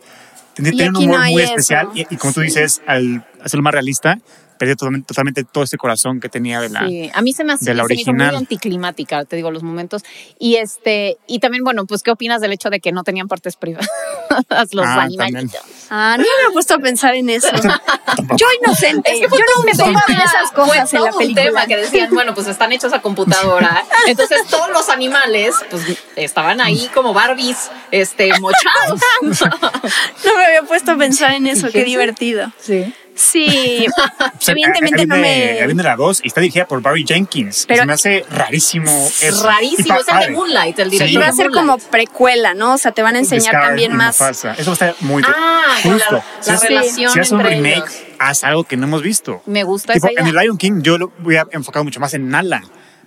Tiene, 0.54 0.88
un 0.88 0.96
humor 0.96 1.18
no 1.18 1.24
muy 1.30 1.42
eso. 1.42 1.52
especial 1.52 1.88
y, 1.94 2.02
y 2.08 2.16
como 2.16 2.32
tú 2.32 2.40
dices, 2.40 2.80
al 2.86 3.26
hacerlo 3.42 3.62
más 3.62 3.72
realista, 3.72 4.18
perdió 4.58 4.76
totalmente, 4.76 5.06
totalmente 5.06 5.44
todo 5.44 5.64
ese 5.64 5.76
corazón 5.76 6.20
que 6.20 6.28
tenía 6.28 6.60
de 6.60 6.68
la... 6.68 6.86
Sí, 6.86 7.10
a 7.12 7.22
mí 7.22 7.32
se 7.32 7.44
me, 7.44 7.52
hace, 7.52 7.64
de 7.66 7.74
la 7.74 7.84
se 7.84 7.88
me 7.88 8.00
hizo 8.00 8.12
muy 8.12 8.20
original. 8.20 8.36
anticlimática, 8.36 9.24
te 9.24 9.36
digo, 9.36 9.50
los 9.50 9.62
momentos. 9.62 10.02
Y 10.38 10.56
este, 10.56 11.18
y 11.26 11.38
también, 11.38 11.64
bueno, 11.64 11.86
pues, 11.86 12.02
¿qué 12.02 12.10
opinas 12.10 12.40
del 12.40 12.52
hecho 12.52 12.70
de 12.70 12.80
que 12.80 12.92
no 12.92 13.04
tenían 13.04 13.28
partes 13.28 13.56
privadas 13.56 13.88
los 14.72 14.86
Ah, 14.86 15.02
animalitos? 15.02 15.60
Ah, 15.90 16.16
no 16.18 16.24
me 16.24 16.28
había 16.42 16.52
puesto 16.52 16.74
a 16.74 16.78
pensar 16.78 17.14
en 17.14 17.28
eso. 17.30 17.48
Yo 18.36 18.46
inocente. 18.62 19.12
Es 19.12 19.20
que 19.20 19.28
fue 19.28 19.38
yo 19.38 19.44
todo 19.44 19.58
no 19.58 19.64
me 19.64 19.70
un 19.72 19.76
tema, 19.76 20.00
fijo 20.06 20.12
en 20.12 20.28
esas 20.28 20.52
fue 20.52 20.64
cosas 20.64 20.92
en 20.92 20.98
todo 20.98 21.20
la 21.20 21.26
un 21.26 21.34
tema 21.34 21.66
que 21.66 21.76
decían, 21.76 22.08
bueno, 22.12 22.34
pues 22.34 22.46
están 22.46 22.72
hechos 22.72 22.92
a 22.92 23.02
computadora. 23.02 23.84
Entonces 24.06 24.46
todos 24.48 24.70
los 24.70 24.88
animales, 24.88 25.54
pues 25.70 25.82
estaban 26.16 26.60
ahí 26.60 26.90
como 26.94 27.12
Barbies, 27.12 27.70
este, 27.90 28.30
mochados. 28.40 29.00
No 29.22 30.36
me 30.36 30.44
había 30.46 30.62
puesto 30.62 30.92
a 30.92 30.96
pensar 30.96 31.32
en 31.32 31.46
eso. 31.46 31.68
Qué 31.70 31.84
divertido. 31.84 32.52
Sí. 32.58 32.92
Sí, 33.14 33.86
O 34.18 34.40
sea, 34.40 34.52
evidentemente 34.52 35.06
no 35.06 35.16
me... 35.16 35.62
viene 35.66 35.82
la 35.82 35.96
2 35.96 36.20
y 36.24 36.28
está 36.28 36.40
dirigida 36.40 36.66
por 36.66 36.82
Barry 36.82 37.04
Jenkins. 37.06 37.64
Pero- 37.66 37.82
se 37.82 37.86
me 37.86 37.92
hace 37.92 38.26
rarísimo 38.30 38.90
eso. 39.22 39.44
Rarísimo, 39.46 39.96
Y 39.96 40.00
es 40.00 40.08
el 40.08 40.18
de. 40.20 40.30
Moonlight, 40.30 40.78
el 40.80 40.90
Sí. 40.90 40.98
director 40.98 41.22
Va 41.22 41.28
a 41.28 41.32
ser 41.32 41.50
como 41.50 41.78
precuela, 41.78 42.54
¿no? 42.54 42.74
O 42.74 42.78
sea, 42.78 42.92
te 42.92 43.02
van 43.02 43.16
a 43.16 43.18
enseñar 43.20 43.52
Scar 43.54 43.66
también 43.68 43.92
y 43.92 43.94
más. 43.94 44.20
Mufasa. 44.20 44.54
Eso 44.58 44.72
está 44.72 44.94
muy 45.00 45.22
Ah, 45.26 45.76
con 45.82 45.98
la- 45.98 46.04
justo. 46.04 46.24
la 46.50 46.58
si, 46.58 46.66
relación 46.66 47.06
haces, 47.08 47.12
si 47.12 47.20
haces 47.20 47.32
un 47.32 47.40
remake, 47.44 47.76
ellos. 47.76 47.90
haz 48.18 48.44
algo 48.44 48.64
que 48.64 48.76
no 48.76 48.86
hemos 48.86 49.02
visto. 49.02 49.42
Me 49.46 49.62
gusta 49.64 49.92
Tipo, 49.94 50.08
esa 50.08 50.20
en 50.20 50.26
idea. 50.28 50.40
el 50.40 50.46
Lion 50.46 50.58
King 50.58 50.80
yo 50.82 50.98
lo 50.98 51.12
voy 51.18 51.36
a 51.36 51.46
enfocar 51.52 51.84
mucho 51.84 52.00
más 52.00 52.14
en 52.14 52.28
Nala. 52.28 52.62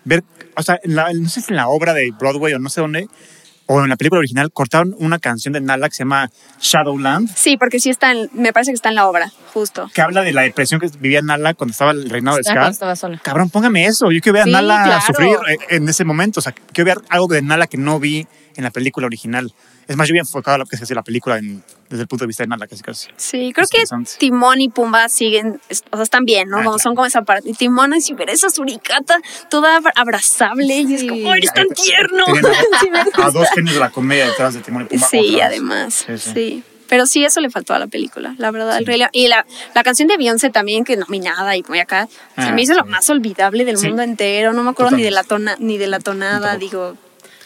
Ver, 0.06 0.24
o 0.56 0.64
sea, 0.64 0.80
en 0.84 0.96
la- 0.96 1.12
no 1.14 1.28
sé 1.28 1.42
si 1.42 1.52
en 1.52 1.58
la 1.58 1.68
obra 1.68 1.94
de 1.94 2.12
Broadway 2.18 2.54
o 2.54 2.60
no 2.60 2.70
sé 2.70 2.80
dónde, 2.82 3.08
o 3.68 3.82
en 3.84 3.90
la 3.90 3.96
película 3.98 4.20
original, 4.20 4.52
cortaron 4.52 4.96
una 4.98 5.20
canción 5.20 5.54
de 5.54 5.62
Nala 5.62 5.90
que 5.90 5.96
se 5.96 6.00
llama 6.04 6.30
Shadowland, 6.62 7.30
Sí, 7.36 7.58
porque 7.58 7.80
sí 7.80 7.90
está 7.90 8.12
en, 8.12 8.30
me 8.34 8.54
parece 8.54 8.72
que 8.72 8.76
está 8.76 8.90
en 8.90 8.96
la 8.96 9.08
obra, 9.08 9.32
justo. 9.54 9.90
que 9.94 10.02
habla 10.02 10.22
de 10.24 10.34
la 10.34 10.42
depresión 10.44 10.80
que 10.80 10.90
vivía 11.00 11.22
Nala 11.22 11.54
cuando 11.54 11.72
estaba 11.72 11.92
el 11.92 12.10
reinado 12.10 12.38
de 12.38 12.44
cuando 12.44 12.62
Scar. 12.62 12.72
estaba 12.72 12.96
sola. 12.96 13.20
Cabrón, 13.24 13.50
póngame 13.50 13.86
eso. 13.86 14.12
Yo 14.12 14.20
quiero 14.22 14.34
ver 14.34 14.42
a 14.44 14.46
Sí, 14.46 14.52
Nala 14.52 14.84
claro. 14.86 15.02
sufrir 15.06 15.36
eh, 15.50 15.58
en 15.70 15.88
ese 15.90 16.04
momento. 16.06 16.40
O 16.40 16.44
sea, 16.44 16.54
quiero 16.74 16.86
ver 16.88 16.98
algo 17.10 17.28
de 17.28 17.42
Nala 17.42 17.68
que 17.68 17.78
no 17.78 18.00
vi 18.00 18.26
en 18.56 18.64
la 18.64 18.72
película 18.72 19.06
original. 19.08 19.54
Es 19.88 19.96
más, 19.96 20.08
yo 20.08 20.12
había 20.14 20.22
enfocado 20.22 20.56
a 20.56 20.58
lo 20.58 20.66
que 20.66 20.76
es 20.76 20.90
la 20.92 21.02
película 21.04 21.38
en- 21.38 21.64
desde 21.90 22.02
el 22.02 22.08
punto 22.08 22.24
de 22.24 22.28
vista 22.28 22.44
de 22.44 22.48
Nala, 22.48 22.68
casi 22.68 22.84
casi. 22.84 23.08
Sí, 23.16 23.52
creo 23.54 23.64
Es 23.64 23.70
que. 23.70 24.18
Timón 24.20 24.60
y 24.60 24.68
Pumba 24.70 25.08
siguen, 25.08 25.62
o 25.92 25.96
sea, 25.96 26.04
están 26.04 26.26
bien, 26.26 26.50
¿no? 26.50 26.58
Ah, 26.58 26.60
Como 26.64 26.72
claro. 26.72 26.84
Son 26.84 26.96
como 26.96 27.06
esa 27.06 27.22
parte. 27.22 27.50
Y 27.50 27.54
Timón, 27.54 27.94
así 27.94 28.14
ver 28.14 28.30
esa 28.30 28.50
suricata 28.50 29.18
toda 29.50 29.78
abra- 29.78 29.94
abrazable 29.96 30.76
y 30.76 30.94
es 30.96 31.04
como, 31.06 31.32
¡ay, 31.32 31.38
eres 31.40 31.54
tan 31.54 31.68
tierno! 31.70 32.26
A, 33.16 33.26
a 33.28 33.32
dos 33.32 33.48
genios 33.56 33.76
de 33.76 33.80
la 33.80 33.90
comedia 33.90 34.26
detrás 34.26 34.54
de 34.54 34.60
Timón 34.62 34.84
y 34.84 34.86
Pumba. 34.88 35.08
Sí, 35.08 35.18
otra 35.18 35.32
vez. 35.32 35.44
además. 35.46 35.94
Sí, 36.08 36.18
Sí, 36.18 36.32
sí. 36.34 36.64
Pero 36.90 37.06
sí, 37.06 37.26
eso 37.26 37.42
le 37.42 37.50
faltó 37.50 37.74
a 37.74 37.80
la 37.80 37.88
película, 37.88 38.34
la 38.38 38.50
verdad. 38.50 38.78
el 38.78 38.86
Rey 38.86 38.98
León. 38.98 39.10
Y 39.12 39.28
la, 39.28 39.46
la 39.76 39.84
canción 39.84 40.08
de 40.08 40.16
Beyoncé 40.16 40.50
también, 40.52 40.86
que 40.86 40.96
nominada 40.96 41.58
y 41.58 41.64
muy 41.68 41.80
acá, 41.80 42.08
se 42.36 42.42
Ah, 42.44 42.52
me 42.54 42.62
hizo 42.62 42.74
lo 42.76 42.86
más 42.86 43.10
olvidable 43.10 43.66
del 43.66 43.78
Sí. 43.78 43.88
mundo 43.88 44.04
entero. 44.04 44.54
No 44.54 44.64
me 44.64 44.70
acuerdo 44.70 44.96
ni 44.96 45.04
de, 45.04 45.12
la 45.12 45.24
tona, 45.26 45.58
ni 45.60 45.78
de 45.78 45.88
la 45.88 46.00
tonada, 46.00 46.56
digo. 46.56 46.96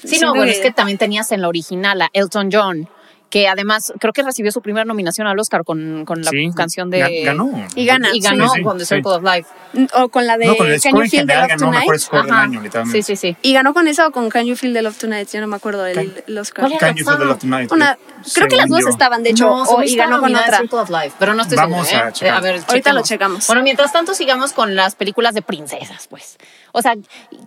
Sí, 0.03 0.19
no, 0.19 0.33
bueno, 0.33 0.51
es 0.51 0.59
que 0.59 0.71
también 0.71 0.97
tenías 0.97 1.31
en 1.31 1.41
la 1.41 1.47
original 1.47 2.01
a 2.01 2.09
Elton 2.13 2.49
John, 2.51 2.89
que 3.29 3.47
además 3.47 3.93
creo 3.97 4.11
que 4.11 4.23
recibió 4.23 4.51
su 4.51 4.61
primera 4.61 4.83
nominación 4.83 5.25
al 5.25 5.39
Oscar 5.39 5.63
con, 5.63 6.03
con 6.05 6.21
la 6.21 6.31
Sí, 6.31 6.49
canción 6.53 6.89
de... 6.89 6.99
ga- 6.99 7.25
Ganó. 7.27 7.49
Y 7.75 7.85
gana, 7.85 8.09
Y 8.13 8.19
ganó 8.19 8.49
Sí, 8.49 8.55
sí, 8.57 8.61
con 8.61 8.77
The 8.77 8.83
sí. 8.85 8.95
Circle 8.95 9.11
of 9.13 9.23
Life. 9.23 9.47
O 9.93 10.09
con 10.09 10.27
la 10.27 10.37
de 10.37 10.47
No, 10.47 10.57
con 10.57 10.69
el 10.69 10.81
Can 10.81 10.91
You 10.95 11.07
Feel 11.09 11.25
the 11.27 11.35
Love 11.35 11.47
ganó 11.47 11.67
mejor 11.71 11.83
Tonight. 11.85 12.01
score 12.01 12.23
del 12.23 12.31
Ajá. 12.33 12.41
año, 12.41 12.61
literalmente. 12.61 13.03
Sí, 13.03 13.15
sí, 13.15 13.29
sí. 13.31 13.37
Y 13.41 13.53
ganó 13.53 13.73
con 13.73 13.87
esa 13.87 14.07
o 14.07 14.11
con 14.11 14.29
Can 14.29 14.47
You 14.47 14.57
Feel 14.57 14.73
the 14.73 14.81
Love 14.81 14.97
Tonight, 14.97 15.29
yo 15.31 15.39
no 15.39 15.47
me 15.47 15.55
acuerdo 15.55 15.83
del 15.83 15.95
Can- 16.25 16.37
Oscar. 16.39 16.63
¿Cuál 16.63 16.71
era? 16.73 16.79
Can 16.79 16.95
You 16.97 17.05
Feel 17.05 17.17
the 17.19 17.23
Love 17.25 17.39
Tonight? 17.39 17.71
Una, 17.71 17.97
creo 18.33 18.47
que 18.49 18.55
las 18.57 18.67
dos 18.67 18.81
yo. 18.81 18.89
estaban, 18.89 19.23
de 19.23 19.29
hecho, 19.29 19.45
No, 19.45 19.63
o- 19.63 19.81
y 19.81 19.95
ganó 19.95 20.19
con 20.19 20.35
otra. 20.35 20.57
Circle 20.57 20.79
of 20.79 20.89
Life, 20.89 21.15
pero 21.17 21.33
no 21.33 21.43
estoy 21.43 21.55
Vamos 21.55 21.87
segura, 21.87 22.07
a 22.07 22.09
¿eh? 22.09 22.13
checar. 22.13 22.35
A 22.35 22.41
ver, 22.41 22.61
Ahorita 22.67 22.91
lo 22.91 23.01
checamos. 23.03 23.47
Bueno, 23.47 23.63
mientras 23.63 23.93
tanto 23.93 24.13
sigamos 24.13 24.51
con 24.51 24.75
las 24.75 24.95
películas 24.95 25.33
de 25.35 25.41
princesas, 25.41 26.07
pues. 26.09 26.35
O 26.73 26.81
sea, 26.81 26.95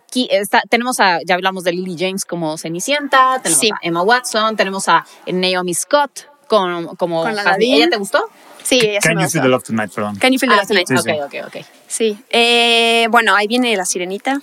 aquí 0.09 0.29
está- 0.31 0.62
tenemos 0.68 1.01
a, 1.01 1.18
ya 1.27 1.35
hablamos 1.35 1.64
de 1.64 1.72
Lily 1.72 1.97
James 1.99 2.25
como 2.25 2.57
Cenicienta, 2.59 3.41
tenemos 3.43 3.61
Sí. 3.61 3.70
a 3.70 3.77
Emma 3.83 4.03
Watson, 4.03 4.57
tenemos 4.57 4.89
a 4.89 5.05
Naomi 5.27 5.75
Scott 5.75 6.29
con, 6.49 6.95
como 6.97 7.22
Con 7.22 7.35
la. 7.35 7.57
¿Ella 7.59 7.89
te 7.89 7.97
gustó? 7.97 8.25
Sí, 8.62 8.79
esa 8.81 9.11
Can 9.11 9.18
You. 9.22 9.29
Feel 9.29 9.43
the 9.43 9.49
Love 9.49 9.62
Tonight, 9.64 9.93
perdón. 9.93 10.16
Can 10.16 10.33
You 10.33 10.39
Feel 10.39 10.51
the 10.51 10.55
Ah, 10.55 10.59
Love 10.61 10.68
Tonight. 10.68 10.87
Sí, 10.89 10.97
sí. 10.97 11.11
ok, 11.39 11.45
ok, 11.45 11.47
ok. 11.59 11.66
Sí. 11.87 12.18
Eh, 12.31 13.07
bueno, 13.11 13.35
ahí 13.37 13.47
viene 13.47 13.77
la 13.77 13.85
sirenita. 13.85 14.41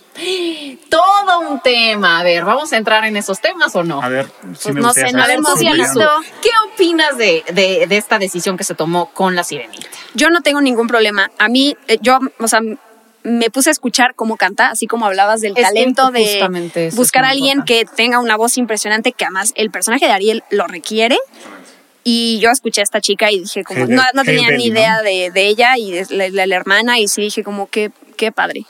Todo 0.90 1.40
un 1.50 1.60
tema. 1.62 2.20
A 2.20 2.24
ver, 2.24 2.46
¿vamos 2.46 2.72
a 2.74 2.78
entrar 2.78 3.04
en 3.06 3.18
esos 3.18 3.40
temas 3.42 3.76
o 3.76 3.84
no? 3.84 4.02
A 4.02 4.10
ver, 4.10 4.28
sí 4.58 4.72
me 4.74 4.82
no 4.82 4.94
sé, 4.94 5.12
no 5.12 5.26
hemos 5.28 5.58
visto. 5.60 6.08
¿Qué 6.42 6.50
opinas 6.72 7.18
de, 7.18 7.44
de, 7.52 7.88
de 7.88 7.98
esta 7.98 8.20
decisión 8.20 8.58
que 8.58 8.64
se 8.64 8.76
tomó 8.76 9.12
con 9.12 9.36
la 9.36 9.44
sirenita? 9.44 9.88
Yo 10.14 10.30
no 10.30 10.42
tengo 10.42 10.62
ningún 10.62 10.88
problema. 10.88 11.32
A 11.40 11.48
mí, 11.48 11.76
eh, 11.88 11.98
yo, 12.02 12.20
o 12.40 12.48
sea, 12.48 12.60
me 13.24 13.50
puse 13.50 13.70
a 13.70 13.72
escuchar 13.72 14.14
cómo 14.16 14.36
canta, 14.38 14.70
así 14.72 14.88
como 14.88 15.06
hablabas 15.06 15.42
del 15.42 15.54
Es 15.58 15.64
talento 15.68 16.12
de 16.12 16.24
buscar 16.96 17.24
a 17.26 17.30
alguien 17.30 17.64
que 17.64 17.86
tenga 17.96 18.20
una 18.20 18.36
voz 18.38 18.58
impresionante, 18.58 19.12
que 19.12 19.26
además 19.26 19.54
el 19.56 19.70
personaje 19.72 20.06
de 20.06 20.12
Ariel 20.12 20.44
lo 20.50 20.68
requiere. 20.68 21.18
Y 22.04 22.40
yo 22.40 22.50
escuché 22.50 22.82
a 22.82 22.84
esta 22.84 23.00
chica 23.00 23.32
y 23.32 23.42
dije 23.42 23.64
como, 23.64 23.86
no, 23.86 24.02
no 24.16 24.24
tenía 24.24 24.50
ni 24.58 24.66
idea 24.66 24.98
¿no? 24.98 25.04
de, 25.04 25.30
de 25.32 25.48
ella 25.48 25.78
y 25.78 25.92
de 25.92 26.08
la, 26.10 26.30
la- 26.30 26.48
la 26.48 26.56
hermana 26.56 27.00
y 27.00 27.08
sí 27.08 27.22
dije 27.22 27.44
como, 27.44 27.68
qué, 27.70 27.92
qué 28.18 28.32
padre. 28.32 28.66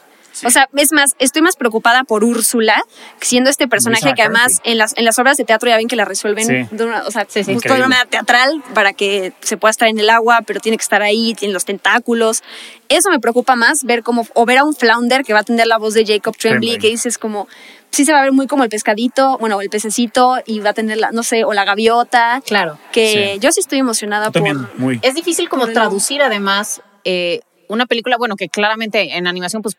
O 0.45 0.49
sea, 0.49 0.69
es 0.75 0.91
más, 0.91 1.15
estoy 1.19 1.41
más 1.41 1.55
preocupada 1.55 2.03
por 2.03 2.23
Úrsula, 2.23 2.81
siendo 3.19 3.49
este 3.49 3.67
personaje 3.67 4.13
que 4.15 4.21
además 4.21 4.61
en 4.63 4.77
las, 4.77 4.97
en 4.97 5.05
las 5.05 5.19
obras 5.19 5.37
de 5.37 5.43
teatro 5.43 5.69
ya 5.69 5.77
ven 5.77 5.87
que 5.87 5.95
la 5.95 6.05
resuelven 6.05 6.45
Sí. 6.47 6.75
de 6.75 6.85
una, 6.85 7.03
o 7.03 7.11
sea, 7.11 7.25
Sí, 7.29 7.43
sí. 7.43 7.53
justo 7.53 7.73
de 7.73 7.79
una 7.79 7.85
Increíble. 7.85 7.87
manera 7.87 8.09
teatral 8.09 8.63
para 8.73 8.93
que 8.93 9.33
se 9.41 9.57
pueda 9.57 9.71
estar 9.71 9.87
en 9.87 9.99
el 9.99 10.09
agua, 10.09 10.41
pero 10.45 10.59
tiene 10.59 10.77
que 10.77 10.83
estar 10.83 11.01
ahí, 11.01 11.33
tiene 11.33 11.53
los 11.53 11.65
tentáculos. 11.65 12.43
Eso 12.89 13.09
me 13.09 13.19
preocupa 13.19 13.55
más, 13.55 13.83
ver 13.83 14.03
como, 14.03 14.25
o 14.33 14.45
ver 14.45 14.57
a 14.59 14.63
un 14.63 14.73
flounder 14.75 15.23
que 15.23 15.33
va 15.33 15.39
a 15.39 15.43
tener 15.43 15.67
la 15.67 15.77
voz 15.77 15.93
de 15.93 16.05
Jacob 16.05 16.35
Tremblay, 16.37 16.77
que 16.77 16.87
dices 16.87 17.17
como, 17.17 17.47
sí 17.91 18.05
se 18.05 18.13
va 18.13 18.19
a 18.19 18.23
ver 18.23 18.31
muy 18.31 18.47
como 18.47 18.63
el 18.63 18.69
pescadito, 18.69 19.37
bueno, 19.39 19.57
o 19.57 19.61
el 19.61 19.69
pececito, 19.69 20.37
y 20.45 20.59
va 20.61 20.71
a 20.71 20.73
tener 20.73 20.97
la, 20.97 21.11
no 21.11 21.23
sé, 21.23 21.43
o 21.43 21.53
la 21.53 21.65
gaviota. 21.65 22.41
Claro. 22.45 22.77
Que 22.91 23.33
Sí. 23.35 23.39
yo 23.39 23.51
sí 23.51 23.59
estoy 23.59 23.79
emocionada 23.79 24.27
Yo 24.27 24.31
también, 24.31 24.65
por... 24.65 24.79
muy. 24.79 24.99
Es 25.01 25.13
difícil 25.15 25.49
como 25.49 25.63
Por 25.65 25.73
traducir 25.73 26.21
además 26.21 26.81
eh, 27.03 27.41
una 27.67 27.85
película, 27.85 28.17
bueno, 28.17 28.35
que 28.35 28.49
claramente 28.49 29.15
en 29.17 29.27
animación 29.27 29.61
pues 29.61 29.75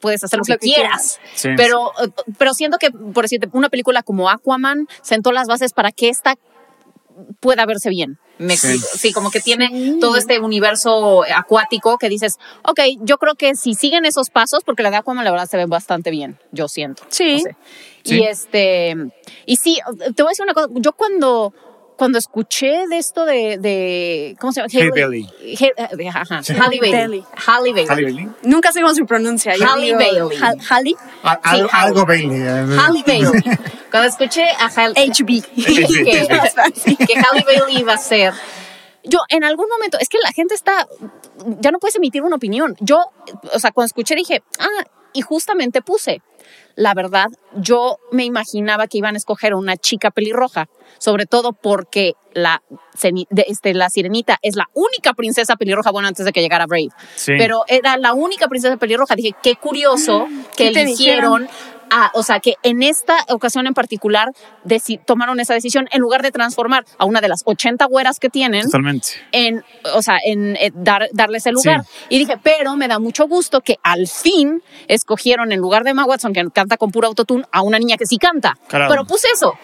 puedes 0.00 0.22
hacer 0.24 0.38
lo 0.38 0.44
que, 0.44 0.52
lo 0.52 0.58
que 0.58 0.66
quieras, 0.66 1.18
Sí. 1.34 1.48
pero, 1.56 1.92
eh, 2.02 2.08
pero 2.38 2.54
siento 2.54 2.78
que, 2.78 2.90
por 2.90 3.24
decirte, 3.24 3.48
una 3.52 3.68
película 3.68 4.02
como 4.02 4.30
Aquaman 4.30 4.86
sentó 5.02 5.32
las 5.32 5.48
bases 5.48 5.72
para 5.72 5.90
que 5.92 6.08
esta 6.08 6.34
pueda 7.40 7.66
verse 7.66 7.90
bien. 7.90 8.18
Me 8.38 8.56
Sí. 8.56 9.12
como 9.12 9.32
que 9.32 9.40
tiene 9.40 9.96
todo 10.00 10.16
este 10.16 10.38
universo 10.38 11.24
acuático 11.34 11.98
que 11.98 12.08
dices, 12.08 12.38
ok, 12.62 12.80
yo 13.00 13.18
creo 13.18 13.34
que 13.34 13.56
si 13.56 13.74
siguen 13.74 14.04
esos 14.04 14.30
pasos, 14.30 14.62
porque 14.62 14.84
la 14.84 14.90
de 14.90 14.98
Aquaman 14.98 15.24
la 15.24 15.32
verdad 15.32 15.48
se 15.48 15.56
ve 15.56 15.66
bastante 15.66 16.10
bien, 16.10 16.38
yo 16.52 16.68
siento. 16.68 17.02
Sí. 17.08 17.38
No 17.38 17.38
sé. 17.40 17.56
Sí. 18.04 18.18
Y 18.20 18.22
este, 18.22 18.94
y 19.46 19.56
sí, 19.56 19.80
te 20.14 20.22
voy 20.22 20.28
a 20.28 20.30
decir 20.30 20.44
una 20.44 20.54
cosa, 20.54 20.68
yo 20.76 20.92
cuando 20.92 21.52
cuando 21.98 22.16
escuché 22.18 22.86
de 22.88 22.96
esto 22.96 23.26
de, 23.26 23.58
de 23.58 24.36
¿cómo 24.40 24.52
se 24.52 24.60
llama? 24.66 24.68
Eh, 24.72 26.08
ajá, 26.08 26.40
Halle 26.64 26.78
Bailey. 26.80 27.24
Halle 27.46 27.72
Bailey. 27.72 27.86
Halle 27.88 28.02
Bailey. 28.04 28.28
Nunca 28.44 28.72
sé 28.72 28.80
cómo 28.80 28.94
se 28.94 29.04
pronuncia. 29.04 29.52
Halle 29.52 29.94
Bailey. 29.94 30.38
Ha- 30.40 30.54
Halle. 30.74 30.94
Ah, 31.22 31.40
Sí, 31.42 31.50
algo, 31.50 31.68
Halle. 31.72 31.86
algo 31.88 32.06
Bailey. 32.06 32.40
eh. 32.40 32.78
Halle 32.78 33.04
Bailey. 33.06 33.42
Cuando 33.90 34.08
escuché 34.08 34.44
a 34.48 34.66
Halle, 34.74 34.94
HB. 35.12 35.42
que, 35.54 36.96
que 37.06 37.14
Halle 37.18 37.44
Bailey 37.44 37.78
iba 37.80 37.92
a 37.94 37.98
ser. 37.98 38.32
Yo 39.04 39.18
en 39.28 39.42
algún 39.44 39.66
momento, 39.68 39.98
es 40.00 40.08
que 40.08 40.18
la 40.22 40.32
gente 40.32 40.54
está, 40.54 40.86
ya 41.60 41.70
no 41.70 41.78
puedes 41.78 41.96
emitir 41.96 42.22
una 42.22 42.36
opinión. 42.36 42.76
Yo, 42.80 43.00
o 43.54 43.58
sea, 43.58 43.70
cuando 43.72 43.86
escuché 43.86 44.14
dije, 44.14 44.42
ah, 44.58 44.84
y 45.14 45.22
justamente 45.22 45.80
puse, 45.82 46.20
la 46.78 46.94
verdad, 46.94 47.26
yo 47.56 47.98
me 48.12 48.24
imaginaba 48.24 48.86
que 48.86 48.98
iban 48.98 49.16
a 49.16 49.18
escoger 49.18 49.52
una 49.54 49.76
chica 49.76 50.12
pelirroja, 50.12 50.68
sobre 50.98 51.26
todo 51.26 51.52
porque 51.52 52.12
la, 52.34 52.62
este, 53.48 53.74
la 53.74 53.90
sirenita 53.90 54.38
es 54.42 54.54
la 54.54 54.66
única 54.74 55.12
princesa 55.14 55.56
pelirroja, 55.56 55.90
bueno, 55.90 56.06
antes 56.06 56.24
de 56.24 56.32
que 56.32 56.40
llegara 56.40 56.66
Brave, 56.66 56.90
Sí. 57.16 57.32
pero 57.36 57.64
era 57.66 57.96
la 57.96 58.12
única 58.14 58.46
princesa 58.46 58.76
pelirroja. 58.76 59.16
Dije, 59.16 59.34
qué 59.42 59.56
curioso 59.56 60.28
que 60.56 60.68
¿Qué 60.68 60.72
te 60.72 60.82
eligieron 60.82 61.48
a- 61.90 62.10
o 62.14 62.22
sea, 62.22 62.40
que 62.40 62.54
en 62.62 62.82
esta 62.82 63.16
ocasión 63.28 63.66
en 63.66 63.74
particular 63.74 64.28
tomaron 65.06 65.40
esa 65.40 65.54
decisión 65.54 65.88
en 65.90 66.00
lugar 66.00 66.22
de 66.22 66.30
transformar 66.30 66.84
a 66.98 67.04
una 67.04 67.20
de 67.20 67.28
las 67.28 67.42
80 67.44 67.86
güeras 67.86 68.18
que 68.18 68.28
tienen 68.28 68.64
Totalmente. 68.64 69.08
en, 69.32 69.64
o 69.94 70.02
sea, 70.02 70.18
en, 70.24 70.56
eh, 70.56 70.70
dar, 70.74 71.08
darle 71.12 71.38
ese 71.38 71.52
lugar. 71.52 71.82
Y 72.08 72.18
dije, 72.18 72.36
pero 72.42 72.76
me 72.76 72.88
da 72.88 72.98
mucho 72.98 73.26
gusto 73.26 73.60
que 73.60 73.76
al 73.82 74.06
fin 74.06 74.62
escogieron 74.88 75.52
en 75.52 75.60
lugar 75.60 75.84
de 75.84 75.90
Emma 75.90 76.04
Watson, 76.04 76.32
que 76.32 76.44
canta 76.52 76.76
con 76.76 76.90
puro 76.90 77.08
autotune, 77.08 77.44
a 77.52 77.62
una 77.62 77.78
niña 77.78 77.96
que 77.96 78.06
sí 78.06 78.18
canta. 78.18 78.56
Claro. 78.68 78.86
Pero 78.88 79.04
puse 79.04 79.28
eso. 79.32 79.54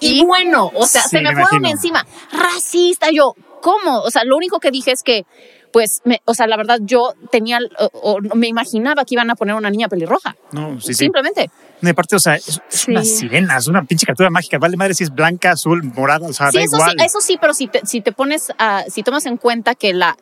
Y, 0.00 0.20
¿Y? 0.20 0.24
bueno, 0.24 0.70
o 0.74 0.86
sea, 0.86 1.02
Sí, 1.02 1.10
se 1.10 1.16
me, 1.18 1.30
me 1.32 1.42
fueron 1.42 1.64
imagino. 1.66 1.68
encima. 1.70 2.06
Racista, 2.32 3.08
yo, 3.12 3.34
¿cómo? 3.60 4.00
O 4.00 4.10
sea, 4.10 4.24
lo 4.24 4.36
único 4.36 4.58
que 4.58 4.70
dije 4.70 4.90
es 4.92 5.02
que, 5.02 5.24
pues, 5.72 6.00
me- 6.04 6.20
o 6.24 6.34
sea, 6.34 6.46
la 6.46 6.56
verdad, 6.56 6.78
yo 6.82 7.14
tenía, 7.30 7.58
o, 7.78 7.90
o 8.12 8.18
me 8.34 8.48
imaginaba 8.48 9.04
que 9.04 9.14
iban 9.14 9.30
a 9.30 9.34
poner 9.34 9.54
una 9.54 9.70
niña 9.70 9.88
pelirroja. 9.88 10.36
No, 10.52 10.80
sí, 10.80 10.88
sí. 10.88 10.94
Simplemente. 10.94 11.50
Y 11.88 11.92
aparte, 11.92 12.16
o 12.16 12.18
sea, 12.18 12.34
es, 12.36 12.60
Sí. 12.68 12.90
una 12.90 13.04
sirena, 13.04 13.56
es 13.58 13.66
una 13.68 13.84
pinche 13.84 14.06
criatura 14.06 14.30
mágica. 14.30 14.58
Vale 14.58 14.76
madre 14.76 14.94
si 14.94 15.04
es 15.04 15.10
blanca, 15.10 15.52
azul, 15.52 15.82
morada, 15.82 16.26
o 16.28 16.32
sea, 16.32 16.50
Sí, 16.50 16.58
da 16.58 16.64
eso 16.64 16.76
igual. 16.76 16.90
sí, 16.98 17.04
eso 17.06 17.20
sí, 17.20 17.38
pero 17.40 17.54
si 17.54 17.66
te, 17.68 17.80
si 17.84 18.00
te 18.00 18.12
pones 18.12 18.52
a, 18.58 18.84
si 18.88 19.02
tomas 19.02 19.26
en 19.26 19.36
cuenta 19.36 19.74
que 19.74 19.92
la, 19.94 20.16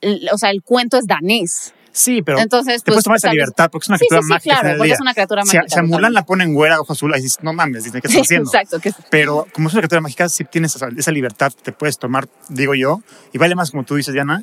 el- 0.00 0.28
o 0.32 0.38
sea, 0.38 0.50
el 0.50 0.62
cuento 0.62 0.96
es 0.98 1.06
danés. 1.06 1.74
Sí, 1.94 2.22
pero 2.22 2.38
Entonces, 2.38 2.82
te 2.82 2.86
pues, 2.90 2.94
puedes 2.94 3.04
tomar 3.04 3.16
esa 3.18 3.30
libertad 3.32 3.68
porque 3.70 3.84
es 3.84 3.88
una 3.90 3.98
Sí, 3.98 4.06
criatura 4.08 4.22
sí, 4.22 4.26
sí, 4.26 4.32
mágica. 4.48 4.60
claro, 4.62 4.78
porque 4.78 4.92
es 4.92 5.00
una 5.02 5.12
criatura 5.12 5.44
mágica, 5.44 5.64
Si 5.68 5.78
a, 5.78 5.82
Mulan 5.82 6.14
la 6.14 6.24
ponen 6.24 6.54
güera, 6.54 6.80
ojo 6.80 6.94
azul, 6.94 7.12
ahí 7.12 7.20
dices, 7.20 7.38
no 7.42 7.52
mames, 7.52 7.84
Disney, 7.84 8.00
¿qué 8.00 8.08
estás 8.08 8.22
haciendo? 8.26 8.48
Exacto. 8.50 8.80
Que, 8.80 8.92
Pero 9.10 9.46
como 9.52 9.68
es 9.68 9.74
una 9.74 9.82
criatura 9.82 10.00
mágica, 10.00 10.26
sí 10.30 10.44
tienes 10.44 10.74
esa, 10.74 10.88
esa 10.96 11.10
libertad 11.10 11.52
que 11.52 11.60
te 11.62 11.72
puedes 11.72 11.98
tomar, 11.98 12.28
digo 12.48 12.74
yo, 12.74 13.02
y 13.34 13.38
vale 13.38 13.54
más, 13.54 13.70
como 13.72 13.84
tú 13.84 13.96
dices, 13.96 14.14
Diana, 14.14 14.42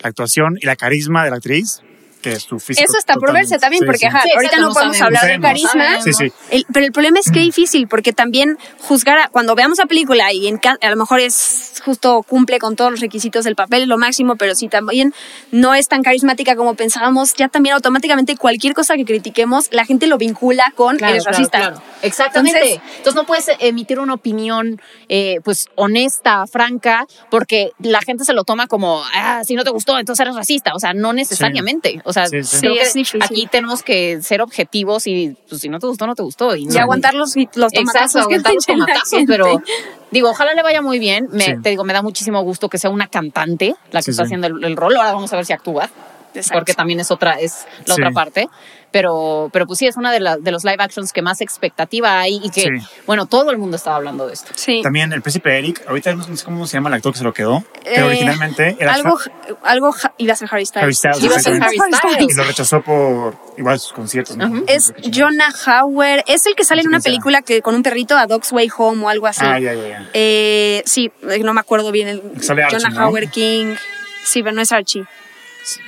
la 0.00 0.08
actuación 0.10 0.58
y 0.60 0.66
la 0.66 0.76
carisma 0.76 1.24
de 1.24 1.30
la 1.30 1.36
actriz 1.36 1.80
que 2.22 2.38
su 2.38 2.58
físico. 2.60 2.86
Eso 2.88 2.98
está 2.98 3.14
por 3.14 3.32
verse 3.32 3.58
también, 3.58 3.80
Sí, 3.80 3.86
porque 3.86 3.98
sí. 4.00 4.06
ajá, 4.06 4.20
Sí, 4.22 4.30
ahorita 4.34 4.56
no 4.58 4.68
no 4.68 4.72
podemos 4.74 4.96
sabemos. 4.96 5.22
hablar 5.22 5.36
de 5.36 5.42
carisma. 5.46 6.02
Sí, 6.02 6.12
sí. 6.12 6.32
El- 6.50 6.66
pero 6.72 6.86
el 6.86 6.92
problema 6.92 7.18
es 7.18 7.30
que 7.30 7.40
es 7.40 7.46
difícil, 7.46 7.88
porque 7.88 8.12
también 8.12 8.58
juzgar, 8.80 9.18
a- 9.18 9.28
cuando 9.28 9.54
veamos 9.54 9.78
la 9.78 9.86
película 9.86 10.32
y 10.32 10.46
en, 10.48 10.60
a 10.80 10.90
lo 10.90 10.96
mejor 10.96 11.20
es 11.20 11.82
justo 11.84 12.22
cumple 12.28 12.58
con 12.58 12.76
todos 12.76 12.90
los 12.90 13.00
requisitos 13.00 13.44
del 13.44 13.56
papel, 13.56 13.82
es 13.82 13.88
lo 13.88 13.96
máximo, 13.98 14.36
pero 14.36 14.54
si 14.54 14.68
también 14.68 15.14
no 15.50 15.74
es 15.74 15.88
tan 15.88 16.02
carismática 16.02 16.54
como 16.56 16.74
pensábamos, 16.74 17.34
ya 17.34 17.48
también 17.48 17.74
automáticamente 17.74 18.36
cualquier 18.36 18.74
cosa 18.74 18.96
que 18.96 19.04
critiquemos, 19.04 19.68
la 19.72 19.84
gente 19.86 20.06
lo 20.06 20.18
vincula 20.18 20.72
con 20.76 20.96
Claro, 20.98 21.14
eres 21.14 21.24
claro, 21.24 21.36
racista. 21.38 21.58
claro. 21.58 21.82
Exactamente. 22.02 22.58
Entonces- 22.58 22.82
Entonces, 22.98 23.14
no 23.14 23.24
puedes 23.26 23.46
emitir 23.60 23.98
una 23.98 24.14
opinión 24.14 24.80
eh, 25.08 25.38
pues 25.42 25.68
honesta, 25.74 26.46
franca, 26.46 27.06
porque 27.30 27.70
la 27.78 28.00
gente 28.02 28.24
se 28.24 28.32
lo 28.32 28.44
toma 28.44 28.66
como, 28.66 29.02
ah, 29.14 29.42
si 29.44 29.54
no 29.54 29.64
te 29.64 29.70
gustó, 29.70 29.98
entonces 29.98 30.20
eres 30.20 30.34
racista. 30.36 30.72
O 30.74 30.78
sea, 30.78 30.92
no 30.92 31.12
necesariamente. 31.12 32.00
O 32.10 32.12
sea, 32.12 32.26
Sí, 32.26 32.42
sí. 32.44 32.58
creo 32.60 32.72
Sí, 32.84 33.02
que 33.04 33.18
es 33.18 33.24
aquí 33.24 33.46
tenemos 33.50 33.82
que 33.82 34.20
ser 34.22 34.42
objetivos 34.42 35.06
y 35.06 35.36
pues, 35.48 35.60
si 35.60 35.68
no 35.68 35.78
te 35.78 35.86
gustó, 35.86 36.06
no 36.06 36.14
te 36.14 36.22
gustó. 36.22 36.54
Y, 36.54 36.62
Y 36.62 36.66
no- 36.66 36.80
aguantar 36.80 37.14
los, 37.14 37.34
los 37.54 37.72
tomatazos 37.72 38.22
aguantar 38.22 38.54
los 38.54 38.66
tomatazos, 38.66 39.22
pero 39.26 39.62
digo, 40.10 40.30
ojalá 40.30 40.54
le 40.54 40.62
vaya 40.62 40.82
muy 40.82 40.98
bien. 40.98 41.28
Me, 41.32 41.44
Sí. 41.44 41.52
Te 41.62 41.70
digo, 41.70 41.84
me 41.84 41.92
da 41.92 42.02
muchísimo 42.02 42.42
gusto 42.42 42.68
que 42.68 42.78
sea 42.78 42.90
una 42.90 43.06
cantante 43.08 43.74
la 43.90 44.00
que 44.00 44.04
Sí, 44.04 44.10
está 44.12 44.24
sí. 44.24 44.26
haciendo 44.28 44.46
el, 44.48 44.62
el 44.64 44.76
rol. 44.76 44.96
Ahora 44.96 45.12
vamos 45.12 45.32
a 45.32 45.36
ver 45.36 45.46
si 45.46 45.52
actúa. 45.52 45.88
Exacto. 46.32 46.58
Porque 46.60 46.74
también 46.74 47.00
es 47.00 47.10
otra, 47.10 47.32
es 47.40 47.66
la 47.86 47.94
Sí. 47.96 48.00
otra 48.02 48.12
parte. 48.12 48.48
Pero, 48.92 49.50
pero 49.52 49.66
pues 49.66 49.78
sí, 49.78 49.86
es 49.86 49.96
una 49.96 50.10
de, 50.12 50.18
la- 50.20 50.36
de 50.36 50.50
los 50.50 50.64
live 50.64 50.76
actions 50.80 51.12
que 51.12 51.22
más 51.22 51.40
expectativa 51.40 52.18
hay 52.18 52.40
y 52.42 52.50
que, 52.50 52.62
Sí. 52.62 52.68
bueno, 53.06 53.26
todo 53.26 53.50
el 53.52 53.58
mundo 53.58 53.76
estaba 53.76 53.96
hablando 53.96 54.26
de 54.26 54.32
esto. 54.34 54.50
Sí. 54.56 54.80
También 54.82 55.12
el 55.12 55.22
príncipe 55.22 55.56
Eric, 55.58 55.82
ahorita 55.86 56.12
no 56.14 56.24
sé 56.36 56.44
cómo 56.44 56.66
se 56.66 56.76
llama 56.76 56.88
el 56.88 56.94
actor 56.94 57.12
que 57.12 57.18
se 57.18 57.24
lo 57.24 57.32
quedó, 57.32 57.62
pero 57.84 58.06
Eh, 58.06 58.08
originalmente 58.08 58.76
era 58.80 58.94
algo, 58.94 59.18
algo 59.62 59.94
iba 60.18 60.32
a 60.32 60.36
ser 60.36 60.48
Harry 60.50 60.66
Styles. 60.66 60.82
Harry 60.84 60.94
Styles, 60.94 61.22
Iba 61.22 61.36
a 61.36 61.40
ser 61.40 61.62
Harry 61.62 62.26
y 62.28 62.34
lo 62.34 62.44
rechazó 62.44 62.82
por 62.82 63.36
igual 63.56 63.78
sus 63.78 63.92
conciertos. 63.92 64.36
¿no? 64.36 64.62
Es 64.66 64.92
Jonah 65.14 65.52
Hauer, 65.66 66.24
es 66.26 66.46
el 66.46 66.54
que 66.56 66.64
sale 66.64 66.80
en 66.82 66.88
una 66.88 67.00
película 67.00 67.42
que 67.42 67.62
con 67.62 67.74
un 67.74 67.82
perrito 67.82 68.16
a 68.16 68.26
Dog's 68.26 68.50
Way 68.52 68.70
Home 68.76 69.04
o 69.04 69.08
algo 69.08 69.26
así. 69.28 69.42
Ah, 69.44 69.58
ya, 69.60 69.72
ya, 69.74 69.86
ya. 69.88 70.08
Eh, 70.14 70.82
sí, 70.86 71.12
eh, 71.28 71.38
no 71.40 71.54
me 71.54 71.60
acuerdo 71.60 71.92
bien. 71.92 72.08
El, 72.08 72.42
Sale 72.42 72.64
Archie, 72.64 72.78
Jonah 72.78 72.90
¿no? 72.94 73.00
Hauer 73.02 73.28
King. 73.30 73.76
Sí, 74.24 74.42
pero 74.42 74.54
no 74.54 74.62
es 74.62 74.72
Archie. 74.72 75.04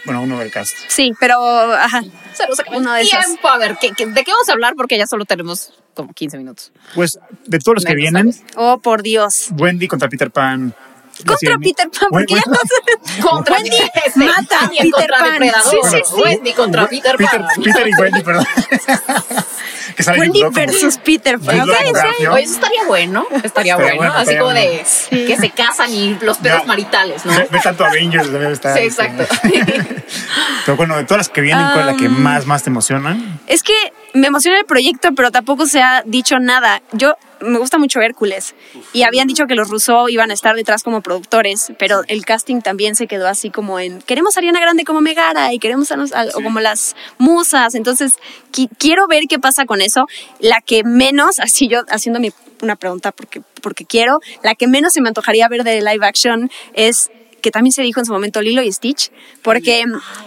Bueno, 0.05 0.23
uno 0.23 0.39
del 0.39 0.51
cast. 0.51 0.75
Sí, 0.89 1.13
pero 1.19 1.41
ajá. 1.75 2.03
Se 2.35 2.47
nos 2.47 2.59
acabó 2.61 2.79
Uno 2.79 2.95
el 2.97 3.03
de 3.05 3.09
esos. 3.11 3.25
tiempo. 3.27 3.49
A 3.49 3.59
ver, 3.59 3.77
¿qué- 3.81 3.93
qué- 3.97 4.07
¿de 4.07 4.25
qué 4.25 4.31
vamos 4.31 4.49
a 4.49 4.53
hablar? 4.53 4.75
Porque 4.77 4.97
ya 4.99 5.07
solo 5.07 5.25
tenemos 5.25 5.73
como 5.95 6.13
15 6.13 6.39
minutos. 6.39 6.73
Pues 6.95 7.19
de 7.47 7.59
todos 7.59 7.77
los 7.77 7.85
que 7.85 7.95
vienen, 7.95 8.33
¿sabes? 8.33 8.53
Oh, 8.57 8.79
por 8.79 9.03
Dios. 9.03 9.49
Wendy 9.59 9.89
contra 9.89 10.09
Peter 10.09 10.31
Pan. 10.31 10.75
Contra. 11.27 11.59
Peter 11.59 11.91
Pan, 11.91 12.09
porque 12.11 12.35
ya 12.35 12.43
no. 12.47 12.57
Contra 13.31 13.57
Wendy 13.57 13.71
mata 14.17 14.59
a 14.65 14.69
Peter 14.71 15.11
Pan. 15.19 15.43
Sí, 15.71 15.77
sí, 15.91 15.97
sí. 16.05 16.21
Wendy 16.23 16.53
contra 16.55 16.89
Peter 16.89 17.17
Peter, 17.17 17.41
Pan. 17.43 17.63
Peter 17.63 17.89
y 17.89 17.95
Wendy, 18.01 18.23
perdón. 18.23 18.47
que 19.97 20.03
sale 20.03 20.21
Wendy 20.21 20.43
versus 20.53 20.99
Peter 20.99 21.39
Pan. 21.39 21.61
Oye, 21.61 21.73
eso 22.43 22.55
estaría 22.55 22.85
bueno. 22.87 23.27
Estaría 23.43 23.47
Estaría 23.47 23.77
bueno. 23.77 23.97
bueno, 23.97 24.13
Así 24.15 24.37
como 24.37 24.53
de. 24.53 24.83
Sí. 24.85 25.25
que 25.27 25.37
se 25.37 25.51
casan 25.51 25.93
y 25.93 26.19
los 26.21 26.39
pedos 26.39 26.67
maritales, 26.67 27.25
¿no? 27.25 27.33
Ve, 27.33 27.49
ve 27.51 27.61
tanto 27.63 27.85
Avengers, 27.85 28.33
debe 28.33 28.53
estar. 28.53 28.77
Sí, 28.77 28.85
este, 28.87 29.05
exacto. 29.05 29.35
Pero 30.67 30.77
bueno, 30.77 30.97
de 30.97 31.05
todas 31.05 31.19
las 31.19 31.29
que 31.29 31.41
vienen, 31.41 31.67
¿cuál 31.73 31.81
es 31.81 31.87
la 31.87 31.97
que 31.97 32.09
más, 32.09 32.47
más 32.47 32.63
te 32.63 32.71
emociona? 32.71 33.17
Es 33.47 33.63
que 33.63 33.75
me 34.15 34.27
emociona 34.27 34.59
el 34.59 34.67
proyecto, 34.67 35.11
pero 35.15 35.31
tampoco 35.31 35.67
se 35.67 35.81
ha 35.81 36.03
dicho 36.05 36.39
nada. 36.39 36.83
Yo 36.93 37.15
me 37.41 37.59
gusta 37.59 37.79
mucho 37.79 38.01
Hércules 38.01 38.55
y 38.93 39.03
habían 39.03 39.27
dicho 39.27 39.47
que 39.47 39.55
los 39.55 39.69
Rousseau 39.69 40.09
iban 40.09 40.31
a 40.31 40.35
estar 40.35 40.55
detrás 40.55 40.83
como 40.83 41.01
productores, 41.01 41.73
pero 41.79 42.03
el 42.07 42.25
casting 42.25 42.61
también 42.61 42.95
se 42.95 43.07
quedó 43.09 43.27
así 43.27 43.51
como 43.51 43.81
en 43.81 44.01
queremos 44.03 44.37
a 44.37 44.41
Ariana 44.41 44.61
Grande 44.61 44.85
como 44.85 45.01
Megara 45.01 45.53
y 45.53 45.59
queremos 45.59 45.91
a, 45.91 45.97
nos- 45.97 46.13
a- 46.13 46.27
o 46.35 46.43
como 46.43 46.61
las 46.61 46.95
musas. 47.19 47.75
Entonces 47.75 48.15
qui- 48.53 48.69
quiero 48.79 49.07
ver 49.09 49.25
qué 49.29 49.39
pasa 49.39 49.65
con 49.67 49.81
eso. 49.81 50.07
La 50.41 50.61
que 50.61 50.85
menos, 50.85 51.41
así 51.41 51.67
yo 51.69 51.81
haciendo 51.89 52.21
mi, 52.21 52.31
una 52.63 52.77
pregunta 52.77 53.13
porque 53.13 53.43
porque 53.63 53.85
quiero, 53.87 54.21
la 54.43 54.55
que 54.57 54.67
menos 54.67 54.93
se 54.93 55.01
me 55.01 55.09
antojaría 55.09 55.47
ver 55.49 55.63
de 55.65 55.81
live 55.83 56.05
action 56.05 56.51
es 56.75 57.11
que 57.43 57.51
también 57.51 57.73
se 57.73 57.83
dijo 57.83 58.01
en 58.01 58.07
su 58.07 58.13
momento 58.13 58.41
Lilo 58.41 58.63
y 58.63 58.73
Stitch, 58.73 59.11
porque 59.43 59.85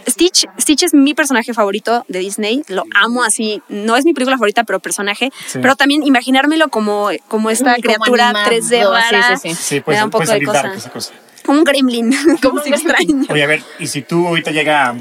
Stitch, 0.07 0.45
Stitch 0.59 0.84
es 0.84 0.93
mi 0.93 1.13
personaje 1.13 1.53
favorito 1.53 2.05
de 2.07 2.20
Disney, 2.20 2.61
lo 2.68 2.84
amo 2.93 3.24
así, 3.24 3.61
no 3.70 3.95
es 3.97 4.05
mi 4.05 4.13
película 4.13 4.38
favorita, 4.38 4.63
pero 4.63 4.80
personaje, 4.80 5.32
Sí. 5.47 5.59
pero 5.61 5.76
también 5.76 6.03
imaginármelo 6.03 6.68
como, 6.70 7.09
como 7.28 7.49
esta 7.49 7.72
como 7.72 7.82
criatura 7.84 8.30
animado, 8.30 8.51
3D 8.51 8.61
sí, 8.70 8.84
rara, 8.84 9.38
sí, 9.38 9.49
sí. 9.49 9.55
Sí, 9.55 9.76
me 9.76 9.82
pues, 9.82 9.97
da 9.97 10.05
un 10.05 10.11
poco 10.11 10.26
puede 10.26 10.39
de 10.39 10.45
cosa. 10.45 10.89
cosa. 10.91 11.13
Como 11.45 11.59
un 11.59 11.63
gremlin, 11.63 12.13
como 12.41 12.61
si 12.61 12.70
extraño. 12.70 13.26
Oye, 13.30 13.43
a 13.43 13.47
ver, 13.47 13.63
y 13.80 13.88
si 13.88 14.01
tú 14.01 14.28
ahorita 14.28 14.51
llega 14.51 14.95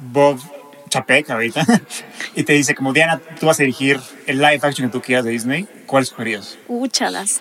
Bob 0.00 0.40
Chapek 0.88 1.30
ahorita 1.30 1.64
y 2.34 2.42
te 2.42 2.52
dice 2.52 2.74
como 2.74 2.92
Diana, 2.92 3.20
tú 3.38 3.46
vas 3.46 3.58
a 3.60 3.62
dirigir 3.62 3.98
el 4.26 4.38
live 4.38 4.60
action 4.62 4.88
que 4.88 4.92
tú 4.92 5.00
quieras 5.00 5.24
de 5.24 5.30
Disney, 5.30 5.66
¿cuál 5.92 6.04
escogerías? 6.04 6.56
Uchalas. 6.68 7.40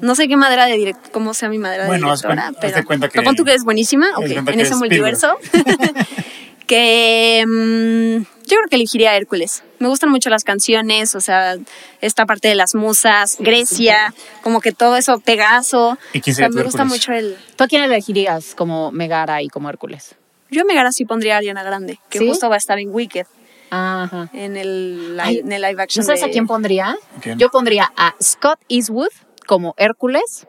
No 0.00 0.14
sé 0.14 0.26
qué 0.26 0.34
madera 0.38 0.64
de 0.64 0.74
direct, 0.78 1.10
cómo 1.10 1.34
sea 1.34 1.50
mi 1.50 1.58
madera 1.58 1.86
Bueno, 1.86 2.06
de 2.06 2.12
haz 2.14 2.22
directora, 2.22 2.48
cuen- 2.48 2.56
haz 2.56 2.60
de 2.62 2.72
pero 2.72 2.86
cuenta 2.86 3.08
que- 3.08 3.12
pero 3.12 3.24
pon 3.24 3.36
tú 3.36 3.44
que 3.44 3.50
eres 3.50 3.62
buenísima, 3.64 4.06
haz 4.08 4.20
de 4.20 4.24
ok, 4.24 4.32
cuenta 4.32 4.50
en 4.52 4.56
que 4.56 4.62
ese 4.62 4.72
es 4.72 4.78
multiverso. 4.78 5.36
que 6.66 7.44
mm, 7.46 8.22
yo 8.48 8.56
creo 8.56 8.68
que 8.70 8.76
elegiría 8.76 9.10
a 9.10 9.16
Hércules. 9.16 9.62
Me 9.80 9.88
gustan 9.88 10.10
mucho 10.10 10.30
las 10.30 10.44
canciones, 10.44 11.14
o 11.14 11.20
sea, 11.20 11.56
esta 12.00 12.24
parte 12.26 12.48
de 12.48 12.54
las 12.54 12.74
musas, 12.74 13.36
Grecia, 13.38 14.14
como 14.42 14.60
que 14.60 14.72
todo 14.72 14.96
eso, 14.96 15.20
Pegaso. 15.20 15.98
¿Y 16.12 16.20
quién 16.20 16.32
O 16.34 16.36
sea, 16.36 16.46
sería 16.46 16.48
me 16.56 16.62
gusta 16.62 16.82
Hércules? 16.82 17.00
mucho 17.00 17.12
el. 17.12 17.36
¿Tú 17.56 17.64
a 17.64 17.66
quién 17.68 17.82
elegirías 17.82 18.54
como 18.54 18.90
Megara 18.92 19.42
y 19.42 19.48
como 19.48 19.68
Hércules? 19.68 20.14
Yo 20.50 20.62
a 20.62 20.64
Megara 20.64 20.90
sí 20.92 21.04
pondría 21.04 21.34
a 21.34 21.38
Ariana 21.38 21.62
Grande, 21.62 21.98
que 22.08 22.18
¿Sí? 22.18 22.26
justo 22.28 22.48
va 22.48 22.54
a 22.56 22.58
estar 22.58 22.78
en 22.78 22.90
Wicked, 22.90 23.26
Ajá. 23.70 24.28
en 24.32 24.56
el, 24.56 25.18
Ay, 25.22 25.38
en 25.38 25.52
el 25.52 25.62
live 25.62 25.82
action. 25.82 26.02
¿No 26.02 26.06
sabes 26.06 26.22
a 26.22 26.26
de- 26.26 26.32
quién 26.32 26.46
pondría? 26.46 26.96
¿Quién? 27.20 27.38
Yo 27.38 27.50
pondría 27.50 27.92
a 27.96 28.14
Scott 28.22 28.58
Eastwood 28.68 29.08
como 29.46 29.74
Hércules 29.76 30.46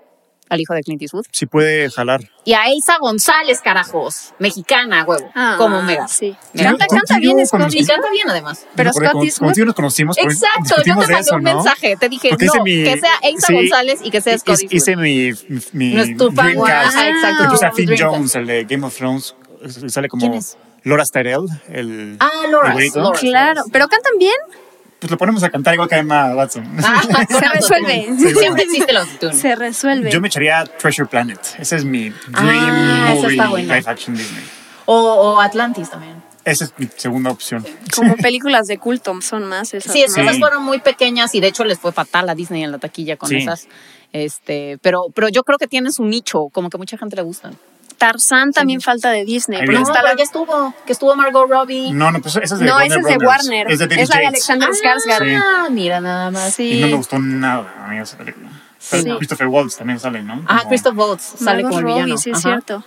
al 0.49 0.59
hijo 0.59 0.73
de 0.73 0.81
Clint 0.83 1.01
Eastwood. 1.01 1.25
Sí 1.31 1.45
puede 1.45 1.89
jalar. 1.89 2.19
Y 2.43 2.51
a 2.53 2.65
Elsa 2.67 2.97
González, 2.99 3.61
carajos. 3.61 4.33
Mexicana, 4.37 5.05
huevo. 5.05 5.31
Ah, 5.33 5.55
como 5.57 5.81
Mega. 5.81 6.09
Sí. 6.09 6.35
Me 6.53 6.63
Canta, 6.63 6.87
canta 6.87 7.19
bien 7.19 7.47
Scott 7.47 7.73
Y 7.73 7.85
canta 7.85 8.09
bien, 8.11 8.29
además. 8.29 8.67
Pero 8.75 8.91
Scott 8.91 9.11
con- 9.13 9.23
Eastwood. 9.23 9.47
Contigo 9.47 9.65
nos 9.67 9.75
conocimos. 9.75 10.17
porque 10.17 10.33
Exacto, 10.33 10.75
yo 10.79 10.83
te 10.83 10.93
mandé 10.93 11.19
eso, 11.19 11.35
un 11.35 11.43
¿no? 11.43 11.53
mensaje. 11.55 11.95
Te 11.95 12.09
dije, 12.09 12.29
Porque 12.31 12.47
no, 12.47 12.63
mi- 12.65 12.83
que 12.83 12.99
sea 12.99 13.13
Elsa 13.23 13.47
sí, 13.47 13.53
González 13.53 13.99
y 14.03 14.11
que 14.11 14.19
sea 14.19 14.37
Scott 14.39 14.59
Eastwood. 14.59 14.73
Hice 14.73 14.95
mi, 14.97 15.31
mi, 15.71 15.93
No 15.93 16.01
es 16.03 16.17
tu 16.17 16.31
fan, 16.33 16.57
ajá, 16.61 17.07
exacto, 17.09 17.43
Y 17.45 17.47
puse 17.47 17.65
a 17.65 17.71
Finn 17.71 17.85
Dreamcast. 17.85 18.13
Jones, 18.13 18.35
el 18.35 18.47
de 18.47 18.63
Game 18.65 18.85
of 18.85 18.93
Thrones. 18.97 19.35
Sale 19.87 20.09
como 20.09 20.19
¿Quién 20.21 20.33
es? 20.33 20.57
Laura 20.83 21.03
Tyrell, 21.05 21.45
el. 21.69 22.17
Ah, 22.19 22.29
Laura. 22.49 22.67
el 22.69 22.73
güerito. 22.73 22.99
Laura. 23.01 23.19
Claro, 23.19 23.63
pero 23.71 23.87
cantan 23.87 24.17
bien. 24.17 24.33
Pues 24.99 25.09
lo 25.09 25.17
ponemos 25.17 25.41
a 25.43 25.49
cantar 25.49 25.73
igual 25.73 25.89
que 25.89 25.95
a 25.95 25.99
Emma 25.99 26.35
Watson. 26.35 26.63
Ah, 26.83 27.01
Se 27.29 27.47
resuelve. 27.49 28.07
Siempre 28.35 28.63
existe 28.63 28.95
autotune. 28.95 29.33
Se 29.33 29.55
resuelve. 29.55 30.11
Yo 30.11 30.21
me 30.21 30.27
echaría 30.27 30.63
Treasure 30.65 31.07
Planet. 31.07 31.39
Ese 31.59 31.75
es 31.77 31.85
mi 31.85 32.09
dream 32.09 32.15
Ah, 32.35 33.13
esa 33.13 33.21
movie 33.21 33.31
está 33.35 33.49
buena. 33.49 33.75
live 33.77 33.89
action 33.89 34.15
Disney. 34.15 34.43
O, 34.85 34.95
o 34.95 35.41
Atlantis 35.41 35.89
también. 35.89 36.21
Esa 36.45 36.65
es 36.65 36.73
mi 36.77 36.87
segunda 36.95 37.31
opción. 37.31 37.65
Como 37.95 38.15
películas 38.17 38.67
de 38.67 38.77
culto 38.77 39.19
son 39.21 39.45
más 39.45 39.73
esas. 39.73 39.91
Sí, 39.91 40.01
esas 40.03 40.37
fueron 40.39 40.63
muy 40.63 40.79
pequeñas 40.79 41.33
y 41.35 41.39
de 41.39 41.47
hecho 41.47 41.63
les 41.63 41.79
fue 41.79 41.91
fatal 41.91 42.29
a 42.29 42.35
Disney 42.35 42.63
en 42.63 42.71
la 42.71 42.77
taquilla 42.77 43.17
con 43.17 43.29
Sí. 43.29 43.37
esas. 43.37 43.67
Este, 44.13 44.77
pero, 44.81 45.05
pero 45.15 45.29
yo 45.29 45.43
creo 45.43 45.57
que 45.57 45.67
tiene 45.67 45.91
su 45.91 46.03
nicho, 46.03 46.49
como 46.51 46.69
que 46.69 46.77
mucha 46.77 46.97
gente 46.97 47.15
le 47.15 47.21
gusta. 47.23 47.51
Tarzán 47.97 48.51
también 48.51 48.81
falta 48.81 49.11
de 49.11 49.25
Disney. 49.25 49.61
No, 49.61 49.79
está 49.81 49.93
pero 49.93 50.07
la- 50.07 50.15
ya 50.17 50.23
estuvo, 50.23 50.73
que 50.85 50.91
estuvo 50.93 51.15
Margot 51.15 51.49
Robbie. 51.49 51.91
No, 51.93 52.11
no, 52.11 52.21
pues 52.21 52.35
esa 52.37 52.55
es 52.55 52.59
de 52.59 52.65
No, 52.65 52.73
Warner 52.75 52.99
esa 52.99 52.99
es 53.11 53.19
de. 53.19 53.25
Warner. 53.25 53.71
Es 53.71 53.79
de 53.79 53.87
David 53.87 54.01
Es 54.03 54.09
la 54.09 54.17
de. 54.17 54.27
Alexander 54.27 54.69
Skarsgård. 54.69 55.41
Ah, 55.43 55.67
mira 55.69 56.01
nada 56.01 56.31
más. 56.31 56.53
Sí. 56.53 56.71
Y 56.73 56.81
no 56.81 56.87
me 56.87 56.95
gustó 56.95 57.19
nada 57.19 57.73
a 57.85 57.87
mí 57.89 57.97
esa 57.99 58.17
película. 58.17 58.49
Sí. 58.79 59.03
Christopher 59.17 59.47
Waltz 59.47 59.77
también 59.77 59.99
sale, 59.99 60.23
¿no? 60.23 60.43
Ah, 60.47 60.57
Como- 60.59 60.69
Christoph 60.69 60.97
Waltz 60.97 61.23
sale 61.37 61.63
Margot 61.63 61.69
como 61.69 61.79
el 61.79 61.83
Robbie, 61.85 62.03
villano. 62.03 62.17
sí, 62.17 62.31
es 62.31 62.37
Ajá. 62.37 62.49
cierto. 62.49 62.83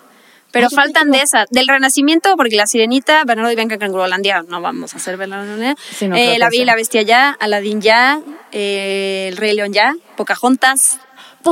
Pero 0.50 0.68
Ay, 0.70 0.76
faltan 0.76 1.10
de 1.10 1.18
esa. 1.20 1.46
Del 1.50 1.66
Renacimiento, 1.66 2.36
porque 2.36 2.54
La 2.54 2.68
Sirenita, 2.68 3.24
Bernardo 3.24 3.50
y 3.50 3.56
Bianca 3.56 3.76
Cangurolandia, 3.76 4.44
no 4.46 4.60
vamos 4.60 4.94
a 4.94 4.98
hacer 4.98 5.16
Bernardo 5.16 5.46
Sí, 5.96 6.06
no 6.06 6.14
eh, 6.14 6.38
La 6.38 6.48
Bella 6.48 6.62
y 6.62 6.64
la 6.64 6.76
Bestia 6.76 7.02
ya, 7.02 7.30
Aladdin 7.40 7.80
ya, 7.80 8.20
eh, 8.52 9.26
El 9.32 9.36
Rey 9.36 9.52
León 9.54 9.72
ya, 9.72 9.94
Pocahontas. 10.16 11.00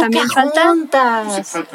También. 0.00 0.28
Sí, 0.28 0.34
falta. 0.34 1.22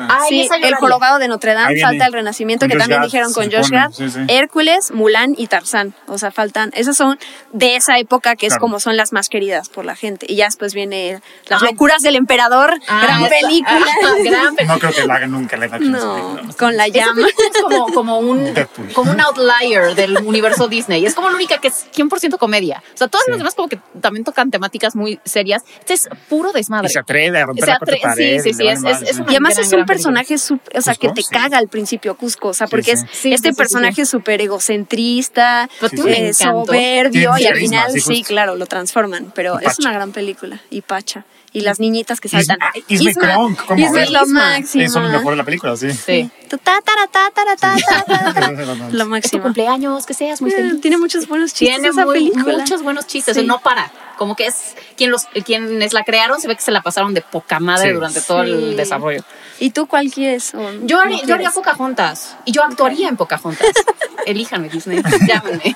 Ay, 0.09 0.29
Sí, 0.29 0.41
esa 0.41 0.55
El. 0.57 0.75
Jorobado 0.75 1.19
de 1.19 1.27
Notre 1.27 1.53
Dame, 1.53 1.67
Ahí 1.69 1.73
viene. 1.75 1.87
falta 1.89 2.05
El 2.07 2.13
Renacimiento, 2.13 2.63
Con 2.63 2.69
que 2.69 2.75
Josh 2.75 2.81
también 2.81 2.99
Gad, 3.01 3.05
dijeron 3.05 3.33
con 3.33 3.51
Josh 3.51 3.69
Gad, 3.69 3.91
sí, 3.91 4.09
sí. 4.09 4.19
Hércules, 4.27 4.91
Mulan 4.91 5.33
y 5.37 5.47
Tarzán. 5.47 5.93
O 6.07 6.17
sea, 6.17 6.31
faltan. 6.31 6.71
Esas 6.73 6.95
son 6.97 7.17
de 7.53 7.75
esa 7.75 7.97
época 7.99 8.35
que 8.35 8.45
es 8.47 8.53
Claro. 8.53 8.61
como 8.61 8.79
son 8.79 8.97
las 8.97 9.13
más 9.13 9.29
queridas 9.29 9.69
por 9.69 9.85
la 9.85 9.95
gente. 9.95 10.25
Y 10.29 10.35
ya 10.35 10.45
después 10.45 10.73
viene 10.73 11.21
Las 11.47 11.61
Ay. 11.63 11.69
locuras 11.71 12.01
del 12.01 12.15
emperador, 12.15 12.73
Ah, 12.87 13.01
gran 13.03 13.27
película. 13.29 13.77
ah, 14.03 14.15
gran 14.23 14.55
película. 14.55 14.73
No 14.75 14.79
creo 14.79 14.91
que 14.93 15.05
la 15.07 15.15
hagan 15.15 15.31
nunca 15.31 15.55
esa 15.57 15.79
No, 15.79 16.39
con 16.57 16.75
la 16.77 16.87
llama. 16.87 17.25
es 17.27 17.61
como, 17.61 17.85
como 17.93 18.19
un 18.19 18.53
Deadpool. 18.53 18.93
como 18.93 19.11
un 19.11 19.21
outlier 19.21 19.95
del 19.95 20.17
universo 20.17 20.67
Disney. 20.67 21.05
Es 21.05 21.15
como 21.15 21.29
la 21.29 21.35
única 21.35 21.57
que 21.59 21.67
es 21.69 21.87
100% 21.93 22.37
comedia. 22.37 22.83
O 22.93 22.97
sea, 22.97 23.07
todas 23.07 23.25
Sí. 23.25 23.31
las 23.31 23.39
demás 23.39 23.55
como 23.55 23.67
que 23.67 23.79
también 24.01 24.23
tocan 24.23 24.51
temáticas 24.51 24.95
muy 24.95 25.19
serias. 25.25 25.63
Este 25.79 25.93
es 25.93 26.09
puro 26.29 26.51
desmadre. 26.53 26.87
Y 26.87 26.91
se 26.93 26.99
atreve 26.99 27.39
a 27.41 27.45
romper 27.45 27.65
Se 27.65 27.71
la 27.71 27.77
sí, 28.15 28.39
sí, 28.41 28.49
y 28.49 28.53
sí, 28.53 28.67
es- 28.67 28.83
es- 28.83 29.01
es 29.09 29.17
Y 29.19 29.21
además 29.21 29.53
gran, 29.55 29.65
es 29.65 29.71
un 29.73 29.77
gran 29.79 29.85
personaje, 29.85 30.35
o 30.35 30.37
sea, 30.37 30.57
Cusco, 30.93 30.99
que 30.99 31.09
te 31.09 31.21
sí. 31.21 31.27
caga 31.31 31.57
al 31.57 31.67
principio 31.67 32.15
Cusco, 32.15 32.49
o 32.49 32.53
sea, 32.53 32.67
porque 32.67 32.95
sí. 32.97 33.03
es 33.03 33.17
Sí, 33.17 33.33
este 33.33 33.53
personaje 33.53 34.05
súper 34.05 34.41
egocentrista, 34.41 35.69
eh, 36.07 36.33
soberbio, 36.33 37.37
y 37.37 37.45
al 37.45 37.55
final 37.57 37.91
sí, 37.99 38.23
claro, 38.23 38.55
lo 38.55 38.65
transforman, 38.65 39.31
pero 39.35 39.59
es 39.59 39.79
una 39.79 39.91
gran 39.91 40.11
película, 40.11 40.61
y 40.69 40.81
Pacha, 40.81 41.25
y 41.57 41.61
las 41.61 41.79
niñitas 41.79 42.19
que 42.21 42.29
saltan. 42.29 42.57
Isma- 42.59 42.83
Isma 42.87 43.11
y 43.11 43.13
Kronk, 43.15 43.65
¿cómo 43.65 43.83
Isma 43.83 44.01
es 44.03 44.11
lo 44.11 44.23
Isma. 44.23 44.39
máximo. 44.57 44.83
Eso 44.83 44.99
es 44.99 45.05
lo 45.05 45.17
mejor 45.17 45.31
de 45.31 45.37
la 45.37 45.43
película, 45.43 45.75
sí. 45.75 45.91
Sí. 45.91 46.29
Tu 46.49 46.57
ta, 46.59 46.79
tara, 46.81 47.07
ta, 47.07 47.31
tara, 47.33 47.55
ta, 47.55 47.75
ta, 47.85 48.03
ta, 48.05 48.33
ta. 48.33 48.51
Lo 48.91 49.03
Es 49.03 49.03
tu 49.03 49.05
máximo. 49.09 49.43
cumpleaños, 49.43 50.05
que 50.05 50.13
seas 50.13 50.41
muy 50.41 50.51
Eh, 50.51 50.55
feliz. 50.55 50.81
Tiene 50.81 50.97
muchos 50.97 51.27
buenos 51.27 51.53
chistes 51.53 51.75
Tiene 51.77 51.89
esa 51.89 52.05
muy- 52.05 52.13
película. 52.31 52.57
muchos 52.59 52.83
buenos 52.83 53.07
chistes, 53.07 53.35
Sí. 53.35 53.43
no 53.43 53.59
para. 53.59 53.91
Como 54.17 54.35
que 54.35 54.45
es 54.47 54.75
quien 54.95 55.11
los, 55.11 55.25
quienes 55.45 55.93
la 55.93 56.03
crearon 56.03 56.39
se 56.39 56.47
ve 56.47 56.55
que 56.55 56.61
se 56.61 56.71
la 56.71 56.81
pasaron 56.81 57.13
de 57.13 57.21
poca 57.21 57.59
madre 57.59 57.89
Sí. 57.89 57.93
durante 57.93 58.21
todo 58.21 58.43
Sí. 58.45 58.51
el 58.51 58.77
desarrollo. 58.77 59.23
¿Y 59.59 59.71
tú 59.71 59.87
cuál 59.87 60.11
quieres? 60.11 60.51
Yo 60.83 60.97
no 60.97 61.01
haría, 61.01 61.23
yo 61.25 61.35
haría? 61.35 61.51
Pocahontas 61.51 62.35
y 62.45 62.51
yo 62.51 62.63
actuaría 62.63 63.09
en 63.09 63.17
Pocahontas. 63.17 63.67
Elíjanme, 64.25 64.69
Disney. 64.69 65.01
Llámenme. 65.27 65.75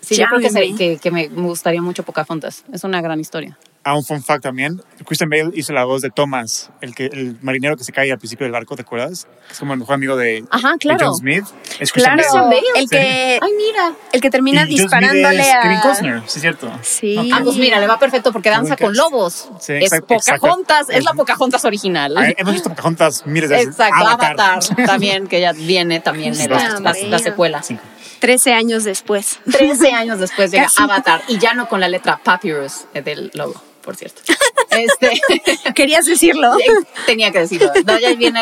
Sí, 0.00 0.16
yo 0.16 0.26
creo 0.26 0.76
que, 0.76 0.98
que 0.98 1.10
me 1.10 1.28
gustaría 1.28 1.80
mucho 1.80 2.02
Pocahontas. 2.02 2.64
Es 2.72 2.84
una 2.84 3.00
gran 3.00 3.20
historia. 3.20 3.56
Ah, 3.84 3.94
un 3.94 4.04
fun 4.04 4.22
fact 4.22 4.42
también. 4.42 4.82
Christian 5.04 5.28
Bale 5.28 5.50
hizo 5.54 5.72
la 5.74 5.84
voz 5.84 6.00
de 6.00 6.10
Thomas, 6.10 6.70
el, 6.80 6.94
que, 6.94 7.06
el 7.06 7.36
marinero 7.42 7.76
que 7.76 7.84
se 7.84 7.92
cae 7.92 8.10
al 8.10 8.18
principio 8.18 8.44
del 8.44 8.52
barco, 8.52 8.76
¿te 8.76 8.82
acuerdas? 8.82 9.26
Que 9.46 9.52
es 9.52 9.58
como 9.58 9.74
el 9.74 9.78
mejor 9.78 9.94
amigo 9.96 10.16
de, 10.16 10.42
Ajá, 10.50 10.72
de 10.72 10.78
claro. 10.78 11.06
John 11.06 11.16
Smith. 11.16 11.44
Es 11.80 11.92
Christian 11.92 12.16
Claro, 12.18 12.46
Bale. 12.46 12.62
el 12.76 12.88
que, 12.88 13.38
Ay, 13.42 13.52
mira. 13.56 13.92
el 14.12 14.20
que 14.22 14.30
termina 14.30 14.64
Y 14.64 14.68
disparándole 14.68 15.40
es 15.42 15.54
a... 15.54 15.60
Kevin 15.60 15.80
Costner, 15.80 16.20
sí 16.26 16.38
es 16.38 16.40
cierto. 16.40 16.72
Sí. 16.82 17.18
Ok. 17.18 17.26
Ah, 17.32 17.40
pues 17.44 17.56
mira, 17.56 17.78
le 17.78 17.86
va 17.86 17.98
perfecto 17.98 18.32
porque 18.32 18.48
danza 18.48 18.76
con 18.76 18.96
lobos. 18.96 19.50
Sí, 19.60 19.74
es 19.74 19.92
exacto. 19.92 20.06
Pocahontas, 20.06 20.88
es 20.88 21.04
la 21.04 21.12
Pocahontas 21.12 21.64
original. 21.66 22.16
Ah, 22.16 22.28
Hemos 22.36 22.54
visto 22.54 22.70
Pocahontas 22.70 23.26
miles 23.26 23.50
de 23.50 23.56
veces. 23.56 23.70
Exacto, 23.72 24.06
Avatar. 24.06 24.60
también, 24.86 25.26
que 25.26 25.40
ya 25.40 25.52
viene 25.52 26.00
también 26.00 26.34
en 26.40 26.50
la, 26.50 27.18
secuela. 27.18 27.62
Cinco. 27.62 27.82
13 28.20 28.54
años 28.54 28.84
después. 28.84 29.38
13 29.50 29.92
años 29.92 30.18
después 30.18 30.50
llega 30.50 30.64
Casi. 30.74 30.82
Avatar 30.82 31.22
y 31.28 31.38
ya 31.38 31.52
no 31.52 31.68
con 31.68 31.80
la 31.80 31.88
letra 31.88 32.18
Papyrus 32.24 32.86
eh, 32.94 33.02
del 33.02 33.30
logo, 33.34 33.60
por 33.84 33.96
cierto. 33.96 34.22
Este, 34.70 35.20
Querías 35.74 36.06
decirlo. 36.06 36.52
tenía 37.06 37.30
que 37.30 37.40
decirlo. 37.40 37.70
No, 37.86 37.98
ya 37.98 38.14
viene 38.14 38.40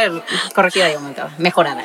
corregida 0.55 0.91
y 0.91 0.95
aumentada, 0.95 1.35
mejorada. 1.39 1.85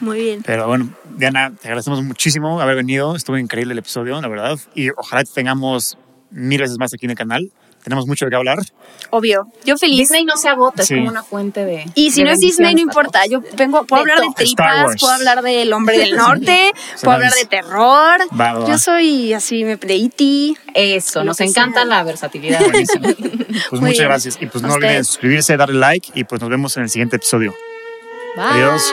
Muy 0.00 0.20
bien. 0.20 0.42
Pero 0.44 0.66
bueno, 0.66 0.90
Diana, 1.16 1.52
te 1.60 1.68
agradecemos 1.68 2.02
muchísimo 2.02 2.60
haber 2.60 2.76
venido. 2.76 3.16
Estuvo 3.16 3.38
increíble 3.38 3.72
el 3.72 3.78
episodio, 3.78 4.20
la 4.20 4.28
verdad. 4.28 4.58
Y 4.74 4.90
ojalá 4.90 5.24
te 5.24 5.32
tengamos 5.32 5.98
mil 6.30 6.60
veces 6.60 6.78
más 6.78 6.92
aquí 6.92 7.06
en 7.06 7.12
el 7.12 7.16
canal. 7.16 7.50
Tenemos 7.86 8.08
mucho 8.08 8.24
de 8.24 8.30
qué 8.30 8.36
hablar. 8.36 8.58
Obvio. 9.10 9.46
Yo 9.64 9.76
feliz. 9.78 9.98
Disney 10.00 10.24
no 10.24 10.36
se 10.36 10.48
agota, 10.48 10.82
Sí. 10.82 10.94
es 10.94 10.98
como 10.98 11.08
una 11.10 11.22
fuente 11.22 11.64
de. 11.64 11.84
Y 11.94 12.10
si 12.10 12.22
de 12.22 12.26
no 12.26 12.32
es 12.32 12.40
Disney, 12.40 12.74
no 12.74 12.80
importa. 12.80 13.24
Yo 13.26 13.40
vengo, 13.56 13.84
puedo 13.86 14.04
De 14.04 14.10
hablar 14.10 14.26
de 14.26 14.34
todo. 14.34 14.44
Tripas, 14.44 14.96
puedo 15.00 15.12
hablar 15.12 15.42
del 15.42 15.72
hombre 15.72 15.96
del 15.96 16.16
norte, 16.16 16.72
puedo 17.00 17.12
hablar 17.14 17.32
de 17.34 17.44
terror. 17.44 18.20
Va, 18.32 18.52
va, 18.54 18.58
va. 18.58 18.66
Yo 18.68 18.76
soy 18.76 19.32
así, 19.34 19.62
me- 19.62 19.76
de 19.76 19.94
E.T. 19.94 20.54
Eso, 20.74 21.22
nos 21.22 21.38
encanta 21.40 21.82
sea. 21.82 21.84
la 21.88 22.02
versatilidad. 22.02 22.60
Buenísimo. 22.60 23.08
Pues 23.70 23.80
Muy 23.80 23.90
muchas 23.90 23.98
bien. 23.98 24.08
gracias. 24.08 24.38
Y 24.40 24.46
pues 24.46 24.64
A 24.64 24.66
no 24.66 24.74
olviden 24.74 25.04
suscribirse, 25.04 25.56
darle 25.56 25.78
like 25.78 26.10
y 26.14 26.24
pues 26.24 26.40
nos 26.40 26.50
vemos 26.50 26.76
en 26.76 26.82
el 26.82 26.90
siguiente 26.90 27.16
episodio. 27.16 27.54
Bye. 28.36 28.44
Adiós. 28.44 28.92